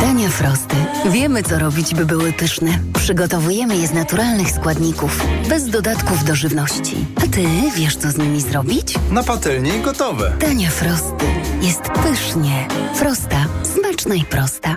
Dania 0.00 0.28
Frosty. 0.28 0.76
Wiemy, 1.10 1.42
co 1.42 1.58
robić, 1.58 1.94
by 1.94 2.06
były 2.06 2.32
pyszne. 2.32 2.78
Przygotowujemy 2.94 3.76
je 3.76 3.86
z 3.86 3.92
naturalnych 3.92 4.50
składników, 4.50 5.26
bez 5.48 5.68
dodatków 5.68 6.24
do 6.24 6.34
żywności. 6.34 7.06
A 7.16 7.20
ty 7.20 7.44
wiesz, 7.76 7.96
co 7.96 8.10
z 8.10 8.16
nimi 8.16 8.40
zrobić? 8.40 8.94
Na 9.10 9.22
patelni 9.22 9.80
gotowe. 9.80 10.32
Dania 10.40 10.70
Frosty. 10.70 11.26
Jest 11.62 11.80
pysznie. 11.82 12.68
Frosta. 12.94 13.46
Smaczna 13.74 14.14
i 14.14 14.24
prosta. 14.24 14.76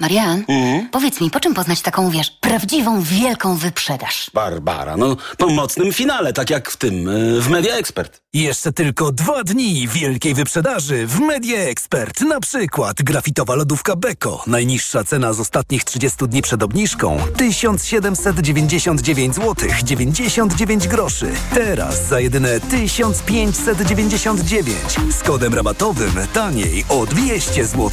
Marian, 0.00 0.44
powiedz 0.92 1.20
mi, 1.20 1.30
po 1.30 1.40
czym 1.40 1.54
poznać 1.54 1.80
taką, 1.80 2.10
wiesz, 2.10 2.30
prawdziwą, 2.30 3.02
wielką 3.02 3.56
wyprzedaż? 3.56 4.30
Barbara, 4.34 4.96
no 4.96 5.16
po 5.38 5.48
mocnym 5.48 5.92
finale, 5.92 6.32
tak 6.32 6.50
jak 6.50 6.70
w 6.70 6.76
tym, 6.76 7.08
y, 7.08 7.40
w 7.40 7.48
Media 7.48 7.74
Expert. 7.74 8.20
Jeszcze 8.32 8.72
tylko 8.72 9.12
dwa 9.12 9.44
dni 9.44 9.88
wielkiej 9.88 10.34
wyprzedaży 10.34 11.06
w 11.06 11.20
Media 11.20 11.58
Expert. 11.58 12.20
Na 12.20 12.40
przykład 12.40 13.02
grafitowa 13.02 13.54
lodówka 13.54 13.96
Beko. 13.96 14.42
Najniższa 14.46 15.04
cena 15.04 15.32
z 15.32 15.40
ostatnich 15.40 15.84
30 15.84 16.18
dni 16.28 16.42
przed 16.42 16.62
obniżką 16.62 17.18
1799 17.36 19.34
zł 19.34 19.54
99 19.84 20.88
groszy. 20.88 21.32
Teraz 21.54 22.06
za 22.06 22.20
jedyne 22.20 22.60
1599 22.60 24.76
z 25.10 25.22
kodem 25.22 25.54
rabatowym 25.54 26.12
taniej 26.32 26.84
o 26.88 27.06
200 27.06 27.66
zł. 27.66 27.90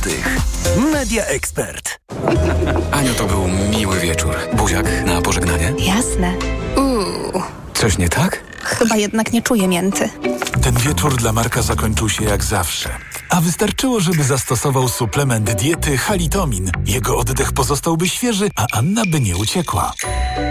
Media 0.91 1.25
Expert. 1.25 1.92
Aniu, 2.91 3.13
to 3.13 3.25
był 3.25 3.47
miły 3.47 3.99
wieczór. 3.99 4.35
Buziak 4.53 5.05
na 5.05 5.21
pożegnanie. 5.21 5.73
Jasne. 5.79 6.33
Uuu, 6.77 7.41
Coś 7.73 7.97
nie 7.97 8.09
tak? 8.09 8.43
Chyba 8.65 8.95
jednak 8.95 9.33
nie 9.33 9.41
czuję 9.41 9.67
mięty. 9.67 10.09
Ten 10.61 10.75
wieczór 10.75 11.15
dla 11.15 11.33
Marka 11.33 11.61
zakończył 11.61 12.09
się 12.09 12.23
jak 12.23 12.43
zawsze. 12.43 12.89
A 13.29 13.41
wystarczyło, 13.41 13.99
żeby 13.99 14.23
zastosował 14.23 14.89
suplement 14.89 15.53
diety 15.53 15.97
Halitomin. 15.97 16.71
Jego 16.85 17.17
oddech 17.17 17.51
pozostałby 17.51 18.09
świeży, 18.09 18.49
a 18.55 18.65
Anna 18.71 19.01
by 19.11 19.21
nie 19.21 19.37
uciekła. 19.37 19.93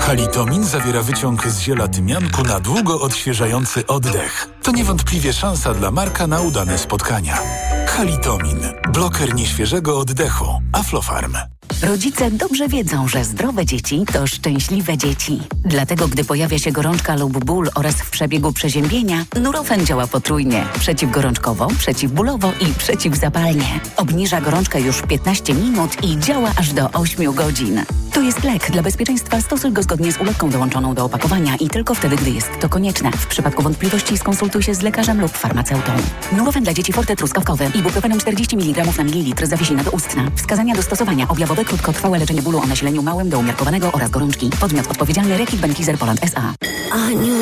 Halitomin 0.00 0.64
zawiera 0.64 1.02
wyciąg 1.02 1.48
z 1.48 1.60
ziela 1.60 1.88
tymianku 1.88 2.42
na 2.42 2.60
długo 2.60 3.00
odświeżający 3.00 3.86
oddech. 3.86 4.48
To 4.62 4.72
niewątpliwie 4.72 5.32
szansa 5.32 5.74
dla 5.74 5.90
Marka 5.90 6.26
na 6.26 6.40
udane 6.40 6.78
spotkania. 6.78 7.38
Halitomin. 7.86 8.60
Bloker 8.92 9.34
nieświeżego 9.34 9.98
oddechu. 9.98 10.46
Aflofarm. 10.72 11.36
Rodzice 11.83 12.30
dobrze 12.30 12.68
wiedzą, 12.68 13.09
że 13.09 13.24
zdrowe 13.24 13.66
dzieci 13.66 14.05
to 14.12 14.26
szczęśliwe 14.26 14.99
dzieci. 14.99 15.41
Dlatego, 15.64 16.09
gdy 16.09 16.24
pojawia 16.24 16.59
się 16.59 16.72
gorączka 16.72 17.16
lub 17.16 17.45
ból 17.45 17.70
oraz 17.74 17.95
w 17.95 18.11
przebiegu 18.11 18.53
przeziębienia, 18.53 19.24
Nurofen 19.41 19.87
działa 19.87 20.07
potrójnie. 20.07 20.64
Przeciwgorączkowo, 20.78 21.68
przeciwbólowo 21.78 22.53
i 22.61 22.74
przeciwzapalnie. 22.74 23.80
Obniża 23.97 24.41
gorączkę 24.41 24.80
już 24.80 24.97
w 24.97 25.07
15 25.07 25.55
minut 25.55 26.05
i 26.05 26.18
działa 26.18 26.51
aż 26.57 26.72
do 26.72 26.91
8 26.91 27.35
godzin. 27.35 27.85
To 28.12 28.20
jest 28.20 28.44
lek. 28.44 28.70
Dla 28.70 28.82
bezpieczeństwa 28.82 29.40
stosuj 29.40 29.72
go 29.72 29.82
zgodnie 29.82 30.12
z 30.12 30.20
ulotką 30.20 30.50
dołączoną 30.50 30.94
do 30.94 31.04
opakowania 31.04 31.56
i 31.56 31.68
tylko 31.68 31.94
wtedy, 31.94 32.16
gdy 32.16 32.30
jest 32.30 32.50
to 32.60 32.68
konieczne. 32.68 33.10
W 33.10 33.26
przypadku 33.26 33.62
wątpliwości 33.62 34.18
skonsultuj 34.18 34.62
się 34.62 34.74
z 34.74 34.82
lekarzem 34.82 35.20
lub 35.20 35.32
farmaceutą. 35.32 35.92
Nurofen 36.32 36.64
dla 36.64 36.74
dzieci 36.74 36.92
Forte 36.92 37.16
truskawkowy. 37.16 37.70
Ibuprofenem 37.74 38.20
40 38.20 38.56
mg 38.56 38.96
na 38.98 39.04
mililitr 39.04 39.46
zawiesina 39.46 39.84
doustna. 39.84 40.30
Wskazania 40.36 40.74
do 40.74 40.82
stosowania. 40.82 41.28
Objawowe 41.28 41.64
krótkotrwałe 41.64 42.18
leczenie 42.18 42.42
bólu 42.42 42.58
o 42.58 42.66
nasileniu 42.66 43.02
małym 43.02 43.30
do 43.30 43.38
umiarkowanego 43.38 43.92
oraz 43.92 44.10
gorączki. 44.10 44.50
Podmiot 44.60 44.86
odpowiedzialny 44.90 45.38
Rekit 45.38 45.60
Benkizer 45.60 45.98
Poland 45.98 46.24
S.A. 46.24 46.52
Aniu, 46.94 47.34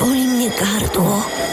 boli 0.00 0.24
mnie 0.24 0.50
gardło. 0.50 1.37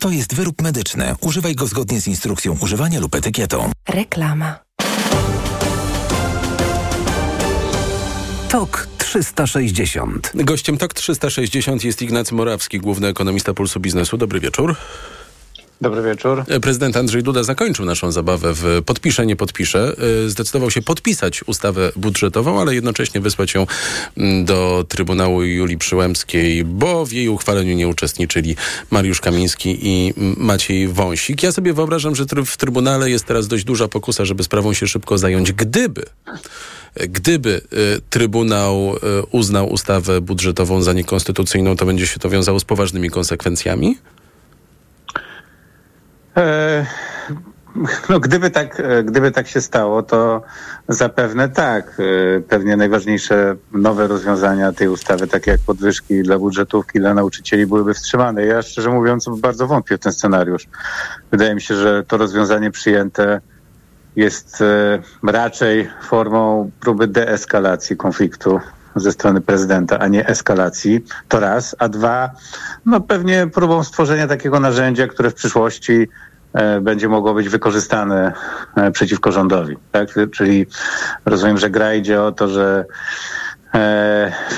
To 0.00 0.10
jest 0.10 0.34
wyrób 0.34 0.62
medyczny. 0.62 1.14
Używaj 1.20 1.54
go 1.54 1.66
zgodnie 1.66 2.00
z 2.00 2.08
instrukcją 2.08 2.56
używania 2.60 3.00
lub 3.00 3.14
etykietą. 3.14 3.72
Reklama. 3.88 4.58
TOK 8.48 8.88
360. 8.98 10.32
Gościem 10.34 10.78
TOK 10.78 10.94
360 10.94 11.84
jest 11.84 12.02
Ignacy 12.02 12.34
Morawski, 12.34 12.78
główny 12.78 13.08
ekonomista 13.08 13.54
Pulsu 13.54 13.80
Biznesu. 13.80 14.16
Dobry 14.16 14.40
wieczór. 14.40 14.76
Dobry 15.80 16.02
wieczór. 16.02 16.44
Prezydent 16.62 16.96
Andrzej 16.96 17.22
Duda 17.22 17.42
zakończył 17.42 17.84
naszą 17.84 18.12
zabawę 18.12 18.54
w 18.54 18.82
podpiszę, 18.86 19.26
nie 19.26 19.36
podpiszę. 19.36 19.96
Zdecydował 20.26 20.70
się 20.70 20.82
podpisać 20.82 21.42
ustawę 21.46 21.92
budżetową, 21.96 22.60
ale 22.60 22.74
jednocześnie 22.74 23.20
wysłać 23.20 23.54
ją 23.54 23.66
mm, 24.16 24.44
do 24.44 24.84
Trybunału 24.88 25.42
Julii 25.42 25.78
Przyłębskiej, 25.78 26.64
bo 26.64 27.06
w 27.06 27.12
jej 27.12 27.28
uchwaleniu 27.28 27.74
nie 27.74 27.88
uczestniczyli 27.88 28.56
Mariusz 28.90 29.20
Kamiński 29.20 29.78
i 29.82 30.14
Maciej 30.36 30.88
Wąsik. 30.88 31.42
Ja 31.42 31.52
sobie 31.52 31.72
wyobrażam, 31.72 32.14
że 32.14 32.24
w 32.46 32.56
Trybunale 32.56 33.10
jest 33.10 33.24
teraz 33.24 33.48
dość 33.48 33.64
duża 33.64 33.88
pokusa, 33.88 34.24
żeby 34.24 34.44
sprawą 34.44 34.72
się 34.72 34.88
szybko 34.88 35.18
zająć, 35.18 35.52
gdyby 35.52 36.04
Gdyby 36.94 37.60
y, 37.72 38.00
Trybunał 38.10 38.96
y, 38.96 38.98
uznał 39.30 39.72
ustawę 39.72 40.20
budżetową 40.20 40.82
za 40.82 40.92
niekonstytucyjną, 40.92 41.76
to 41.76 41.86
będzie 41.86 42.06
się 42.06 42.18
to 42.18 42.30
wiązało 42.30 42.60
z 42.60 42.64
poważnymi 42.64 43.10
konsekwencjami? 43.10 43.96
E, 46.38 46.86
no, 48.08 48.20
gdyby 48.20 48.50
tak, 48.50 48.80
e, 48.80 49.04
gdyby 49.04 49.30
tak 49.30 49.48
się 49.48 49.60
stało, 49.60 50.02
to 50.02 50.42
zapewne 50.88 51.48
tak. 51.48 52.00
E, 52.00 52.40
pewnie 52.40 52.76
najważniejsze 52.76 53.56
nowe 53.72 54.06
rozwiązania 54.06 54.72
tej 54.72 54.88
ustawy, 54.88 55.26
takie 55.26 55.50
jak 55.50 55.60
podwyżki 55.60 56.22
dla 56.22 56.38
budżetówki, 56.38 56.98
dla 56.98 57.14
nauczycieli, 57.14 57.66
byłyby 57.66 57.94
wstrzymane. 57.94 58.46
Ja 58.46 58.62
szczerze 58.62 58.90
mówiąc 58.90 59.26
bardzo 59.40 59.66
wątpię 59.66 59.96
w 59.96 60.00
ten 60.00 60.12
scenariusz. 60.12 60.66
Wydaje 61.30 61.54
mi 61.54 61.60
się, 61.60 61.74
że 61.74 62.04
to 62.04 62.16
rozwiązanie 62.16 62.70
przyjęte 62.70 63.40
jest 64.16 64.64
raczej 65.22 65.90
formą 66.02 66.70
próby 66.80 67.06
deeskalacji 67.06 67.96
konfliktu 67.96 68.60
ze 69.00 69.12
strony 69.12 69.40
prezydenta, 69.40 69.98
a 69.98 70.08
nie 70.08 70.26
eskalacji. 70.26 71.04
To 71.28 71.40
raz. 71.40 71.76
A 71.78 71.88
dwa, 71.88 72.30
no 72.86 73.00
pewnie 73.00 73.46
próbą 73.46 73.84
stworzenia 73.84 74.28
takiego 74.28 74.60
narzędzia, 74.60 75.06
które 75.06 75.30
w 75.30 75.34
przyszłości 75.34 76.08
E, 76.52 76.80
będzie 76.80 77.08
mogło 77.08 77.34
być 77.34 77.48
wykorzystane 77.48 78.32
e, 78.76 78.90
przeciwko 78.90 79.32
rządowi. 79.32 79.76
Tak? 79.92 80.08
Czyli 80.32 80.66
rozumiem, 81.24 81.58
że 81.58 81.70
gra 81.70 81.94
idzie 81.94 82.22
o 82.22 82.32
to, 82.32 82.48
że 82.48 82.84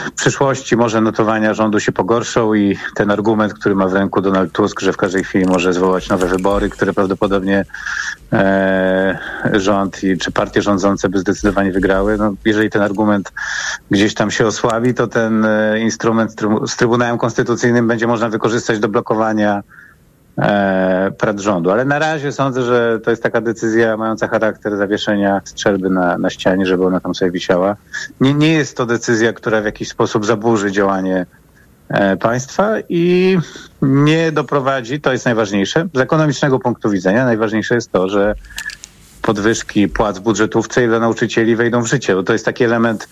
w 0.06 0.12
przyszłości 0.16 0.76
może 0.76 1.00
notowania 1.00 1.54
rządu 1.54 1.80
się 1.80 1.92
pogorszą 1.92 2.54
i 2.54 2.78
ten 2.94 3.10
argument, 3.10 3.54
który 3.54 3.74
ma 3.74 3.86
w 3.86 3.92
ręku 3.92 4.20
Donald 4.20 4.52
Tusk, 4.52 4.80
że 4.80 4.92
w 4.92 4.96
każdej 4.96 5.24
chwili 5.24 5.46
może 5.46 5.72
zwołać 5.72 6.08
nowe 6.08 6.26
wybory, 6.26 6.70
które 6.70 6.92
prawdopodobnie 6.92 7.64
rząd 9.52 10.04
i, 10.04 10.18
czy 10.18 10.32
partie 10.32 10.62
rządzące 10.62 11.08
by 11.08 11.18
zdecydowanie 11.18 11.72
wygrały. 11.72 12.16
No, 12.18 12.34
jeżeli 12.44 12.70
ten 12.70 12.82
argument 12.82 13.32
gdzieś 13.90 14.14
tam 14.14 14.30
się 14.30 14.46
osłabi, 14.46 14.94
to 14.94 15.06
ten 15.06 15.46
instrument 15.78 16.32
z 16.66 16.76
Trybunałem 16.76 17.18
Konstytucyjnym 17.18 17.88
będzie 17.88 18.06
można 18.06 18.28
wykorzystać 18.28 18.78
do 18.78 18.88
blokowania 18.88 19.56
e, 19.58 19.80
prac 21.18 21.41
rządu. 21.41 21.70
Ale 21.70 21.84
na 21.84 21.99
razie 21.99 22.32
sądzę, 22.32 22.62
że 22.62 23.01
to 23.05 23.11
jest 23.11 23.22
taka 23.22 23.41
decyzja 23.41 23.97
mająca 23.97 24.28
charakter 24.28 24.76
zawieszenia 24.76 25.41
strzelby 25.45 25.91
na, 25.91 26.18
na 26.18 26.30
ścianie, 26.30 26.66
żeby 26.66 26.86
ona 26.86 27.01
tam 27.01 27.14
sobie 27.14 27.30
wisiała. 27.30 27.76
Nie, 28.20 28.34
nie 28.34 28.53
jest 28.53 28.76
to 28.76 28.86
decyzja, 28.86 29.32
która 29.32 29.61
w 29.61 29.64
jakiś 29.64 29.88
sposób 29.88 30.26
zaburzy 30.26 30.72
działanie 30.72 31.26
e, 31.88 32.16
państwa 32.16 32.74
i 32.88 33.38
nie 33.82 34.32
doprowadzi, 34.32 35.01
to 35.01 35.12
jest 35.12 35.24
najważniejsze, 35.24 35.88
z 35.95 35.99
ekonomicznego 35.99 36.59
punktu 36.59 36.91
widzenia, 36.91 37.24
najważniejsze 37.24 37.74
jest 37.74 37.93
to, 37.93 38.09
że 38.09 38.34
podwyżki 39.22 39.88
płac 39.88 40.18
budżetówce 40.18 40.84
i 40.84 40.88
dla 40.88 40.99
nauczycieli 41.01 41.57
wejdą 41.57 41.82
w 41.82 41.86
życie, 41.86 42.14
bo 42.14 42.22
to 42.22 42.32
jest 42.32 42.45
taki 42.45 42.64
element 42.64 43.09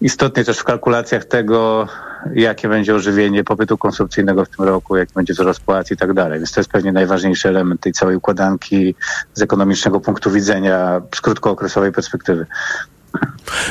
istotny 0.00 0.44
też 0.44 0.58
w 0.58 0.64
kalkulacjach 0.64 1.24
tego, 1.24 1.88
jakie 2.34 2.68
będzie 2.68 2.94
ożywienie 2.94 3.44
popytu 3.44 3.78
konsumpcyjnego 3.78 4.44
w 4.44 4.48
tym 4.48 4.64
roku, 4.64 4.96
jaki 4.96 5.12
będzie 5.14 5.32
wzrost 5.32 5.60
płac 5.60 5.90
i 5.90 5.96
tak 5.96 6.12
dalej. 6.12 6.38
Więc 6.38 6.52
to 6.52 6.60
jest 6.60 6.70
pewnie 6.70 6.92
najważniejszy 6.92 7.48
element 7.48 7.80
tej 7.80 7.92
całej 7.92 8.16
układanki 8.16 8.94
z 9.34 9.42
ekonomicznego 9.42 10.00
punktu 10.00 10.30
widzenia 10.30 11.02
z 11.14 11.20
krótkookresowej 11.20 11.92
perspektywy. 11.92 12.46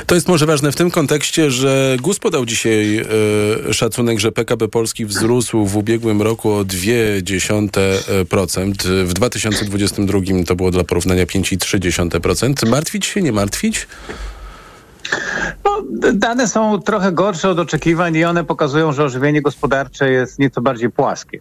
To 0.05 0.15
jest 0.15 0.27
może 0.27 0.45
ważne 0.45 0.71
w 0.71 0.75
tym 0.75 0.91
kontekście, 0.91 1.51
że 1.51 1.97
GUS 2.01 2.19
podał 2.19 2.45
dzisiaj 2.45 3.05
y, 3.69 3.73
szacunek, 3.73 4.19
że 4.19 4.31
PKB 4.31 4.67
Polski 4.67 5.05
wzrósł 5.05 5.65
w 5.65 5.77
ubiegłym 5.77 6.21
roku 6.21 6.51
o 6.51 6.63
0,2%. 6.63 9.05
W 9.05 9.13
2022 9.13 10.19
to 10.47 10.55
było 10.55 10.71
dla 10.71 10.83
porównania 10.83 11.25
5,3%. 11.25 12.69
Martwić 12.69 13.05
się, 13.05 13.21
nie 13.21 13.31
martwić? 13.31 13.87
No, 15.65 15.83
dane 16.13 16.47
są 16.47 16.81
trochę 16.81 17.11
gorsze 17.11 17.49
od 17.49 17.59
oczekiwań 17.59 18.15
i 18.15 18.25
one 18.25 18.43
pokazują, 18.43 18.91
że 18.91 19.03
ożywienie 19.03 19.41
gospodarcze 19.41 20.11
jest 20.11 20.39
nieco 20.39 20.61
bardziej 20.61 20.89
płaskie. 20.89 21.39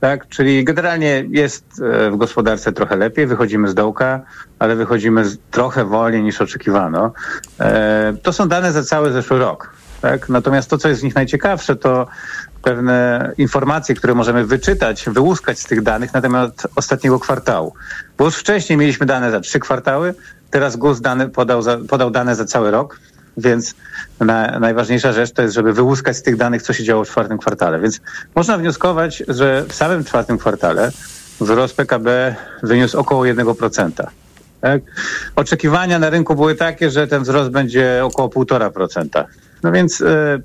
Tak? 0.00 0.28
Czyli 0.28 0.64
generalnie 0.64 1.24
jest 1.30 1.64
e, 1.82 2.10
w 2.10 2.16
gospodarce 2.16 2.72
trochę 2.72 2.96
lepiej, 2.96 3.26
wychodzimy 3.26 3.68
z 3.68 3.74
dołka, 3.74 4.20
ale 4.58 4.76
wychodzimy 4.76 5.24
trochę 5.50 5.84
wolniej 5.84 6.22
niż 6.22 6.40
oczekiwano. 6.40 7.12
E, 7.60 8.14
to 8.22 8.32
są 8.32 8.48
dane 8.48 8.72
za 8.72 8.82
cały 8.82 9.12
zeszły 9.12 9.38
rok. 9.38 9.70
Tak? 10.02 10.28
Natomiast 10.28 10.70
to, 10.70 10.78
co 10.78 10.88
jest 10.88 11.00
w 11.00 11.04
nich 11.04 11.14
najciekawsze, 11.14 11.76
to 11.76 12.06
pewne 12.62 13.32
informacje, 13.38 13.94
które 13.94 14.14
możemy 14.14 14.44
wyczytać, 14.44 15.04
wyłuskać 15.08 15.58
z 15.58 15.64
tych 15.64 15.82
danych 15.82 16.14
na 16.14 16.20
temat 16.20 16.66
ostatniego 16.76 17.20
kwartału. 17.20 17.74
Bo 18.18 18.24
już 18.24 18.36
wcześniej 18.36 18.78
mieliśmy 18.78 19.06
dane 19.06 19.30
za 19.30 19.40
trzy 19.40 19.60
kwartały, 19.60 20.14
teraz 20.56 20.76
GUS 20.76 21.00
dane 21.00 21.28
podał, 21.28 21.62
za, 21.62 21.78
podał 21.88 22.10
dane 22.10 22.36
za 22.36 22.44
cały 22.44 22.70
rok, 22.70 23.00
więc 23.36 23.74
na, 24.20 24.58
najważniejsza 24.58 25.12
rzecz 25.12 25.32
to 25.32 25.42
jest, 25.42 25.54
żeby 25.54 25.72
wyłuskać 25.72 26.16
z 26.16 26.22
tych 26.22 26.36
danych, 26.36 26.62
co 26.62 26.72
się 26.72 26.84
działo 26.84 27.04
w 27.04 27.08
czwartym 27.08 27.38
kwartale. 27.38 27.80
Więc 27.80 28.00
można 28.34 28.58
wnioskować, 28.58 29.22
że 29.28 29.64
w 29.68 29.74
samym 29.74 30.04
czwartym 30.04 30.38
kwartale 30.38 30.90
wzrost 31.40 31.76
PKB 31.76 32.36
wyniósł 32.62 32.98
około 32.98 33.24
1%. 33.24 33.90
Tak? 34.60 34.82
Oczekiwania 35.36 35.98
na 35.98 36.10
rynku 36.10 36.34
były 36.34 36.54
takie, 36.54 36.90
że 36.90 37.06
ten 37.06 37.22
wzrost 37.22 37.50
będzie 37.50 38.00
około 38.04 38.28
1,5%. 38.28 39.24
No 39.62 39.72
więc 39.72 40.00
e, 40.00 40.38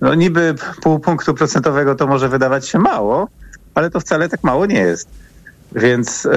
no 0.00 0.14
niby 0.14 0.54
pół 0.82 0.98
punktu 0.98 1.34
procentowego 1.34 1.94
to 1.94 2.06
może 2.06 2.28
wydawać 2.28 2.68
się 2.68 2.78
mało, 2.78 3.28
ale 3.74 3.90
to 3.90 4.00
wcale 4.00 4.28
tak 4.28 4.44
mało 4.44 4.66
nie 4.66 4.80
jest. 4.80 5.08
Więc, 5.74 6.28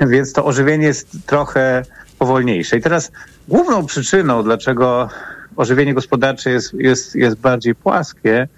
więc 0.12 0.32
to 0.32 0.44
ożywienie 0.44 0.86
jest 0.86 1.08
trochę 1.26 1.82
powolniejsze. 2.18 2.76
I 2.76 2.80
teraz 2.80 3.12
główną 3.48 3.86
przyczyną, 3.86 4.42
dlaczego 4.42 5.08
ożywienie 5.56 5.94
gospodarcze 5.94 6.50
jest, 6.50 6.74
jest, 6.74 7.14
jest 7.14 7.36
bardziej 7.36 7.74
płaskie, 7.74 8.48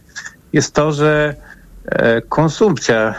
jest 0.52 0.74
to, 0.74 0.92
że 0.92 1.34
e, 1.86 2.22
konsumpcja 2.22 3.14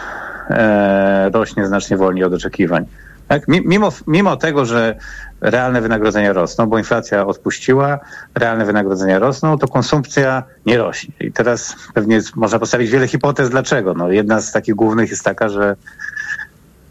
e, 0.49 1.29
rośnie 1.33 1.67
znacznie 1.67 1.97
wolniej 1.97 2.23
od 2.23 2.33
oczekiwań. 2.33 2.85
Tak? 3.27 3.47
Mimo, 3.47 3.93
mimo 4.07 4.37
tego, 4.37 4.65
że 4.65 4.95
realne 5.41 5.81
wynagrodzenia 5.81 6.33
rosną, 6.33 6.65
bo 6.65 6.77
inflacja 6.77 7.25
odpuściła, 7.25 7.99
realne 8.35 8.65
wynagrodzenia 8.65 9.19
rosną, 9.19 9.57
to 9.57 9.67
konsumpcja 9.67 10.43
nie 10.65 10.77
rośnie. 10.77 11.13
I 11.19 11.31
teraz 11.31 11.75
pewnie 11.93 12.19
można 12.35 12.59
postawić 12.59 12.89
wiele 12.89 13.07
hipotez, 13.07 13.49
dlaczego. 13.49 13.93
No, 13.93 14.11
jedna 14.11 14.41
z 14.41 14.51
takich 14.51 14.75
głównych 14.75 15.09
jest 15.09 15.23
taka, 15.23 15.49
że, 15.49 15.75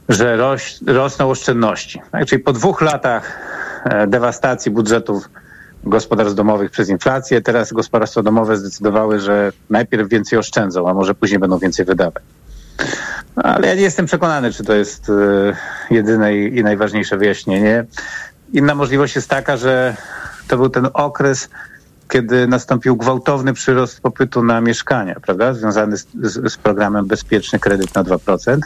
że 0.09 0.36
roś, 0.36 0.78
rosną 0.86 1.30
oszczędności. 1.30 2.02
Tak? 2.12 2.26
Czyli 2.26 2.42
po 2.42 2.52
dwóch 2.52 2.80
latach 2.80 3.38
e, 3.84 4.07
dewastacji 4.07 4.70
budżetów 4.70 5.28
gospodarstw 5.84 6.36
domowych 6.36 6.70
przez 6.70 6.88
inflację. 6.88 7.40
Teraz 7.40 7.72
gospodarstwa 7.72 8.22
domowe 8.22 8.57
zdecydowały, 8.57 9.20
że 9.20 9.52
najpierw 9.70 10.09
więcej 10.09 10.38
oszczędzą, 10.38 10.88
a 10.88 10.94
może 10.94 11.14
później 11.14 11.38
będą 11.38 11.59
więcej 11.59 11.84
wydawać. 11.86 12.22
Ale 13.36 13.68
ja 13.68 13.74
nie 13.74 13.82
jestem 13.82 14.07
przekonany, 14.07 14.52
czy 14.52 14.64
to 14.64 14.74
jest 14.74 15.09
y, 15.09 15.12
jedyne 15.90 16.36
i, 16.36 16.59
i 16.59 16.62
najważniejsze 16.62 17.16
wyjaśnienie. 17.16 17.84
Inna 18.52 18.74
możliwość 18.74 19.16
jest 19.16 19.28
taka, 19.28 19.57
że 19.57 19.96
to 20.48 20.57
był 20.57 20.68
ten 20.68 20.88
okres, 20.94 21.48
kiedy 22.09 22.46
nastąpił 22.46 22.96
gwałtowny 22.96 23.52
przyrost 23.52 24.00
popytu 24.00 24.42
na 24.42 24.61
mieszkania, 24.61 25.14
prawda? 25.26 25.54
Związany 25.54 25.96
z, 25.96 26.07
z, 26.22 26.52
z 26.52 26.57
programem 26.57 27.07
Bezpieczny 27.07 27.59
Kredyt 27.59 27.94
na 27.94 28.04
2%. 28.04 28.59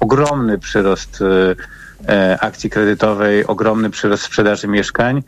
Ogromny 0.00 0.58
przyrost 0.58 1.20
y, 1.20 1.56
e, 2.08 2.38
akcji 2.40 2.70
kredytowej, 2.70 3.46
ogromny 3.46 3.90
przyrost 3.90 4.22
sprzedaży 4.22 4.68
mieszkań. 4.68 5.22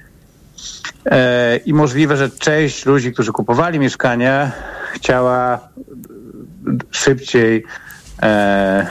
E, 1.06 1.56
I 1.56 1.74
możliwe, 1.74 2.16
że 2.16 2.30
część 2.30 2.86
ludzi, 2.86 3.12
którzy 3.12 3.32
kupowali 3.32 3.78
mieszkania, 3.78 4.52
chciała 4.92 5.68
szybciej 6.90 7.64
e, 8.22 8.86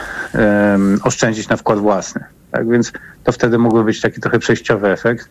oszczędzić 1.02 1.48
na 1.48 1.56
wkład 1.56 1.78
własny. 1.78 2.24
Tak 2.50 2.68
więc 2.68 2.92
to 3.24 3.32
wtedy 3.32 3.58
mógłby 3.58 3.84
być 3.84 4.00
taki 4.00 4.20
trochę 4.20 4.38
przejściowy 4.38 4.88
efekt. 4.88 5.28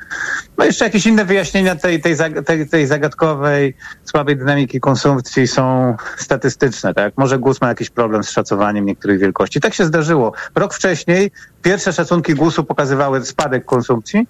No 0.57 0.65
jeszcze 0.65 0.85
jakieś 0.85 1.05
inne 1.05 1.25
wyjaśnienia 1.25 1.75
tej, 1.75 2.01
tej, 2.01 2.15
tej, 2.45 2.69
tej 2.69 2.87
zagadkowej, 2.87 3.75
słabej 4.05 4.37
dynamiki 4.37 4.79
konsumpcji 4.79 5.47
są 5.47 5.95
statystyczne. 6.17 6.93
Tak? 6.93 7.13
Może 7.17 7.39
GUS 7.39 7.61
ma 7.61 7.67
jakiś 7.67 7.89
problem 7.89 8.23
z 8.23 8.29
szacowaniem 8.29 8.85
niektórych 8.85 9.19
wielkości. 9.19 9.61
Tak 9.61 9.73
się 9.73 9.85
zdarzyło. 9.85 10.33
Rok 10.55 10.73
wcześniej 10.73 11.31
pierwsze 11.61 11.93
szacunki 11.93 12.35
GUS-u 12.35 12.63
pokazywały 12.63 13.25
spadek 13.25 13.65
konsumpcji, 13.65 14.27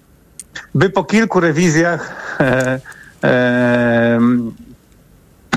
by 0.74 0.90
po 0.90 1.04
kilku 1.04 1.40
rewizjach 1.40 2.36
e, 2.40 2.80
e, 3.24 4.18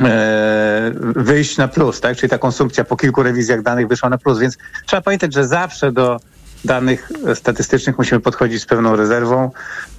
e, 0.02 0.92
wyjść 1.16 1.58
na 1.58 1.68
plus, 1.68 2.02
tak? 2.02 2.18
Czyli 2.18 2.30
ta 2.30 2.38
konsumpcja 2.38 2.84
po 2.84 2.98
kilku 2.98 3.24
rewizjach 3.24 3.62
danych 3.62 3.88
wyszła 3.88 4.10
na 4.10 4.18
plus, 4.18 4.40
więc 4.40 4.58
trzeba 4.86 5.02
pamiętać, 5.02 5.34
że 5.34 5.48
zawsze 5.48 5.92
do 5.92 6.20
danych 6.66 7.11
statystycznych 7.34 7.97
musimy 7.97 8.20
podchodzić 8.20 8.61
z 8.61 8.66
pewną 8.66 8.95
rezerwą 8.95 9.51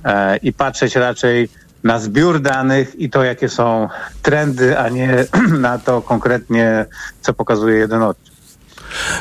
e, 0.04 0.36
i 0.36 0.52
patrzeć 0.52 0.96
raczej 0.96 1.48
na 1.84 1.98
zbiór 1.98 2.40
danych 2.40 3.00
i 3.00 3.10
to, 3.10 3.24
jakie 3.24 3.48
są 3.48 3.88
trendy, 4.22 4.78
a 4.78 4.88
nie 4.88 5.24
na 5.58 5.78
to 5.78 6.02
konkretnie, 6.02 6.86
co 7.20 7.34
pokazuje 7.34 7.78
jeden 7.78 8.02
odcinek. 8.02 8.34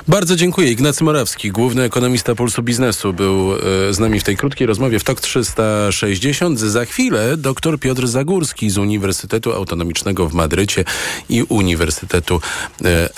Bardzo 0.08 0.36
dziękuję. 0.36 0.72
Ignacy 0.72 1.04
Morawski, 1.04 1.52
główny 1.52 1.84
ekonomista 1.84 2.36
Pulsu 2.36 2.64
Biznesu, 2.64 3.14
był 3.14 3.56
e, 3.56 3.94
z 3.94 4.00
nami 4.00 4.20
w 4.20 4.24
tej 4.24 4.38
krótkiej 4.38 4.68
rozmowie 4.68 5.00
w 5.00 5.04
TOK 5.04 5.22
360. 5.22 6.60
Za 6.60 6.86
chwilę 6.86 7.38
dr 7.38 7.80
Piotr 7.80 8.08
Zagórski 8.08 8.70
z 8.70 8.78
Uniwersytetu 8.78 9.54
Autonomicznego 9.54 10.30
w 10.30 10.34
Madrycie 10.34 10.86
i 11.30 11.44
Uniwersytetu 11.44 12.42
e, 12.86 13.10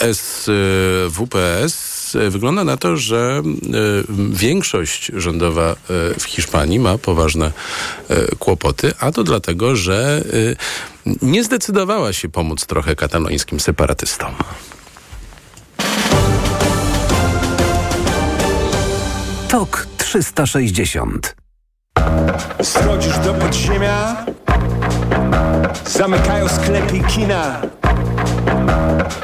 SWPS. 2.05 2.17
Wygląda 2.29 2.63
na 2.63 2.77
to, 2.77 2.97
że 2.97 3.41
e, 3.43 3.71
większość 4.29 5.11
rządowa 5.15 5.75
w 6.19 6.23
Hiszpanii 6.23 6.79
ma 6.79 6.97
poważne 6.97 7.51
kłopoty, 8.39 8.93
a 8.99 9.11
to 9.11 9.23
dlatego, 9.23 9.75
że 9.75 10.23
nie 11.21 11.43
zdecydowała 11.43 12.13
się 12.13 12.29
pomóc 12.29 12.65
trochę 12.65 12.95
katalońskim 12.95 13.59
separatystom. 13.59 14.35
TOK 19.47 19.87
360 19.97 21.35
Schodzisz 22.63 23.19
do 23.19 23.33
podziemia 23.33 24.25
Zamykają 25.85 26.49
sklepy 26.49 26.97
i 26.97 27.03
kina 27.03 27.61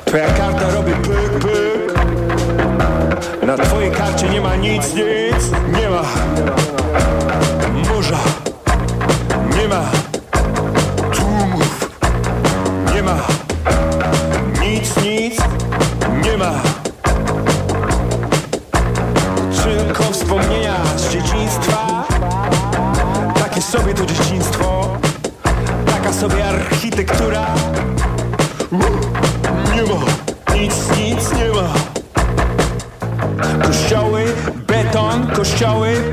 Twoja 0.05 0.33
karta 0.33 0.71
robi 0.71 0.91
pyk, 0.91 1.39
pyk 1.41 1.70
Na 3.51 3.57
twojej 3.57 3.91
karcie 3.91 4.29
nie 4.29 4.41
ma 4.41 4.55
nic, 4.55 4.93
nic 4.93 5.51
Nie 5.81 5.89
ma. 5.89 6.01
Morza 7.89 8.17
Nie 9.57 9.67
ma. 9.67 9.81
Tłumów 11.13 11.89
Nie 12.95 13.03
ma. 13.03 13.17
Nic, 14.61 14.97
nic 15.03 15.37
Nie 16.23 16.37
ma. 16.37 16.51
Tylko 19.63 20.03
wspomnienia 20.03 20.75
z 20.97 21.09
dzieciństwa. 21.09 22.05
Takie 23.35 23.61
sobie 23.61 23.93
to 23.93 24.05
dzieciństwo. 24.05 24.97
Taka 25.85 26.13
sobie 26.13 26.45
architektura 26.45 27.45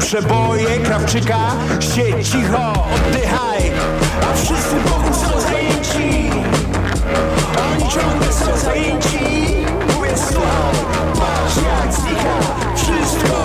przeboje, 0.08 0.78
krawczyka. 0.84 1.38
Siedź 1.80 2.28
cicho, 2.28 2.72
oddychaj. 2.94 3.72
A 4.30 4.36
wszyscy 4.36 4.80
wokół 4.80 5.14
są 5.14 5.40
zajęci. 5.40 6.30
Oni 7.62 7.90
ciągle 7.90 8.32
są 8.32 8.56
zajęci. 8.56 9.18
Mówię 9.94 10.10
słuchaj, 10.30 10.76
patrz 11.14 11.56
jak 11.56 11.92
znika. 11.92 12.34
Wszystko 12.76 13.37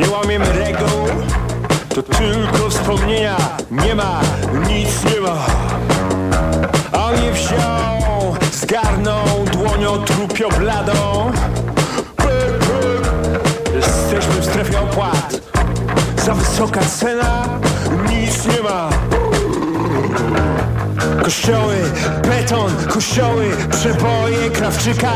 Nie 0.00 0.10
łamiemy 0.10 0.52
reguł 0.52 1.08
To 1.88 2.02
tylko 2.02 2.70
wspomnienia. 2.70 3.36
Nie 3.70 3.94
ma, 3.94 4.20
nic 4.68 5.04
nie 5.04 5.20
ma. 5.20 5.46
A 6.92 7.04
on 7.04 7.24
je 7.24 7.32
wziął 7.32 8.36
Zgarnął 8.52 9.44
dłonią 9.52 10.04
trupio 10.04 10.48
bladą 10.48 11.30
Jesteśmy 13.74 14.40
w 14.40 14.44
strefie 14.44 14.80
opłat. 14.80 15.40
Za 16.24 16.34
wysoka 16.34 16.80
cena 16.80 17.44
Nic 18.10 18.46
nie 18.46 18.62
ma. 18.62 18.90
Kościoły, 21.24 21.76
beton, 22.22 22.70
kościoły, 22.88 23.50
przeboje, 23.70 24.50
krawczyka 24.50 25.12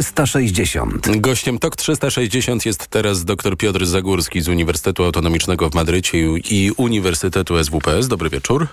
360 0.00 1.20
Gościem 1.20 1.58
TOK 1.58 1.76
360 1.76 2.66
jest 2.66 2.86
teraz 2.86 3.24
dr 3.24 3.56
Piotr 3.56 3.86
Zagórski 3.86 4.40
z 4.40 4.48
Uniwersytetu 4.48 5.04
Autonomicznego 5.04 5.70
w 5.70 5.74
Madrycie 5.74 6.18
i 6.50 6.70
Uniwersytetu 6.76 7.64
SWPS. 7.64 8.08
Dobry 8.08 8.30
wieczór. 8.30 8.66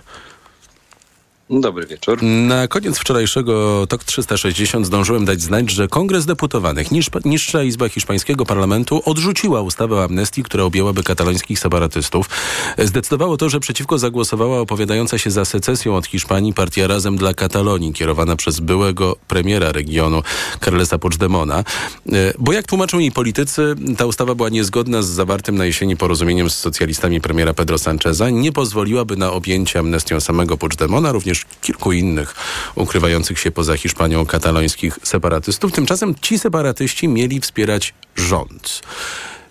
Dobry 1.50 1.88
wieczór. 1.88 2.24
Na 2.24 2.68
koniec 2.68 2.98
wczorajszego 2.98 3.88
TOK 3.88 4.04
360 4.04 4.86
zdążyłem 4.86 5.26
dać 5.26 5.42
znać, 5.42 5.72
że 5.72 5.88
Kongres 5.88 6.26
Deputowanych, 6.26 6.92
niż, 6.92 7.10
niższa 7.26 7.64
Izba 7.64 7.90
Hiszpańskiego 7.90 8.46
Parlamentu 8.46 9.02
odrzuciła 9.06 9.62
ustawę 9.62 9.96
o 9.96 10.04
amnestii, 10.04 10.44
która 10.44 10.64
objęłaby 10.64 11.04
katalońskich 11.04 11.60
separatystów. 11.60 12.30
Zdecydowało 12.78 13.38
to, 13.38 13.50
że 13.50 13.60
przeciwko 13.60 13.98
zagłosowała 13.98 14.60
opowiadająca 14.60 15.18
się 15.18 15.32
za 15.32 15.46
secesją 15.46 15.96
od 15.96 16.08
Hiszpanii 16.08 16.54
partia 16.54 16.88
Razem 16.88 17.18
dla 17.18 17.34
Katalonii, 17.34 17.94
kierowana 17.94 18.36
przez 18.36 18.60
byłego 18.60 19.16
premiera 19.28 19.72
regionu 19.72 20.24
Carlesa 20.66 20.98
Puigdemona. 20.98 21.64
Bo 22.40 22.54
jak 22.54 22.68
tłumaczą 22.68 23.00
jej 23.00 23.12
politycy, 23.12 23.76
ta 23.98 24.06
ustawa 24.06 24.36
była 24.36 24.50
niezgodna 24.50 25.02
z 25.02 25.08
zawartym 25.08 25.56
na 25.56 25.66
jesieni 25.66 25.98
porozumieniem 25.98 26.50
z 26.50 26.56
socjalistami 26.56 27.22
premiera 27.22 27.54
Pedro 27.54 27.78
Sancheza, 27.78 28.30
nie 28.30 28.52
pozwoliłaby 28.52 29.18
na 29.18 29.32
objęcie 29.32 29.80
amnestią 29.80 30.20
samego 30.20 30.58
Puigdemona, 30.58 31.12
również 31.12 31.37
kilku 31.62 31.92
innych 31.92 32.36
ukrywających 32.76 33.40
się 33.40 33.52
poza 33.52 33.78
Hiszpanią 33.78 34.26
katalońskich 34.26 35.00
separatystów. 35.04 35.72
Tymczasem 35.72 36.16
ci 36.22 36.40
separatyści 36.40 37.08
mieli 37.08 37.42
wspierać 37.42 37.94
rząd. 38.16 38.82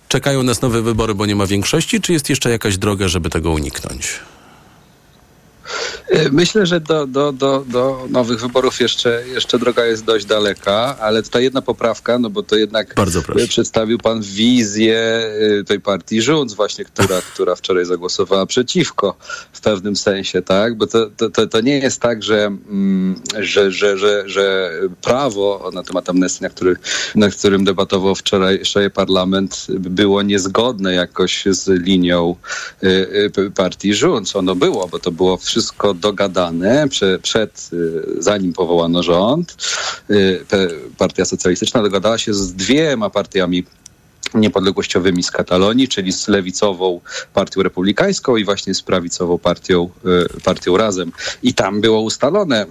Czekają 0.09 0.43
nas 0.43 0.63
nowe 0.63 0.83
wybory, 0.83 1.15
bo 1.15 1.27
nie 1.27 1.37
ma 1.37 1.47
większości, 1.47 2.01
czy 2.01 2.13
jest 2.13 2.31
jeszcze 2.31 2.51
jakaś 2.51 2.79
droga, 2.79 3.09
żeby 3.09 3.31
tego 3.31 3.51
uniknąć? 3.51 4.21
E, 6.09 6.31
myślę, 6.31 6.67
że 6.67 6.81
do, 6.81 7.07
do, 7.07 7.33
do, 7.33 7.65
do 7.69 8.07
nowych 8.11 8.41
wyborów 8.41 8.81
jeszcze, 8.81 9.23
jeszcze 9.35 9.59
droga 9.59 9.85
jest 9.87 10.05
dość 10.05 10.25
daleka, 10.25 10.97
ale 11.01 11.23
tutaj 11.23 11.43
jedna 11.45 11.63
poprawka, 11.63 12.19
no 12.19 12.31
bo 12.31 12.43
to 12.43 12.57
jednak 12.57 12.95
Bardzo 12.95 13.23
proszę. 13.23 13.49
przedstawił 13.49 13.99
pan 13.99 14.23
wizję 14.23 15.01
e, 15.61 15.65
tej 15.65 15.81
partii 15.81 16.23
rząd 16.23 16.55
właśnie, 16.55 16.85
która, 16.85 17.23
która 17.35 17.55
wczoraj 17.55 17.85
zagłosowała 17.85 18.47
przeciwko 18.47 19.17
w 19.53 19.61
pewnym 19.61 19.97
sensie, 19.97 20.43
tak? 20.43 20.77
Bo 20.77 20.87
to, 20.87 21.11
to, 21.17 21.31
to, 21.31 21.47
to 21.47 21.61
nie 21.61 21.79
jest 21.79 22.01
tak, 22.01 22.23
że, 22.23 22.45
mm, 22.45 23.21
że, 23.41 23.73
że, 23.73 23.99
że, 23.99 24.29
że 24.29 24.73
prawo 25.03 25.71
na 25.75 25.83
temat 25.83 26.09
amnestii, 26.11 26.43
na, 26.43 26.49
który, 26.49 26.77
na 27.15 27.31
którym 27.31 27.65
debatował 27.65 28.15
wczoraj, 28.15 28.65
wczoraj 28.65 28.91
parlament, 28.91 29.67
było 29.69 30.23
niezgodne 30.23 30.95
jakoś 30.95 31.45
z 31.51 31.69
linią 31.69 32.37
y, 32.85 33.51
partii 33.55 33.95
rząd. 33.95 34.37
Ono 34.37 34.55
było, 34.55 34.89
bo 34.89 34.99
to 34.99 35.11
było 35.11 35.37
wszystko 35.37 35.96
dogadane 35.97 36.89
prze, 36.89 37.19
przed, 37.19 37.71
y, 37.73 38.03
zanim 38.19 38.53
powołano 38.53 39.03
rząd. 39.03 39.57
Y, 40.11 40.45
Partia 40.99 41.25
Socjalistyczna 41.25 41.83
dogadała 41.83 42.19
się 42.19 42.35
z 42.35 42.53
dwiema 42.53 43.11
partiami 43.11 43.65
niepodległościowymi 44.35 45.23
z 45.23 45.31
Katalonii, 45.31 45.89
czyli 45.89 46.13
z 46.13 46.29
lewicową 46.29 47.01
partią 47.35 47.63
republikańską 47.63 48.37
i 48.37 48.45
właśnie 48.45 48.75
z 48.75 48.83
prawicową 48.83 49.39
partią, 49.39 49.91
y, 50.37 50.41
partią 50.41 50.77
Razem. 50.77 51.13
I 51.43 51.55
tam 51.55 51.81
było 51.81 52.01
ustalone 52.01 52.67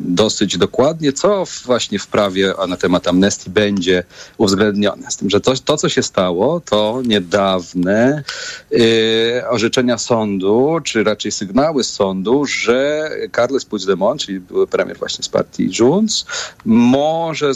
dosyć 0.00 0.58
dokładnie, 0.58 1.12
co 1.12 1.44
właśnie 1.64 1.98
w 1.98 2.06
prawie 2.06 2.54
na 2.68 2.76
temat 2.76 3.08
amnestii 3.08 3.50
będzie 3.50 4.04
uwzględnione. 4.38 5.10
Z 5.10 5.16
tym, 5.16 5.30
że 5.30 5.40
to, 5.40 5.54
to 5.64 5.76
co 5.76 5.88
się 5.88 6.02
stało, 6.02 6.60
to 6.60 7.02
niedawne 7.04 8.22
yy, 8.70 9.48
orzeczenia 9.48 9.98
sądu, 9.98 10.78
czy 10.84 11.04
raczej 11.04 11.32
sygnały 11.32 11.84
z 11.84 11.90
sądu, 11.90 12.44
że 12.46 13.10
Carles 13.36 13.64
Puigdemont, 13.64 14.20
czyli 14.20 14.40
były 14.40 14.66
premier 14.66 14.98
właśnie 14.98 15.24
z 15.24 15.28
partii 15.28 15.70
Junts, 15.80 16.26
może, 16.64 17.52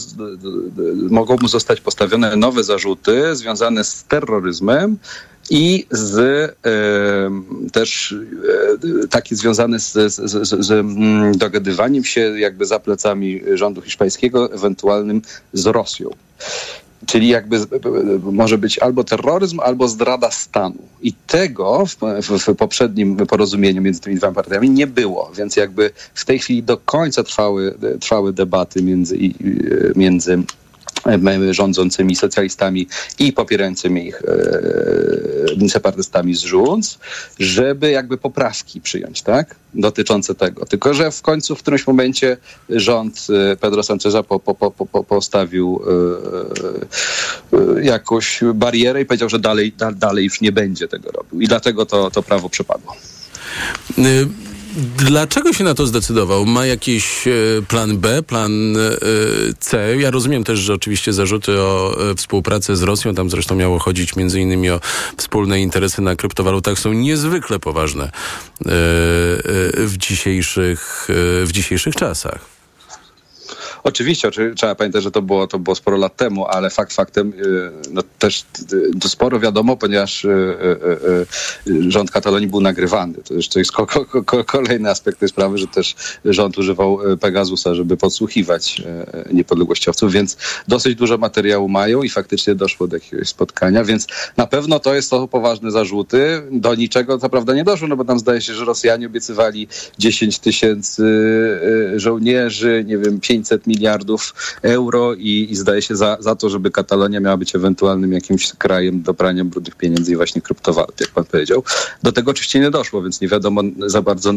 mogą 1.10 1.36
mu 1.42 1.48
zostać 1.48 1.80
postawione 1.80 2.36
nowe 2.36 2.64
zarzuty, 2.64 3.05
związane 3.32 3.84
z 3.84 4.04
terroryzmem 4.04 4.98
i 5.50 5.86
z 5.90 6.18
e, 6.18 7.70
też 7.72 8.14
e, 9.04 9.08
taki 9.08 9.36
związany 9.36 9.80
z, 9.80 9.92
z, 9.92 10.14
z, 10.14 10.66
z, 10.66 10.70
mm, 10.70 11.38
dogadywaniem 11.38 12.04
się 12.04 12.20
jakby 12.20 12.66
za 12.66 12.78
plecami 12.78 13.40
rządu 13.54 13.82
hiszpańskiego, 13.82 14.52
ewentualnym 14.52 15.22
z 15.52 15.66
Rosją. 15.66 16.10
Czyli 17.06 17.28
jakby 17.28 17.60
może 18.22 18.58
być 18.58 18.78
albo 18.78 19.04
terroryzm, 19.04 19.60
albo 19.60 19.88
zdrada 19.88 20.30
stanu. 20.30 20.78
I 21.02 21.12
tego 21.12 21.86
w, 21.86 21.96
w, 22.22 22.38
w, 22.38 22.56
poprzednim 22.56 23.16
porozumieniu 23.16 23.82
między 23.82 24.00
tymi 24.00 24.16
dwoma 24.16 24.32
partiami 24.32 24.70
nie 24.70 24.86
było. 24.86 25.32
Więc 25.36 25.56
jakby 25.56 25.90
w 26.14 26.24
tej 26.24 26.38
chwili 26.38 26.62
do 26.62 26.76
końca 26.76 27.22
trwały, 27.22 27.74
trwały 28.00 28.32
debaty 28.32 28.82
między, 28.82 29.18
między 29.96 30.42
rządzącymi 31.50 32.16
socjalistami 32.16 32.88
i 33.18 33.32
popierającymi 33.32 34.06
ich 34.06 34.22
e, 34.22 35.68
separatystami 35.68 36.34
z 36.34 36.40
rząd, 36.40 36.98
żeby 37.38 37.90
jakby 37.90 38.18
poprawki 38.18 38.80
przyjąć, 38.80 39.22
tak? 39.22 39.56
Dotyczące 39.74 40.34
tego. 40.34 40.66
Tylko, 40.66 40.94
że 40.94 41.10
w 41.10 41.22
końcu 41.22 41.56
w 41.56 41.58
którymś 41.58 41.86
momencie 41.86 42.36
rząd 42.70 43.26
e, 43.52 43.56
Pedro 43.56 43.82
Sancheza 43.82 44.22
po, 44.22 44.40
po, 44.40 44.54
po, 44.54 45.04
postawił 45.04 45.82
e, 47.52 47.58
e, 47.58 47.84
jakąś 47.84 48.40
barierę 48.54 49.00
i 49.00 49.06
powiedział, 49.06 49.28
że 49.28 49.38
dalej, 49.38 49.72
da, 49.72 49.92
dalej 49.92 50.24
już 50.24 50.40
nie 50.40 50.52
będzie 50.52 50.88
tego 50.88 51.10
robił. 51.10 51.40
I 51.40 51.46
dlatego 51.46 51.86
to, 51.86 52.10
to 52.10 52.22
prawo 52.22 52.48
przepadło. 52.48 52.96
Dlaczego 54.76 55.52
się 55.52 55.64
na 55.64 55.74
to 55.74 55.86
zdecydował? 55.86 56.46
Ma 56.46 56.66
jakiś 56.66 57.28
e, 57.28 57.32
plan 57.68 57.98
B, 57.98 58.22
plan 58.22 58.76
e, 58.76 58.80
C? 59.60 59.96
Ja 59.96 60.10
rozumiem 60.10 60.44
też, 60.44 60.58
że 60.58 60.74
oczywiście 60.74 61.12
zarzuty 61.12 61.60
o 61.60 61.96
e, 62.10 62.14
współpracę 62.14 62.76
z 62.76 62.82
Rosją, 62.82 63.14
tam 63.14 63.30
zresztą 63.30 63.54
miało 63.54 63.78
chodzić 63.78 64.16
między 64.16 64.40
innymi 64.40 64.70
o 64.70 64.80
wspólne 65.16 65.60
interesy 65.60 66.02
na 66.02 66.16
kryptowalutach, 66.16 66.78
są 66.78 66.92
niezwykle 66.92 67.58
poważne 67.58 68.10
w 69.74 69.94
dzisiejszych, 69.96 71.08
w 71.44 71.48
dzisiejszych 71.52 71.94
czasach. 71.94 72.55
Oczywiście, 73.86 74.30
trzeba 74.56 74.74
pamiętać, 74.74 75.02
że 75.02 75.10
to 75.10 75.22
było, 75.22 75.46
to 75.46 75.58
było 75.58 75.74
sporo 75.74 75.96
lat 75.96 76.16
temu, 76.16 76.46
ale 76.46 76.70
fakt 76.70 76.92
faktem 76.92 77.32
y, 77.32 77.70
no, 77.90 78.02
też 78.18 78.44
y, 78.72 78.90
to 79.00 79.08
sporo 79.08 79.40
wiadomo, 79.40 79.76
ponieważ 79.76 80.24
y, 80.24 80.56
rząd 81.88 82.10
Katalonii 82.10 82.48
był 82.48 82.60
nagrywany. 82.60 83.14
To 83.52 83.58
jest 83.58 83.72
ko 83.72 83.86
ko 83.86 84.44
kolejny 84.44 84.90
aspekt 84.90 85.18
tej 85.18 85.28
sprawy, 85.28 85.58
że 85.58 85.66
też 85.66 85.94
rząd 86.24 86.58
używał 86.58 86.98
Pegasusa, 87.20 87.74
żeby 87.74 87.96
podsłuchiwać 87.96 88.82
niepodległościowców, 89.32 90.12
więc 90.12 90.36
dosyć 90.68 90.94
dużo 90.94 91.18
materiału 91.18 91.68
mają 91.68 92.02
i 92.02 92.08
faktycznie 92.08 92.54
doszło 92.54 92.88
do 92.88 92.96
jakiegoś 92.96 93.28
spotkania, 93.28 93.84
więc 93.84 94.06
na 94.36 94.46
pewno 94.46 94.80
to 94.80 94.94
jest 94.94 95.10
to 95.10 95.28
poważne 95.28 95.70
zarzuty. 95.70 96.42
Do 96.50 96.74
niczego 96.74 97.18
co 97.18 97.28
prawda 97.28 97.54
nie 97.54 97.64
doszło, 97.64 97.88
no 97.88 97.96
bo 97.96 98.04
tam 98.04 98.18
zdaje 98.18 98.40
się, 98.40 98.54
że 98.54 98.64
Rosjanie 98.64 99.06
obiecywali 99.06 99.68
10 99.98 100.38
tysięcy 100.38 101.04
żołnierzy, 101.96 102.84
nie 102.86 102.98
wiem, 102.98 103.20
500 103.20 103.66
milionów 103.66 103.75
miliardów 103.76 104.34
euro 104.62 105.14
i, 105.14 105.46
i 105.50 105.56
zdaje 105.56 105.82
się 105.82 105.96
za, 105.96 106.16
za 106.20 106.34
to, 106.34 106.48
żeby 106.50 106.70
Katalonia 106.70 107.20
miała 107.20 107.36
być 107.36 107.54
ewentualnym 107.54 108.12
jakimś 108.12 108.52
krajem 108.52 109.02
do 109.02 109.14
prania 109.14 109.44
brudnych 109.44 109.76
pieniędzy 109.76 110.12
i 110.12 110.16
właśnie 110.16 110.42
kryptowalut, 110.42 111.00
jak 111.00 111.10
pan 111.10 111.24
powiedział. 111.24 111.62
Do 112.02 112.12
tego 112.12 112.30
oczywiście 112.30 112.60
nie 112.60 112.70
doszło, 112.70 113.02
więc 113.02 113.20
nie 113.20 113.28
wiadomo 113.28 113.62
za 113.86 114.02
bardzo, 114.02 114.32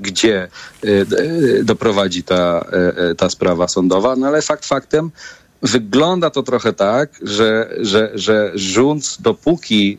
gdzie 0.00 0.36
e, 0.42 0.88
e, 0.88 1.64
doprowadzi 1.64 2.22
ta, 2.22 2.66
e, 2.72 3.14
ta 3.14 3.30
sprawa 3.30 3.68
sądowa, 3.68 4.16
no 4.16 4.26
ale 4.26 4.42
fakt 4.42 4.66
faktem, 4.66 5.10
Wygląda 5.62 6.30
to 6.30 6.42
trochę 6.42 6.72
tak, 6.72 7.10
że, 7.22 7.74
że, 7.80 8.10
że 8.14 8.52
rząd 8.54 9.16
dopóki 9.20 9.98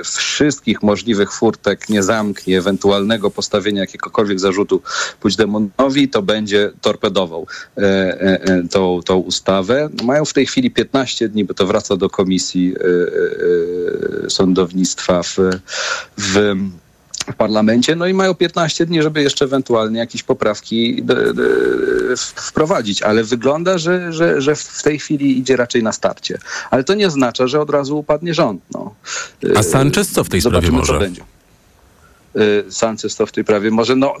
y, 0.00 0.04
wszystkich 0.04 0.82
możliwych 0.82 1.32
furtek 1.32 1.88
nie 1.88 2.02
zamknie 2.02 2.58
ewentualnego 2.58 3.30
postawienia 3.30 3.80
jakiegokolwiek 3.80 4.40
zarzutu 4.40 4.82
Puigdemontowi, 5.20 6.08
to 6.08 6.22
będzie 6.22 6.70
torpedował 6.80 7.46
y, 7.78 7.82
y, 7.82 8.68
tą, 8.68 9.00
tą 9.04 9.16
ustawę. 9.16 9.88
Mają 10.04 10.24
w 10.24 10.32
tej 10.32 10.46
chwili 10.46 10.70
15 10.70 11.28
dni, 11.28 11.44
bo 11.44 11.54
to 11.54 11.66
wraca 11.66 11.96
do 11.96 12.10
Komisji 12.10 12.74
Sądownictwa 14.28 15.22
w, 15.22 15.36
w 16.18 16.56
w 17.32 17.36
parlamencie, 17.36 17.96
no 17.96 18.06
i 18.06 18.14
mają 18.14 18.34
15 18.34 18.86
dni, 18.86 19.02
żeby 19.02 19.22
jeszcze 19.22 19.44
ewentualnie 19.44 19.98
jakieś 19.98 20.22
poprawki 20.22 21.04
wprowadzić, 22.34 23.02
ale 23.02 23.24
wygląda, 23.24 23.78
że, 23.78 24.12
że, 24.12 24.40
że 24.40 24.56
w 24.56 24.82
tej 24.82 24.98
chwili 24.98 25.38
idzie 25.38 25.56
raczej 25.56 25.82
na 25.82 25.92
starcie. 25.92 26.38
Ale 26.70 26.84
to 26.84 26.94
nie 26.94 27.06
oznacza, 27.06 27.46
że 27.46 27.60
od 27.60 27.70
razu 27.70 27.98
upadnie 27.98 28.34
rząd. 28.34 28.62
No. 28.74 28.94
A 29.56 29.62
Sanchez 29.62 30.10
co 30.10 30.24
w 30.24 30.28
tej 30.28 30.40
Zobaczymy, 30.40 30.66
sprawie 30.66 30.78
może? 30.78 30.92
Co 30.92 30.98
będzie. 30.98 31.37
Y, 32.36 32.72
Sanchez 32.72 33.16
to 33.16 33.26
w 33.26 33.32
tej 33.32 33.44
prawie 33.44 33.70
może, 33.70 33.96
no 33.96 34.14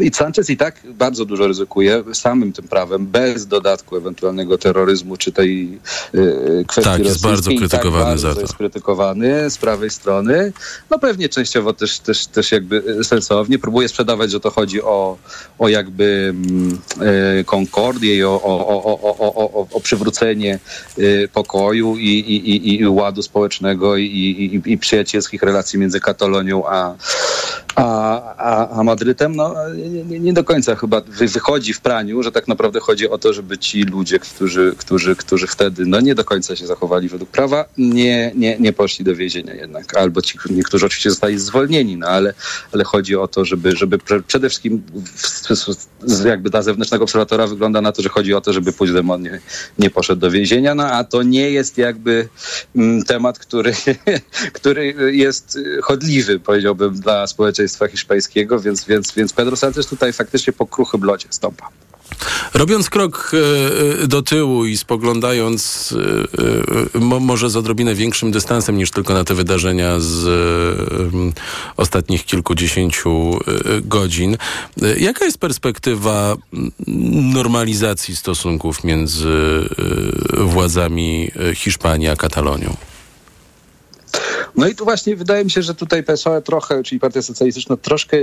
y, 0.00 0.04
i 0.04 0.10
Sanchez 0.14 0.50
i 0.50 0.56
tak 0.56 0.80
bardzo 0.84 1.24
dużo 1.24 1.46
ryzykuje 1.46 2.04
samym 2.12 2.52
tym 2.52 2.68
prawem, 2.68 3.06
bez 3.06 3.46
dodatku 3.46 3.96
ewentualnego 3.96 4.58
terroryzmu, 4.58 5.16
czy 5.16 5.32
tej 5.32 5.78
y, 6.14 6.64
kwestii 6.68 6.90
Tak, 6.90 7.04
jest 7.04 7.22
bardzo 7.22 7.50
tak 7.50 7.58
krytykowany 7.58 8.04
bardzo 8.04 8.28
za 8.28 8.34
to. 8.34 8.40
jest 8.40 8.56
krytykowany 8.56 9.50
z 9.50 9.58
prawej 9.58 9.90
strony. 9.90 10.52
No 10.90 10.98
pewnie 10.98 11.28
częściowo 11.28 11.72
też, 11.72 11.98
też, 11.98 12.26
też 12.26 12.52
jakby 12.52 13.04
sensownie. 13.04 13.58
Próbuje 13.58 13.88
sprzedawać, 13.88 14.30
że 14.30 14.40
to 14.40 14.50
chodzi 14.50 14.82
o, 14.82 15.18
o 15.58 15.68
jakby 15.68 16.34
mm, 16.34 16.78
y, 17.40 17.44
konkordię 17.44 18.16
i 18.16 18.24
o, 18.24 18.42
o, 18.42 18.68
o, 18.68 18.84
o, 18.84 19.18
o, 19.18 19.50
o, 19.60 19.66
o 19.72 19.80
przywrócenie 19.80 20.58
y, 20.98 21.28
pokoju 21.32 21.96
i, 21.96 22.08
i, 22.08 22.50
i, 22.50 22.80
i 22.80 22.88
ładu 22.88 23.22
społecznego 23.22 23.96
i, 23.96 24.04
i, 24.04 24.72
i 24.72 24.78
przyjacielskich 24.78 25.42
relacji 25.42 25.78
między 25.78 26.00
Katalonią 26.00 26.66
a, 26.66 26.94
a, 27.74 28.20
a, 28.36 28.78
a 28.78 28.82
Madrytem, 28.82 29.36
no 29.36 29.54
nie, 30.04 30.20
nie, 30.20 30.32
do 30.32 30.44
końca 30.44 30.76
chyba 30.76 31.00
wy, 31.00 31.28
wychodzi 31.28 31.72
w 31.72 31.80
praniu, 31.80 32.22
że 32.22 32.32
tak 32.32 32.48
naprawdę 32.48 32.80
chodzi 32.80 33.08
o 33.08 33.18
to, 33.18 33.32
żeby 33.32 33.58
ci 33.58 33.82
ludzie, 33.82 34.18
którzy, 34.18 34.74
którzy, 34.78 35.16
którzy 35.16 35.46
wtedy 35.46 35.86
no 35.86 36.00
nie 36.00 36.14
do 36.14 36.24
końca 36.24 36.56
się 36.56 36.66
zachowali 36.66 37.08
według 37.08 37.30
prawa, 37.30 37.64
nie, 37.78 38.32
nie, 38.34 38.56
nie 38.58 38.72
poszli 38.72 39.04
do 39.04 39.16
więzienia 39.16 39.54
jednak. 39.54 39.96
Albo 39.96 40.22
ci, 40.22 40.38
niektórzy 40.50 40.86
oczywiście 40.86 41.10
zostali 41.10 41.38
zwolnieni, 41.38 41.96
no 41.96 42.06
ale, 42.06 42.34
ale 42.72 42.84
chodzi 42.84 43.16
o 43.16 43.28
to, 43.28 43.44
żeby, 43.44 43.76
żeby 43.76 43.98
przede 44.26 44.48
wszystkim 44.48 44.82
jakby 46.24 46.50
dla 46.50 46.62
zewnętrznego 46.62 47.04
obserwatora 47.04 47.46
wygląda 47.46 47.80
na 47.80 47.92
to, 47.92 48.02
że 48.02 48.08
chodzi 48.08 48.34
o 48.34 48.40
to, 48.40 48.52
żeby 48.52 48.72
Puigdemont 48.72 49.24
nie, 49.24 49.40
nie 49.78 49.90
poszedł 49.90 50.20
do 50.20 50.30
więzienia, 50.30 50.74
no 50.74 50.84
a 50.84 51.04
to 51.04 51.22
nie 51.22 51.50
jest 51.50 51.78
jakby 51.78 52.28
mm, 52.76 53.04
temat, 53.04 53.38
który, 53.38 53.72
który 54.58 54.94
jest 55.12 55.58
chodliwy, 55.82 56.40
powiedziałbym, 56.40 57.00
dla 57.00 57.26
społeczeństwa 57.36 57.88
hiszpańskiego, 57.88 58.60
więc, 58.60 58.84
więc, 58.84 59.12
więc 59.12 59.32
Pedro 59.32 59.56
Sanchez 59.56 59.86
tutaj 59.86 60.12
faktycznie 60.12 60.52
po 60.52 60.66
kruchym 60.66 61.04
locie 61.04 61.28
stąpa. 61.30 61.68
Robiąc 62.54 62.90
krok 62.90 63.32
e, 64.02 64.06
do 64.06 64.22
tyłu 64.22 64.66
i 64.66 64.76
spoglądając 64.76 65.94
e, 66.94 66.98
mo, 66.98 67.20
może 67.20 67.50
z 67.50 67.56
odrobinę 67.56 67.94
większym 67.94 68.30
dystansem 68.30 68.76
niż 68.76 68.90
tylko 68.90 69.14
na 69.14 69.24
te 69.24 69.34
wydarzenia 69.34 70.00
z 70.00 70.26
e, 70.26 71.42
ostatnich 71.76 72.24
kilkudziesięciu 72.24 73.40
godzin, 73.82 74.36
jaka 74.96 75.24
jest 75.24 75.38
perspektywa 75.38 76.36
normalizacji 77.34 78.16
stosunków 78.16 78.84
między 78.84 79.68
władzami 80.38 81.30
Hiszpanii 81.54 82.08
a 82.08 82.16
Katalonią? 82.16 82.76
No 84.56 84.68
i 84.68 84.74
tu 84.74 84.84
właśnie 84.84 85.16
wydaje 85.16 85.44
mi 85.44 85.50
się, 85.50 85.62
że 85.62 85.74
tutaj 85.74 86.02
PSOE 86.02 86.42
trochę, 86.42 86.82
czyli 86.82 87.00
Partia 87.00 87.22
Socjalistyczna 87.22 87.76
troszkę 87.76 88.16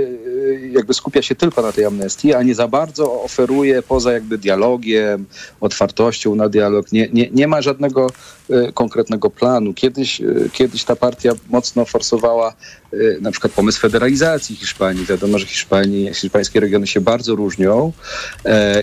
jakby 0.70 0.94
skupia 0.94 1.22
się 1.22 1.34
tylko 1.34 1.62
na 1.62 1.72
tej 1.72 1.84
amnestii, 1.84 2.34
a 2.34 2.42
nie 2.42 2.54
za 2.54 2.68
bardzo 2.68 3.22
oferuje 3.22 3.82
poza 3.82 4.12
jakby 4.12 4.38
dialogiem, 4.38 5.26
otwartością 5.60 6.34
na 6.34 6.48
dialog. 6.48 6.92
Nie, 6.92 7.08
nie, 7.12 7.30
nie 7.30 7.46
ma 7.48 7.62
żadnego 7.62 8.06
konkretnego 8.74 9.30
planu. 9.30 9.74
Kiedyś, 9.74 10.20
e, 10.20 10.24
kiedyś 10.52 10.84
ta 10.84 10.96
partia 10.96 11.32
mocno 11.50 11.84
forsowała 11.84 12.54
e, 12.92 12.96
na 13.20 13.30
przykład 13.30 13.52
pomysł 13.52 13.80
federalizacji 13.80 14.56
Hiszpanii. 14.56 15.06
Wiadomo, 15.06 15.38
że 15.38 15.46
Hiszpanii, 15.46 16.14
hiszpańskie 16.14 16.60
regiony 16.60 16.86
się 16.86 17.00
bardzo 17.00 17.34
różnią 17.34 17.92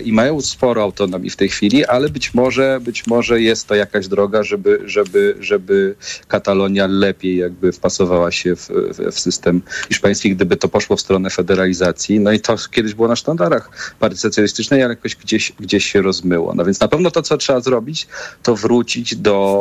i 0.04 0.12
mają 0.12 0.40
sporo 0.40 0.82
autonomii 0.82 1.30
w 1.30 1.36
tej 1.36 1.48
chwili, 1.48 1.84
ale 1.84 2.08
być 2.08 2.34
może, 2.34 2.80
być 2.82 3.06
może 3.06 3.40
jest 3.40 3.66
to 3.66 3.74
jakaś 3.74 4.08
droga, 4.08 4.42
żeby, 4.42 4.80
żeby, 4.84 5.36
żeby 5.40 5.94
Katalonia 6.28 6.86
lepiej 6.86 7.36
jakby 7.36 7.72
wpasowała 7.72 8.30
się 8.30 8.56
w, 8.56 8.68
w, 8.68 9.12
w 9.12 9.20
system 9.20 9.62
hiszpański, 9.88 10.34
gdyby 10.34 10.56
to 10.56 10.68
poszło 10.68 10.96
w 10.96 11.00
stronę 11.00 11.30
federalizacji. 11.30 12.20
No 12.20 12.32
i 12.32 12.40
to 12.40 12.56
kiedyś 12.70 12.94
było 12.94 13.08
na 13.08 13.16
sztandarach 13.16 13.94
partii 13.98 14.18
socjalistycznej, 14.18 14.82
ale 14.82 14.94
jakoś 14.94 15.16
gdzieś, 15.16 15.52
gdzieś 15.60 15.92
się 15.92 16.02
rozmyło. 16.02 16.54
No 16.54 16.64
więc 16.64 16.80
na 16.80 16.88
pewno 16.88 17.10
to, 17.10 17.22
co 17.22 17.36
trzeba 17.36 17.60
zrobić, 17.60 18.06
to 18.42 18.56
wrócić 18.56 19.16
do, 19.16 19.51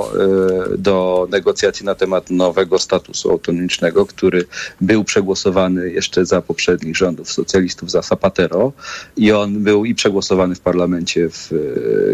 do 0.77 1.27
negocjacji 1.31 1.85
na 1.85 1.95
temat 1.95 2.29
nowego 2.29 2.79
statusu 2.79 3.31
autonomicznego, 3.31 4.05
który 4.05 4.45
był 4.81 5.03
przegłosowany 5.03 5.91
jeszcze 5.91 6.25
za 6.25 6.41
poprzednich 6.41 6.97
rządów 6.97 7.31
socjalistów, 7.31 7.91
za 7.91 8.01
Zapatero 8.01 8.73
i 9.17 9.31
on 9.31 9.63
był 9.63 9.85
i 9.85 9.95
przegłosowany 9.95 10.55
w 10.55 10.59
parlamencie 10.59 11.29
w 11.29 11.49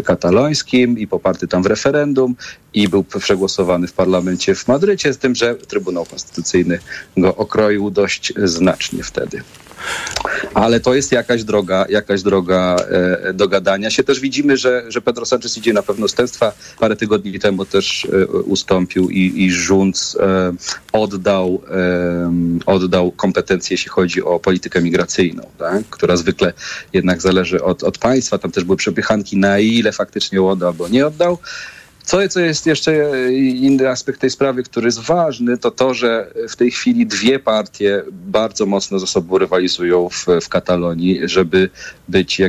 katalońskim 0.04 0.98
i 0.98 1.06
poparty 1.06 1.48
tam 1.48 1.62
w 1.62 1.66
referendum 1.66 2.36
i 2.74 2.88
był 2.88 3.04
przegłosowany 3.04 3.86
w 3.86 3.92
parlamencie 3.92 4.54
w 4.54 4.68
Madrycie, 4.68 5.12
z 5.12 5.18
tym, 5.18 5.34
że 5.34 5.54
Trybunał 5.54 6.04
Konstytucyjny 6.04 6.78
go 7.16 7.36
okroił 7.36 7.90
dość 7.90 8.32
znacznie 8.44 9.02
wtedy. 9.02 9.42
Ale 10.54 10.80
to 10.80 10.94
jest 10.94 11.12
jakaś 11.12 11.44
droga, 11.44 11.86
jakaś 11.88 12.22
droga 12.22 12.76
e, 12.90 13.32
dogadania 13.32 13.90
się. 13.90 14.04
Też 14.04 14.20
widzimy, 14.20 14.56
że, 14.56 14.84
że 14.88 15.00
Pedro 15.00 15.26
Sanchez 15.26 15.58
idzie 15.58 15.72
na 15.72 15.82
pewno 15.82 16.04
ustępstwa. 16.04 16.52
Parę 16.78 16.96
tygodni 16.96 17.38
temu 17.38 17.64
też 17.64 18.08
e, 18.12 18.26
ustąpił 18.26 19.10
i, 19.10 19.46
i 19.46 19.50
e, 20.20 20.52
oddał, 20.92 21.62
e, 21.70 22.32
oddał 22.66 23.12
kompetencje, 23.12 23.74
jeśli 23.74 23.90
chodzi 23.90 24.22
o 24.22 24.38
politykę 24.38 24.82
migracyjną, 24.82 25.42
tak? 25.58 25.84
która 25.90 26.16
zwykle 26.16 26.52
jednak 26.92 27.22
zależy 27.22 27.64
od, 27.64 27.82
od 27.82 27.98
państwa. 27.98 28.38
Tam 28.38 28.50
też 28.50 28.64
były 28.64 28.76
przepychanki, 28.76 29.36
na 29.36 29.58
ile 29.58 29.92
faktycznie 29.92 30.42
oddał 30.42 30.68
albo 30.68 30.88
nie 30.88 31.06
oddał. 31.06 31.38
Co, 32.08 32.28
co 32.28 32.40
jest 32.40 32.66
jeszcze 32.66 33.12
inny 33.36 33.88
aspekt 33.88 34.20
tej 34.20 34.30
sprawy, 34.30 34.62
który 34.62 34.86
jest 34.86 35.00
ważny, 35.00 35.58
to 35.58 35.70
to, 35.70 35.94
że 35.94 36.32
w 36.48 36.56
tej 36.56 36.70
chwili 36.70 37.06
dwie 37.06 37.38
partie 37.38 38.02
bardzo 38.12 38.66
mocno 38.66 38.98
ze 38.98 39.06
sobą 39.06 39.38
rywalizują 39.38 40.08
w, 40.08 40.26
w 40.42 40.48
Katalonii, 40.48 41.20
żeby 41.24 41.70
być 42.08 42.38
jakby 42.38 42.46